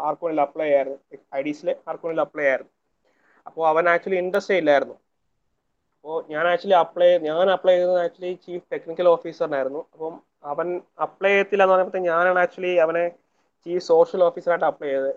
ആർക്കോണിൽ 0.04 0.41
അപ്ലൈ 0.41 0.69
ആയിരുന്നു. 0.74 1.00
ഐ 1.36 1.41
ഡി 1.41 1.54
സിയിലെ 1.54 1.76
ആർക്കോണിൽ 1.88 2.21
അപ്ലൈ 2.21 2.45
ആയിരുന്നു. 2.45 2.71
അപ്പോൾ 3.47 3.63
അവൻ 3.71 3.86
ആക്ച്വലി 3.93 4.19
ഇൻട്രസ്റ്റ് 4.23 4.55
ഇല്ലായിരുന്നു. 4.62 4.95
അപ്പോൾ 5.99 6.17
ഞാൻ 6.34 6.45
ആക്ച്വലി 6.51 6.77
അപ്ലൈ 6.84 7.10
ഞാൻ 7.27 7.45
അപ്ലൈ 7.55 7.73
ചെയ്തത് 7.77 7.99
ആക്ച്വലി 8.05 8.31
ചീഫ് 8.45 8.65
ടെക്നിക്കൽ 8.73 9.08
ഓഫീസറിനായിരുന്നു 9.13 9.81
അപ്പം 9.93 10.15
അവൻ 10.51 10.67
അപ്ലൈ 11.05 11.31
ചെയ്യത്തില്ല 11.34 11.63
എന്ന് 11.65 11.75
പറഞ്ഞപ്പോൾ 11.75 12.03
ഞാനാണ് 12.10 12.39
ആക്ച്വലി 12.43 12.73
അവനെ 12.86 13.03
ചീഫ് 13.65 13.86
സോഷ്യൽ 13.91 14.21
ഓഫീസറായിട്ട് 14.27 14.67
അപ്ലൈ 14.71 14.89
ചെയ്തത്. 14.89 15.12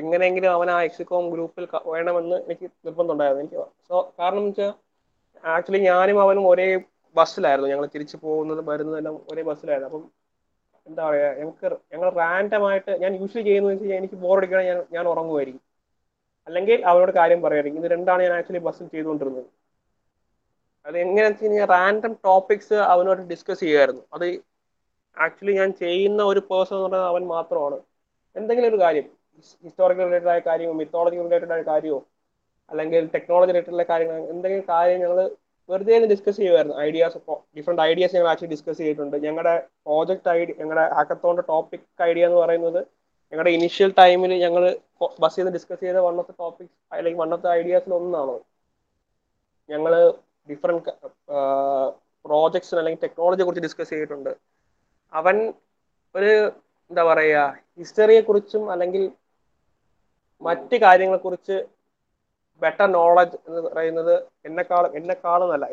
എങ്ങനെയെങ്കിലും 0.00 0.50
അവൻ 0.56 0.68
ആ 0.74 0.78
എക്സിക്കോം 0.88 1.26
ഗ്രൂപ്പിൽ 1.34 1.64
വേണമെന്ന് 1.92 2.36
എനിക്ക് 2.46 2.66
നിർബന്ധമുണ്ടായിരുന്നു 2.86 3.44
എനിക്ക്. 3.44 3.60
സോ 3.88 3.94
കാരണം 4.18 4.40
എന്ന് 4.42 4.50
വെച്ചാൽ 4.50 4.72
ആക്ച്വലി 5.44 5.80
ഞാനും 5.90 6.18
അവനും 6.24 6.44
ഒരേ 6.52 6.66
ബസ്സിലായിരുന്നു. 7.16 7.68
ഞങ്ങൾ 7.72 7.86
തിരിച്ചു 7.94 8.16
പോകുന്നതും 8.24 8.66
വരുന്നതെല്ലാം 8.72 9.14
ഒരേ 9.30 9.42
ബസ്സിലായിരുന്നു. 9.50 9.88
അപ്പം 9.90 10.04
എന്താ 10.86 11.02
പറയുക 11.08 11.30
ഞങ്ങൾക്ക് 11.40 11.68
ഞങ്ങൾ 11.92 12.08
റാൻഡമായിട്ട് 12.20 12.92
ഞാൻ 13.04 13.12
യൂഷ്വലി 13.20 13.44
ചെയ്യുന്നത് 13.48 13.72
വെച്ച് 13.72 13.84
കഴിഞ്ഞാൽ 13.84 14.00
എനിക്ക് 14.02 14.18
ബോറടിക്കണ 14.24 14.60
ഞാൻ 14.70 14.78
ഞാൻ 14.96 15.04
ഉറങ്ങുമായിരിക്കും 15.12 15.62
അല്ലെങ്കിൽ 16.46 16.84
അവരോട് 16.90 17.12
കാര്യം 17.12 17.40
പറയുമായിരിക്കും 17.42 17.80
ഇത് 17.82 17.90
രണ്ടാണ് 17.94 18.22
ഞാൻ 18.22 18.32
ആക്ച്വലി 18.38 18.62
ബസ്സിൽ 18.66 18.86
ചെയ്തുകൊണ്ടിരുന്നത്. 18.94 19.46
അത് 20.86 20.96
എങ്ങനെയാണെന്ന് 20.98 21.36
വെച്ച് 21.36 21.44
കഴിഞ്ഞാൽ 21.44 21.68
റാൻഡം 21.76 22.12
ടോപ്പിക്സ് 22.26 22.76
അവനോട് 22.92 23.20
ഡിസ്കസ് 23.30 23.60
ചെയ്യുമായിരുന്നു 23.60 24.02
അത് 24.16 24.26
ആക്ച്വലി 25.16 25.54
ഞാൻ 25.60 25.70
ചെയ്യുന്ന 25.82 26.22
ഒരു 26.32 26.40
പേഴ്സൺ 26.50 26.74
എന്ന് 26.76 26.84
പറയുന്നത് 26.86 27.08
അവൻ 27.12 27.22
മാത്രമാണ്. 27.34 27.78
എന്തെങ്കിലും 28.36 28.68
ഒരു 28.72 28.80
കാര്യം 28.84 29.06
ഹിസ്റ്റോറിക്കൽ 29.64 30.04
റിലേറ്റഡ് 30.08 30.32
ആയ 30.34 30.40
കാര്യമോ 30.48 30.72
മിത്തോളജി 30.82 31.16
റിലേറ്റഡ് 31.26 31.54
ആയ 31.56 31.62
കാര്യമോ 31.72 31.98
അല്ലെങ്കിൽ 32.70 33.02
ടെക്നോളജി 33.14 33.52
റിലേറ്റഡ് 33.52 33.80
ആയ 33.80 33.86
കാര്യങ്ങൾ 33.92 34.16
എന്തെങ്കിലും 34.34 34.64
കാര്യം 34.68 35.00
ഞങ്ങൾ 35.04 35.18
വെറുതെ 35.68 35.98
ഡിസ്കസ് 36.12 36.36
ചെയ്യുമായിരുന്നു 36.36 36.76
ഐഡിയാസ് 36.86 37.18
ഡിഫറെന്റ് 37.58 37.82
ഐഡിയാസ് 37.82 38.14
ഞങ്ങൾ 38.16 38.28
ആക്ച്വലി 38.32 38.52
ഡിസ്കസ് 38.54 38.78
ചെയ്തിട്ടുണ്ട്. 38.78 39.16
ഞങ്ങളുടെ 39.26 39.54
പ്രോജക്റ്റ് 39.86 40.30
ഐഡിയ 40.38 40.54
ഞങ്ങളുടെ 40.60 40.84
ഹാക്കത്തോണിന്റെ 40.96 41.44
ടോപ്പിക് 41.52 41.86
ഐഡിയ 42.02 42.26
എന്ന് 42.28 42.38
പറയുന്നത് 42.44 42.80
ഞങ്ങളുടെ 43.32 43.52
ഇനിഷ്യൽ 43.58 43.90
ടൈമിൽ 44.00 44.32
ഞങ്ങൾ 44.44 44.62
ബസ് 45.22 45.36
ചെയ്ത് 45.36 45.50
ഡിസ്കസ് 45.56 45.82
ചെയ്ത 45.84 46.00
വൺ 46.06 46.14
ഓഫ് 46.22 46.28
ദ 46.30 46.34
ടോപ്പിക്സ് 46.42 46.76
അല്ലെങ്കിൽ 46.92 47.18
വൺ 47.22 47.30
ഓഫ് 47.36 47.42
ദ 47.46 47.48
ഐഡിയാസിൽ 47.60 47.92
ഒന്നാണ്. 47.98 48.34
ഞങ്ങൾ 49.68 49.92
ഡിഫറെന്റ് 50.48 50.92
പ്രോജക്ട്സിന് 52.24 52.78
അല്ലെങ്കിൽ 52.80 53.02
ടെക്നോളജിയെ 53.06 53.46
കുറിച്ച് 53.46 53.64
ഡിസ്കസ് 53.66 53.90
ചെയ്തിട്ടുണ്ട്. 53.94 54.32
അവൻ 55.12 55.36
ഒരു 56.14 56.32
എന്താ 56.90 57.02
പറയുക 57.10 57.40
ഹിസ്റ്ററിയെ 57.80 58.20
കുറിച്ചും 58.28 58.64
അല്ലെങ്കിൽ 58.74 59.02
മറ്റ് 60.42 60.76
കാര്യങ്ങളെ 60.84 61.20
കുറിച്ച് 61.24 61.56
ബെറ്റർ 62.62 62.86
നോളജ് 62.96 63.36
എന്ന് 63.48 63.60
പറയുന്നത് 63.66 64.14
എന്നെക്കാളും 64.48 64.92
എന്നെക്കാളും 64.98 65.50
അല്ല 65.56 65.66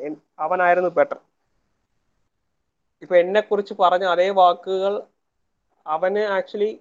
അവനായിരുന്നു 0.45 0.91
ബെറ്റർ 0.97 1.19
ഇപ്പൊ 3.03 3.15
എന്നെ 3.23 3.41
കുറിച്ച് 3.41 3.73
പറഞ്ഞ 3.83 4.05
അതേ 4.13 4.27
വാക്കുകൾ 4.39 4.93
അവന് 5.85 6.23
ആക്ച്വലി 6.37 6.71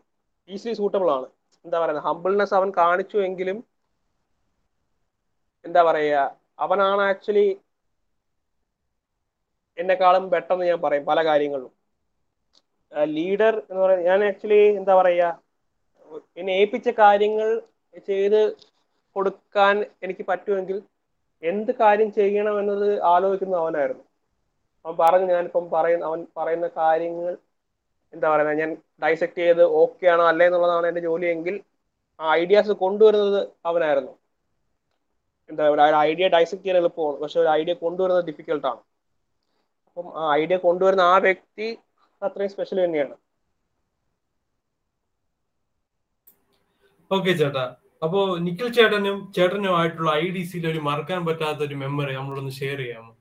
ഈസിലി 0.49 0.75
സൂട്ടബിൾ 0.81 1.09
ആണ്. 1.17 1.27
എന്താ 1.65 1.77
പറയുക 1.83 2.03
ഹംബിൾനെസ് 2.09 2.55
അവൻ 2.59 2.69
കാണിച്ചു 2.81 3.19
എങ്കിലും 3.29 3.59
എന്താ 5.65 5.81
പറയുക? 5.89 6.17
അവനാണ് 6.65 7.03
ആക്ച്വലി 7.11 7.47
എന്നെക്കാളും 9.79 10.25
പെട്ടെന്ന് 10.33 10.65
ഞാൻ 10.71 10.81
പറയും 10.85 11.05
പല 11.11 11.19
കാര്യങ്ങളിലും. 11.29 11.73
ലീഡർ 13.17 13.55
എന്ന് 13.69 13.81
പറയുന്നത് 13.83 14.09
ഞാൻ 14.11 14.21
ആക്ച്വലി 14.29 14.61
എന്താ 14.81 14.95
പറയുക? 15.01 15.29
എന്നെ 16.41 16.53
ഏൽപ്പിച്ച 16.61 16.89
കാര്യങ്ങൾ 17.03 17.49
ചെയ്ത് 18.09 18.41
കൊടുക്കാൻ 19.17 19.77
എനിക്ക് 20.05 20.25
പറ്റുമെങ്കിൽ 20.31 20.79
എന്ത് 21.43 21.73
കാര്യം 21.81 22.09
ചെയ്യണം 22.19 22.57
എന്നത് 22.63 22.89
ആലോചിക്കുന്നത് 23.13 23.61
അവനായിരുന്നു. 23.63 24.05
അവൻ 24.85 24.95
പറഞ്ഞു 25.01 25.27
ഞാനിപ്പം 25.35 25.65
പറയുന്ന 25.75 26.05
അവൻ 26.11 26.21
പറയുന്ന 26.39 26.67
കാര്യങ്ങൾ 26.81 27.33
എന്താ 28.15 28.27
പറയുന്നത് 28.33 28.61
ഞാൻ 28.61 28.71
ഡൈസെക്ട് 29.03 29.39
ചെയ്ത് 29.41 29.63
ഓക്കെ 29.83 30.07
ആണോ 30.13 30.25
അല്ലേ 30.31 30.47
എന്നുള്ളതാണ് 30.49 30.89
എന്റെ 30.91 31.03
ജോലിയെങ്കിൽ 31.07 31.55
ആ 32.21 32.33
ഐഡിയാസ് 32.41 32.73
കൊണ്ടുവരുന്നത് 32.83 33.41
അവനായിരുന്നു. 33.71 34.13
എന്താ 35.51 35.63
പറയുക 35.65 35.87
ഒരു 35.87 35.99
ഐഡിയ 36.09 36.27
ഡൈസെക്ട് 36.35 36.63
ചെയ്യാൻ 36.63 36.79
എളുപ്പമാണ്. 36.81 37.17
പക്ഷെ 37.23 37.39
ഒരു 37.43 37.51
ഐഡിയ 37.53 37.75
കൊണ്ടുവരുന്നത് 37.83 38.29
ഡിഫിക്കൽട്ടാണ് 38.31 38.81
അപ്പം 39.89 40.07
ആ 40.21 40.27
ഐഡിയ 40.41 40.57
കൊണ്ടുവരുന്ന 40.65 41.05
ആ 41.13 41.17
വ്യക്തി 41.27 41.69
അത്രയും 42.23 42.53
സ്പെഷ്യൽ 42.55 42.79
തന്നെയാണ്. 42.85 43.15
ഓക്കെ 47.11 47.33
ചേട്ടാ. 47.41 47.65
അപ്പോ 48.03 48.21
നിഖിൽ 48.47 48.69
ചേട്ടനും 48.77 49.19
ചേട്ടനുമായിട്ടുള്ള 49.37 50.11
ഐ 50.19 50.29
ഡി 50.35 50.43
സിയിൽ 50.51 50.65
ഒരു 50.73 50.81
മറക്കാൻ 50.89 51.21
പറ്റാത്ത 51.29 51.61
ഒരു 51.69 51.77
മെമ്മറി 51.83 52.15
നമ്മളൊന്ന് 52.19 52.53
ഷെയർ 52.61 52.79
ചെയ്യാമോ? 52.83 53.12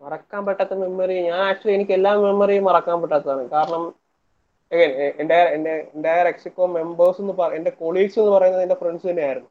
മറക്കാൻ 0.00 0.42
പറ്റാത്ത 0.46 0.74
മെമ്മറി 0.82 1.16
ഞാൻ 1.28 1.40
ആക്ച്വലി 1.48 1.74
എനിക്ക് 1.78 1.94
എല്ലാ 1.98 2.12
മെമ്മറിയും 2.24 2.64
മറക്കാൻ 2.68 2.98
പറ്റാത്തതാണ്. 3.02 3.44
കാരണം 3.54 3.84
എന്റെ 5.20 5.38
എന്റെ 5.56 5.72
എന്റെ 5.94 6.12
എക്സിക്കോ 6.32 6.64
മെമ്പേഴ്സ് 6.76 7.20
എന്ന് 7.22 7.34
പറ 7.40 7.50
എന്റെ 7.58 7.72
കൊളീഗ്സ് 7.82 8.18
എന്ന് 8.22 8.32
പറയുന്നത് 8.36 8.64
എന്റെ 8.66 8.78
ഫ്രണ്ട്സ് 8.82 9.06
തന്നെയായിരുന്നു. 9.10 9.50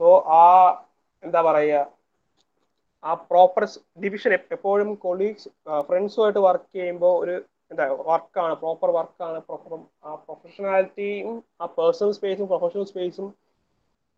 സോ 0.00 0.08
ആ 0.38 0.42
എന്താ 1.22 1.40
പറയുക 1.48 1.82
ആ 3.04 3.14
പ്രോപ്പർ 3.30 3.62
ഡിവിഷൻ 4.04 4.32
എപ്പോഴും 4.56 4.90
കൊളീഗ്സ് 5.04 5.48
ഫ്രണ്ട്സുമായിട്ട് 5.88 6.40
വർക്ക് 6.48 6.70
ചെയ്യുമ്പോൾ 6.78 7.14
ഒരു 7.22 7.34
എന്താ 7.72 7.84
വർക്കാണ് 8.10 8.54
പ്രോപ്പർ 8.62 8.88
വർക്കാണ് 8.98 9.38
പ്രോപ്പർ 9.48 9.72
ആ 10.06 10.14
പ്രൊഫഷണാലിറ്റിയും 10.26 11.30
ആ 11.62 11.66
പേഴ്സണൽ 11.78 12.12
സ്പേസും 12.18 12.48
പ്രൊഫഷണൽ 12.52 12.86
സ്പേസും 12.92 13.28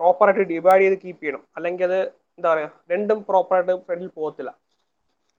പ്രോപ്പറായിട്ട് 0.01 0.45
ഡിവൈഡ് 0.53 0.83
ചെയ്ത് 0.85 0.97
കീപ്പ് 1.05 1.21
ചെയ്യണം. 1.23 1.43
അല്ലെങ്കിൽ 1.57 1.85
അത് 1.89 1.99
എന്താ 2.39 2.49
പറയുക 2.53 2.73
രണ്ടും 2.93 3.19
പ്രോപ്പറായിട്ട് 3.29 3.75
ഫ്രണ്ടിൽ 3.89 4.11
പോകത്തില്ല. 4.19 4.51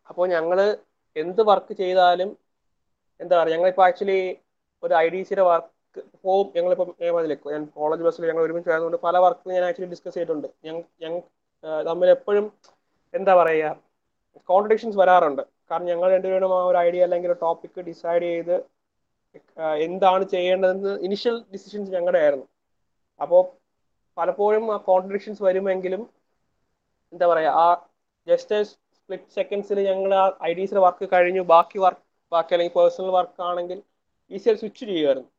അപ്പോൾ 0.09 0.25
ഞങ്ങൾ 0.35 0.59
എന്ത് 1.15 1.41
വർക്ക് 1.49 1.73
ചെയ്താലും 1.81 2.29
എന്താ 3.19 3.33
പറയുക 3.39 3.53
ഞങ്ങളിപ്പോൾ 3.55 3.85
ആക്ച്വലി 3.87 4.19
ഒരു 4.83 4.93
ഐ 5.03 5.05
ഡി 5.13 5.19
സിയുടെ 5.29 5.43
വർക്ക് 5.49 5.73
ഫോം 6.23 6.45
ഞങ്ങളിപ്പോൾ 6.57 6.87
പറഞ്ഞില്ലേ 7.15 7.37
ഞാൻ 7.55 7.63
കോളേജ് 7.77 8.03
ബസ്സിൽ 8.07 8.27
ഞങ്ങൾ 8.29 8.43
ഒരുമിച്ച് 8.47 8.71
ആയതുകൊണ്ട് 8.73 8.99
പല 9.07 9.17
വർക്ക് 9.25 9.53
ഞാൻ 9.57 9.65
ആക്ച്വലി 9.69 9.91
ഡിസ്കസ് 9.93 10.15
ചെയ്തിട്ടുണ്ട്. 10.17 10.47
ഞങ്ങൾ 10.67 10.83
ഞങ്ങൾ 11.03 11.21
തമ്മിൽ 11.89 12.09
എപ്പോഴും 12.17 12.45
എന്താ 13.13 13.33
പറയുക 13.41 13.69
കോൺട്രഡിക്ഷൻസ് 14.49 14.97
വരാറുണ്ട്. 15.01 15.41
കാരണം 15.69 15.87
ഞങ്ങൾ 15.91 16.07
രണ്ടുപേരും 16.15 16.51
ആ 16.57 16.59
ഒരു 16.71 16.77
ഐഡിയ 16.87 17.05
അല്ലെങ്കിൽ 17.07 17.29
ഒരു 17.31 17.39
ടോപ്പിക് 17.45 17.79
ഡിസൈഡ് 17.89 18.25
ചെയ്ത് 18.31 18.55
എന്താണ് 19.87 20.23
ചെയ്യേണ്ടതെന്ന് 20.33 20.93
ഇനിഷ്യൽ 21.07 21.35
ഡിസിഷൻസ് 21.53 21.91
ഞങ്ങളുടെ 21.95 22.19
ആയിരുന്നു. 22.23 22.45
അപ്പോൾ 23.19 23.41
പലപ്പോഴും 24.17 24.65
ആ 24.75 24.77
കോൺട്രഡിക്ഷൻസ് 24.89 25.41
വരുമെങ്കിലും 25.47 26.01
എന്താ 27.13 27.25
പറയുക 27.31 27.51
ആ 27.63 27.67
ജസ്റ്റ് 28.27 28.59
സ്പ്ലിറ്റ് 29.09 29.35
സെക്കൻഡ്സിൽ 29.35 29.77
ഞങ്ങൾ 29.87 30.11
ആ 30.21 30.23
ഐ 30.47 30.49
ഡി 30.55 30.63
സിയുടെ 30.69 30.81
വർക്ക് 30.85 31.05
കഴിഞ്ഞു. 31.13 31.41
ബാക്കി 31.51 31.77
വർക്ക് 31.83 32.01
ബാക്കി 32.31 32.51
അല്ലെങ്കിൽ 32.55 32.73
പേഴ്സണൽ 32.77 33.11
വർക്ക് 33.17 33.39
ആണെങ്കിൽ 33.49 33.77
ഈസിയായി 34.31 34.57
സ്വിച്ച് 34.61 34.81
ചെയ്യുമായിരുന്നു. 34.89 35.29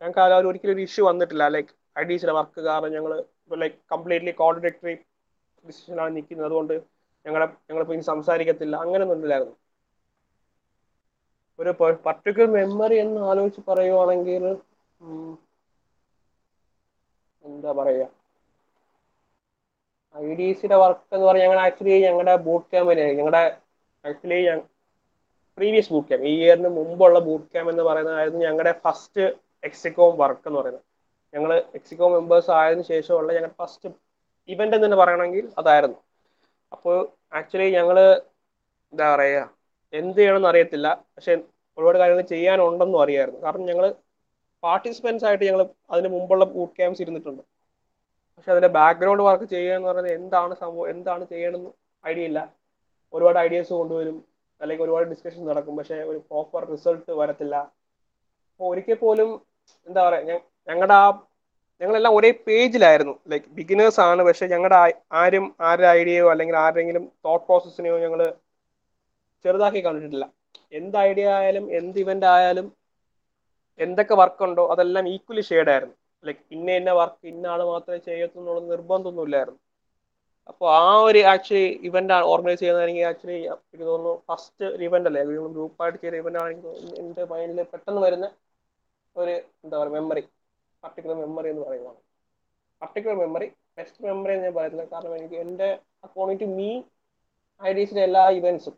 ഞങ്ങൾക്ക് 0.00 0.20
ആ 0.22 0.38
ഒരു 0.40 0.48
ഒരിക്കലും 0.50 0.74
ഒരു 0.76 0.82
ഇഷ്യൂ 0.86 1.02
വന്നിട്ടില്ല. 1.08 1.44
ലൈക്ക് 1.56 1.72
ഐ 2.00 2.04
ഡി 2.10 2.16
സിയുടെ 2.20 2.34
വർക്ക് 2.38 2.60
കാരണം 2.68 2.92
ഞങ്ങൾ 2.96 3.12
ലൈക്ക് 3.62 3.76
കംപ്ലീറ്റ്ലി 3.94 4.32
കോർഡിനേറ്ററി 4.40 4.94
ഡിസിഷനാണ് 5.64 6.12
നിൽക്കുന്നത്. 6.16 6.46
അതുകൊണ്ട് 6.48 6.74
ഞങ്ങളുടെ 7.26 7.48
ഞങ്ങളിപ്പോൾ 7.68 7.96
ഇനി 7.98 8.06
സംസാരിക്കത്തില്ല. 8.12 8.74
അങ്ങനെയൊന്നും 8.84 9.22
ഇല്ലായിരുന്നു. 9.26 9.54
ഒരു 11.58 11.70
പർട്ടിക്കുലർ 12.08 12.50
മെമ്മറി 12.58 12.96
എന്ന് 13.04 13.20
ആലോചിച്ച് 13.30 13.62
പറയുവാണെങ്കിൽ 13.70 14.44
എന്താ 17.44 17.70
പറയുക 17.80 18.06
ഐ 20.14 20.26
ഡി 20.38 20.46
സിയുടെ 20.58 20.76
വർക്ക് 20.82 21.14
എന്ന് 21.16 21.26
പറഞ്ഞാൽ 21.28 21.44
ഞങ്ങൾ 21.46 21.60
ആക്ച്വലി 21.66 21.94
ഞങ്ങളുടെ 22.06 22.34
ബൂട്ട് 22.46 22.66
ക്യാമ്പിന് 22.72 23.04
ഞങ്ങളുടെ 23.18 23.42
ആക്ച്വലി 24.04 24.38
പ്രീവിയസ് 25.58 25.90
ബൂട്ട് 25.94 26.08
ക്യാമ്പ് 26.08 26.26
ഈ 26.30 26.34
ഇയറിന് 26.44 26.70
മുമ്പുള്ള 26.78 27.18
ബൂട്ട് 27.28 27.46
ക്യാമ്പ് 27.52 27.70
എന്ന് 27.72 27.84
പറയുന്നതായിരുന്നു 27.88 28.40
ഞങ്ങളുടെ 28.48 28.72
ഫസ്റ്റ് 28.84 29.24
എക്സിക്കോം 29.68 30.12
വർക്ക് 30.22 30.46
എന്ന് 30.48 30.58
പറയുന്നത്. 30.60 30.84
ഞങ്ങൾ 31.34 31.50
എക്സിക്കോം 31.78 32.10
മെമ്പേഴ്സ് 32.16 32.50
ആയതിനു 32.58 32.84
ശേഷമുള്ള 32.92 33.30
ഞങ്ങളുടെ 33.36 33.56
ഫസ്റ്റ് 33.62 33.88
ഇവന്റ് 34.48 34.76
എന്ന് 34.76 34.86
തന്നെ 34.86 34.98
പറയണമെങ്കിൽ 35.02 35.44
അതായിരുന്നു. 35.60 35.98
അപ്പോൾ 36.72 36.96
ആക്ച്വലി 37.38 37.68
ഞങ്ങൾ 37.78 37.98
എന്താ 38.92 39.06
പറയുക 39.14 39.42
എന്ത് 39.92 40.18
ചെയ്യണമെന്ന് 40.18 40.48
അറിയത്തില്ല. 40.52 40.88
പക്ഷേ 41.14 41.32
ഒരുപാട് 41.78 41.98
കാര്യങ്ങൾ 42.02 42.26
ചെയ്യാനുണ്ടെന്നും 42.34 43.00
അറിയായിരുന്നു. 43.04 43.40
കാരണം 43.46 43.66
ഞങ്ങൾ 43.70 43.86
പാർട്ടിസിപ്പൻസ് 44.62 45.24
ആയിട്ട് 45.28 45.44
ഞങ്ങൾ 45.48 45.62
അതിന് 45.92 46.08
മുമ്പുള്ള 46.16 46.44
ബൂട്ട് 46.54 46.74
ക്യാമ്പ്സ് 46.78 47.02
ഇരുന്നിട്ടുണ്ട്. 47.04 47.42
പക്ഷെ 48.36 48.50
അതിന്റെ 48.52 48.70
ബാക്ക്ഗ്രൗണ്ട് 48.76 49.22
വർക്ക് 49.22 49.44
ചെയ്യുക 49.44 49.76
എന്ന് 49.78 49.88
പറയുന്നത് 49.88 50.14
എന്താണ് 50.20 50.54
സംഭവം 50.62 50.86
എന്താണ് 50.94 51.24
ചെയ്യണമെന്ന് 51.32 51.70
ഐഡിയ 52.04 52.24
ഇല്ല. 52.30 52.40
ഒരുപാട് 53.12 53.38
ഐഡിയാസ് 53.38 53.72
കൊണ്ടുവരും 53.80 54.16
അല്ലെങ്കിൽ 54.60 54.84
ഒരുപാട് 54.84 55.06
ഡിസ്കഷൻ 55.12 55.42
നടക്കും 55.50 55.76
പക്ഷെ 55.78 55.96
ഒരു 56.10 56.18
പ്രോപ്പർ 56.30 56.62
റിസൾട്ട് 56.72 57.12
വരത്തില്ല. 57.20 57.56
അപ്പോൾ 58.50 58.66
ഒരിക്കൽ 58.72 58.98
പോലും 59.04 59.30
എന്താ 59.86 60.00
പറയുക 60.08 60.34
ഞങ്ങളുടെ 60.68 60.96
ആ 61.02 61.06
ഞങ്ങളെല്ലാം 61.80 62.12
ഒരേ 62.16 62.30
പേജിലായിരുന്നു 62.48 63.14
ലൈക്ക് 63.30 63.48
ബിഗിനേഴ്സ് 63.58 64.00
ആണ് 64.00 64.22
പക്ഷെ 64.22 64.46
ഞങ്ങളുടെ 64.46 64.78
ആരും 65.22 65.46
ആരുടെ 65.68 65.88
ഐഡിയയോ 66.00 66.26
അല്ലെങ്കിൽ 66.32 66.56
ആരുടെങ്കിലും 66.56 67.04
തോട്ട് 67.26 67.44
പ്രോസസ്സിനെയോ 67.46 67.96
ഞങ്ങൾ 68.04 68.20
ചെറുതാക്കി 69.44 69.80
കണ്ടിട്ടില്ല. 69.86 70.26
എന്ത് 70.72 70.96
ഐഡിയ 71.08 71.26
ആയാലും 71.38 71.64
എന്ത് 71.78 71.98
ഇവന്റ് 72.04 72.26
ആയാലും 72.34 72.66
എന്തൊക്കെ 73.80 74.14
വർക്ക് 74.14 74.42
ഉണ്ടോ 74.44 74.64
അതെല്ലാം 74.74 75.04
ഈക്വലി 75.14 75.42
ഷെയ്ഡ് 75.50 75.70
ആയിരുന്നു. 75.74 75.96
ലൈക്ക് 76.28 76.42
ഇന്ന 76.56 76.70
ഇന്ന 76.80 76.90
വർക്ക് 77.00 77.26
ഇന്ന 77.32 77.46
ആൾ 77.52 77.60
മാത്രമേ 77.72 78.00
ചെയ്യത്തുന്നുള്ള 78.08 78.60
നിർബന്ധമൊന്നുമില്ലായിരുന്നു. 78.72 79.60
അപ്പോൾ 80.50 80.68
ആ 80.78 80.88
ഒരു 81.08 81.20
ആക്ച്വലി 81.32 81.66
ഇവന്റ് 81.88 82.16
ഓർഗനൈസ് 82.32 82.60
ചെയ്യുന്നതാണെങ്കിൽ 82.62 83.06
ആക്ച്വലി 83.10 83.38
എനിക്ക് 83.48 83.84
തോന്നുന്നു 83.90 84.14
ഫസ്റ്റ് 84.30 84.64
ഒരു 84.74 84.82
ഇവന്റ് 84.88 85.08
അല്ലേ? 85.10 85.22
ഗ്രൂപ്പായിട്ട് 85.56 85.98
ചെയ്ത 86.04 86.14
ഇവന്റ് 86.22 86.40
ആണെങ്കിൽ 86.42 86.70
എന്റെ 87.02 87.24
മൈൻഡിൽ 87.32 87.60
പെട്ടെന്ന് 87.72 88.02
വരുന്ന 88.06 88.26
ഒരു 89.16 89.34
എന്താ 89.64 89.74
പറയുക 89.80 89.94
മെമ്മറി 89.96 90.22
പർട്ടിക്കുലർ 90.82 91.16
മെമ്മറി 91.24 91.48
എന്ന് 91.52 91.62
പറയുന്നതാണ്. 91.66 92.00
പർട്ടിക്കുലർ 92.82 93.16
മെമ്മറി 93.24 93.48
ബെസ്റ്റ് 93.78 94.00
മെമ്മറി 94.06 94.32
എന്ന് 94.34 94.46
ഞാൻ 94.48 94.54
പറയുന്നത് 94.58 94.88
കാരണം 94.94 95.14
എനിക്ക് 95.20 95.38
എന്റെ 95.44 95.68
അക്കോർഡിംഗ് 96.06 96.42
ടു 96.44 96.48
മീ 96.58 96.70
ഐ 97.60 97.72
എല്ലാ 98.08 98.24
ഇവൻസും 98.38 98.76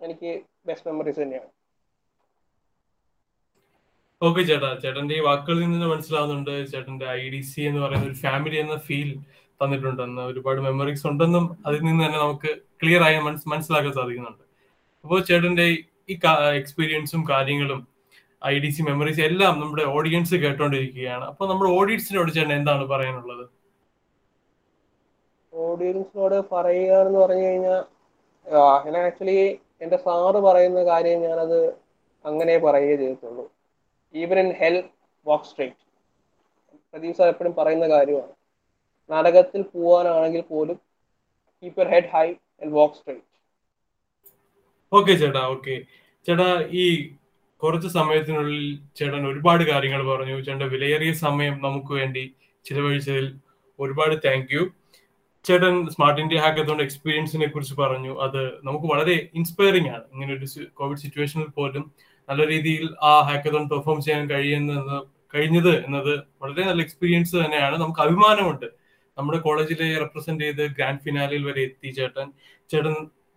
എനിക്ക് 0.00 0.30
ബെസ്റ്റ് 0.68 0.88
മെമ്മറീസ് 0.90 1.20
തന്നെയാണ്. 1.22 1.50
ഓക്കെ 4.26 4.42
ചേട്ടാ. 4.48 4.68
ചേട്ടന്റെ 4.82 5.14
ഈ 5.18 5.22
വാക്കുകളിൽ 5.28 5.62
നിന്ന് 5.70 5.86
മനസ്സിലാവുന്നുണ്ട്. 5.92 6.52
ചേട്ടന്റെ 6.72 7.06
ഐ 7.20 7.22
ഡി 7.32 7.40
സി 7.50 7.60
എന്ന് 7.70 7.80
പറയുന്ന 7.84 8.06
ഒരു 8.10 8.16
ഫാമിലി 8.24 8.56
എന്ന 8.64 8.76
ഫീൽ 8.86 9.10
തന്നിട്ടുണ്ടെന്ന് 9.60 10.22
ഒരുപാട് 10.30 10.60
മെമ്മറീസ് 10.66 11.04
ഉണ്ടെന്നും 11.10 11.44
അതിൽ 11.66 11.80
നിന്ന് 11.88 12.02
തന്നെ 12.04 12.18
നമുക്ക് 12.24 12.50
ക്ലിയർ 12.80 13.02
ആയി 13.06 13.18
മനസ് 13.26 13.46
മനസ്സിലാക്കാൻ 13.52 13.92
സാധിക്കുന്നുണ്ട്. 13.98 14.44
അപ്പോൾ 15.04 15.18
ചേട്ടന്റെ 15.28 15.66
ഈ 16.12 16.16
എക്സ്പീരിയൻസും 16.60 17.22
കാര്യങ്ങളും 17.32 17.80
ഐ 18.52 18.54
ഡി 18.64 18.70
സി 18.76 18.82
മെമ്മറീസ് 18.88 19.22
എല്ലാം 19.28 19.54
നമ്മുടെ 19.62 19.84
ഓഡിയൻസ് 19.96 20.36
കേട്ടോണ്ടിരിക്കുകയാണ്. 20.44 21.24
അപ്പൊ 21.30 21.44
നമ്മുടെ 21.50 21.70
ഓഡിയൻസിനോട് 21.78 22.30
ചേട്ടൻ 22.36 22.52
എന്താണ് 22.58 22.84
പറയാനുള്ളത്? 22.92 23.44
ഓഡിയൻസിനോട് 25.52 26.38
പറയുക 26.54 26.92
എന്ന് 27.06 27.18
പറഞ്ഞു 27.24 27.46
കഴിഞ്ഞാൽ 27.48 27.82
ആക്ച്വലി 29.08 29.38
എന്റെ 29.84 29.98
സാറ് 30.06 30.40
പറയുന്ന 30.46 30.80
കാര്യം 30.92 31.20
ഞാനത് 31.28 31.60
അങ്ങനെ 32.24 32.54
പറയുകയേ 32.66 32.96
ചെയ്തിട്ടുള്ളൂ. 33.02 33.44
Even 34.14 34.38
in 34.44 34.50
hell 34.60 34.76
walk 35.26 35.48
straight 35.50 35.80
Pradeep 36.94 37.16
sir 37.18 37.28
എപ്പോഴും 37.32 37.54
പറയുന്ന 37.58 37.86
കാര്യമാണ്. 37.94 38.32
നാടകത്തിൽ 39.10 39.62
പോവാനാണെങ്കിൽ 39.74 40.42
പോലും 40.52 40.76
keep 41.62 41.78
your 41.80 41.88
head 41.94 42.10
high 42.14 42.26
and 42.62 42.72
walk 42.78 42.96
straight 43.00 43.26
okay 44.92 45.12
ചേട്ടാ 45.22 45.42
ഓക്കെ 45.54 45.74
ചേട്ടാ 46.26 46.48
ഈ 46.82 46.84
കുറച്ച് 47.62 47.88
സമയത്തിനുള്ളിൽ 47.96 48.64
ചേട്ടൻ 48.98 49.22
ഒരുപാട് 49.30 49.62
കാര്യങ്ങൾ 49.70 50.00
പറഞ്ഞു. 50.10 50.36
ചേട്ടൻ 50.46 50.66
വിലയേറിയ 50.74 51.12
സമയം 51.26 51.54
നമുക്ക് 51.66 51.92
വേണ്ടി 52.00 52.24
ചിലവഴിച്ചതിൽ 52.64 53.26
ഒരുപാട് 53.78 54.14
താങ്ക് 54.26 54.52
യു 54.54 54.62
ചേട്ടൻ 55.44 55.74
സ്മാർട്ട് 55.94 56.20
ഇന്ത്യ 56.22 56.40
ഹാക്കത്തോണ്ട് 56.44 56.82
എക്സ്പീരിയൻസിനെ 56.86 57.46
കുറിച്ച് 57.46 57.74
പറഞ്ഞു. 57.80 58.12
അത് 58.24 58.42
നമുക്ക് 58.66 58.86
വളരെ 58.92 59.16
ഇൻസ്പയറിംഗ് 59.38 59.90
ആണ്. 59.96 60.04
ഇങ്ങനെ 60.12 60.32
ഒരു 60.36 60.46
കോവിഡ് 60.78 61.02
സിറ്റുവേഷനിൽ 61.04 61.48
പോലും 61.58 61.84
നല്ല 62.28 62.46
രീതിയിൽ 62.46 62.94
ആ 63.02 63.20
ഹാക്കത്തോൺ 63.20 63.68
പെർഫോം 63.68 64.02
ചെയ്യാൻ 64.02 64.30
കഴിയുന്നത് 64.30 65.02
കഴിഞ്ഞത് 65.34 65.84
എന്നത് 65.84 66.20
വളരെ 66.42 66.64
നല്ല 66.64 66.82
എക്സ്പീരിയൻസ് 66.82 67.36
തന്നെയാണ്. 67.36 67.78
നമുക്ക് 67.78 68.00
അഭിമാനമുണ്ട്. 68.00 68.66
നമ്മുടെ 69.18 69.38
കോളേജിലെ 69.38 69.98
റെപ്രസെന്റ് 69.98 70.44
ചെയ്ത് 70.44 70.70
ഗ്രാൻഡ് 70.70 71.00
ഫിനാലിൽ 71.00 71.44
വരെ 71.44 71.62
എത്തി 71.62 71.90
ചേട്ടൻ. 71.90 72.32
ചേട്ടൻ 72.70 72.94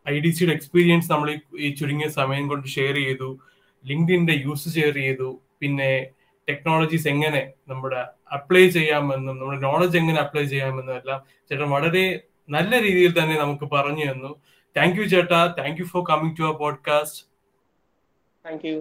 ഐ 0.10 0.20
ഡി 0.20 0.30
സിയുടെ 0.30 0.54
എക്സ്പീരിയൻസ് 0.54 1.12
നമ്മൾ 1.12 1.38
ഈ 1.60 1.76
ചുരുങ്ങിയ 1.76 2.08
സമയം 2.08 2.48
കൊണ്ട് 2.48 2.68
ഷെയർ 2.68 2.96
ചെയ്തു. 2.96 3.40
ലിങ്ക്ഡിന്റെ 3.86 4.34
യൂസ് 4.34 4.76
ഷെയർ 4.76 4.94
ചെയ്തു. 4.94 5.42
പിന്നെ 5.62 6.08
ടെക്നോളജീസ് 6.50 7.08
എങ്ങനെ 7.08 7.54
നമ്മുടെ 7.68 8.06
അപ്ലൈ 8.34 8.70
ചെയ്യാമെന്നും 8.70 9.38
നമ്മുടെ 9.38 9.60
നോളജ് 9.60 9.98
എങ്ങനെ 9.98 10.18
അപ്ലൈ 10.18 10.46
ചെയ്യാമെന്നും 10.46 10.96
എല്ലാം 10.96 11.22
ചേട്ടൻ 11.50 11.70
വളരെ 11.70 12.20
നല്ല 12.50 12.82
രീതിയിൽ 12.82 13.24
തന്നെ 13.24 13.40
നമുക്ക് 13.40 13.72
പറഞ്ഞു 13.72 14.12
തന്നു. 14.12 14.36
താങ്ക് 14.78 14.98
യു 14.98 15.06
ചേട്ടാ. 15.06 15.56
Thank 15.60 15.82
you 15.82 15.86
for 15.86 16.04
coming 16.10 16.36
to 16.40 16.44
our 16.44 16.54
podcast 16.54 17.37
thank 18.48 18.66
you 18.68 18.78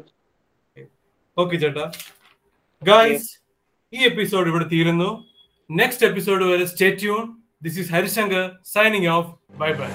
okay 1.37 1.57
ചേട്ടാ. 1.57 1.85
ഗായ്സ് 2.83 3.29
ഈ 3.93 4.01
എപ്പിസോഡ് 4.05 4.49
ഇവിടെ 4.49 4.65
തീരുന്നു. 4.65 5.09
നെക്സ്റ്റ് 5.71 6.07
എപ്പിസോഡ് 6.07 6.45
വരെ 6.45 6.67
stay 6.67 6.89
tune 7.01 7.23
this 7.63 7.79
is 7.79 7.91
Harishankar 7.93 8.45
signing 8.75 9.11
off 9.17 9.31
bye 9.63 9.71
bye 9.81 9.89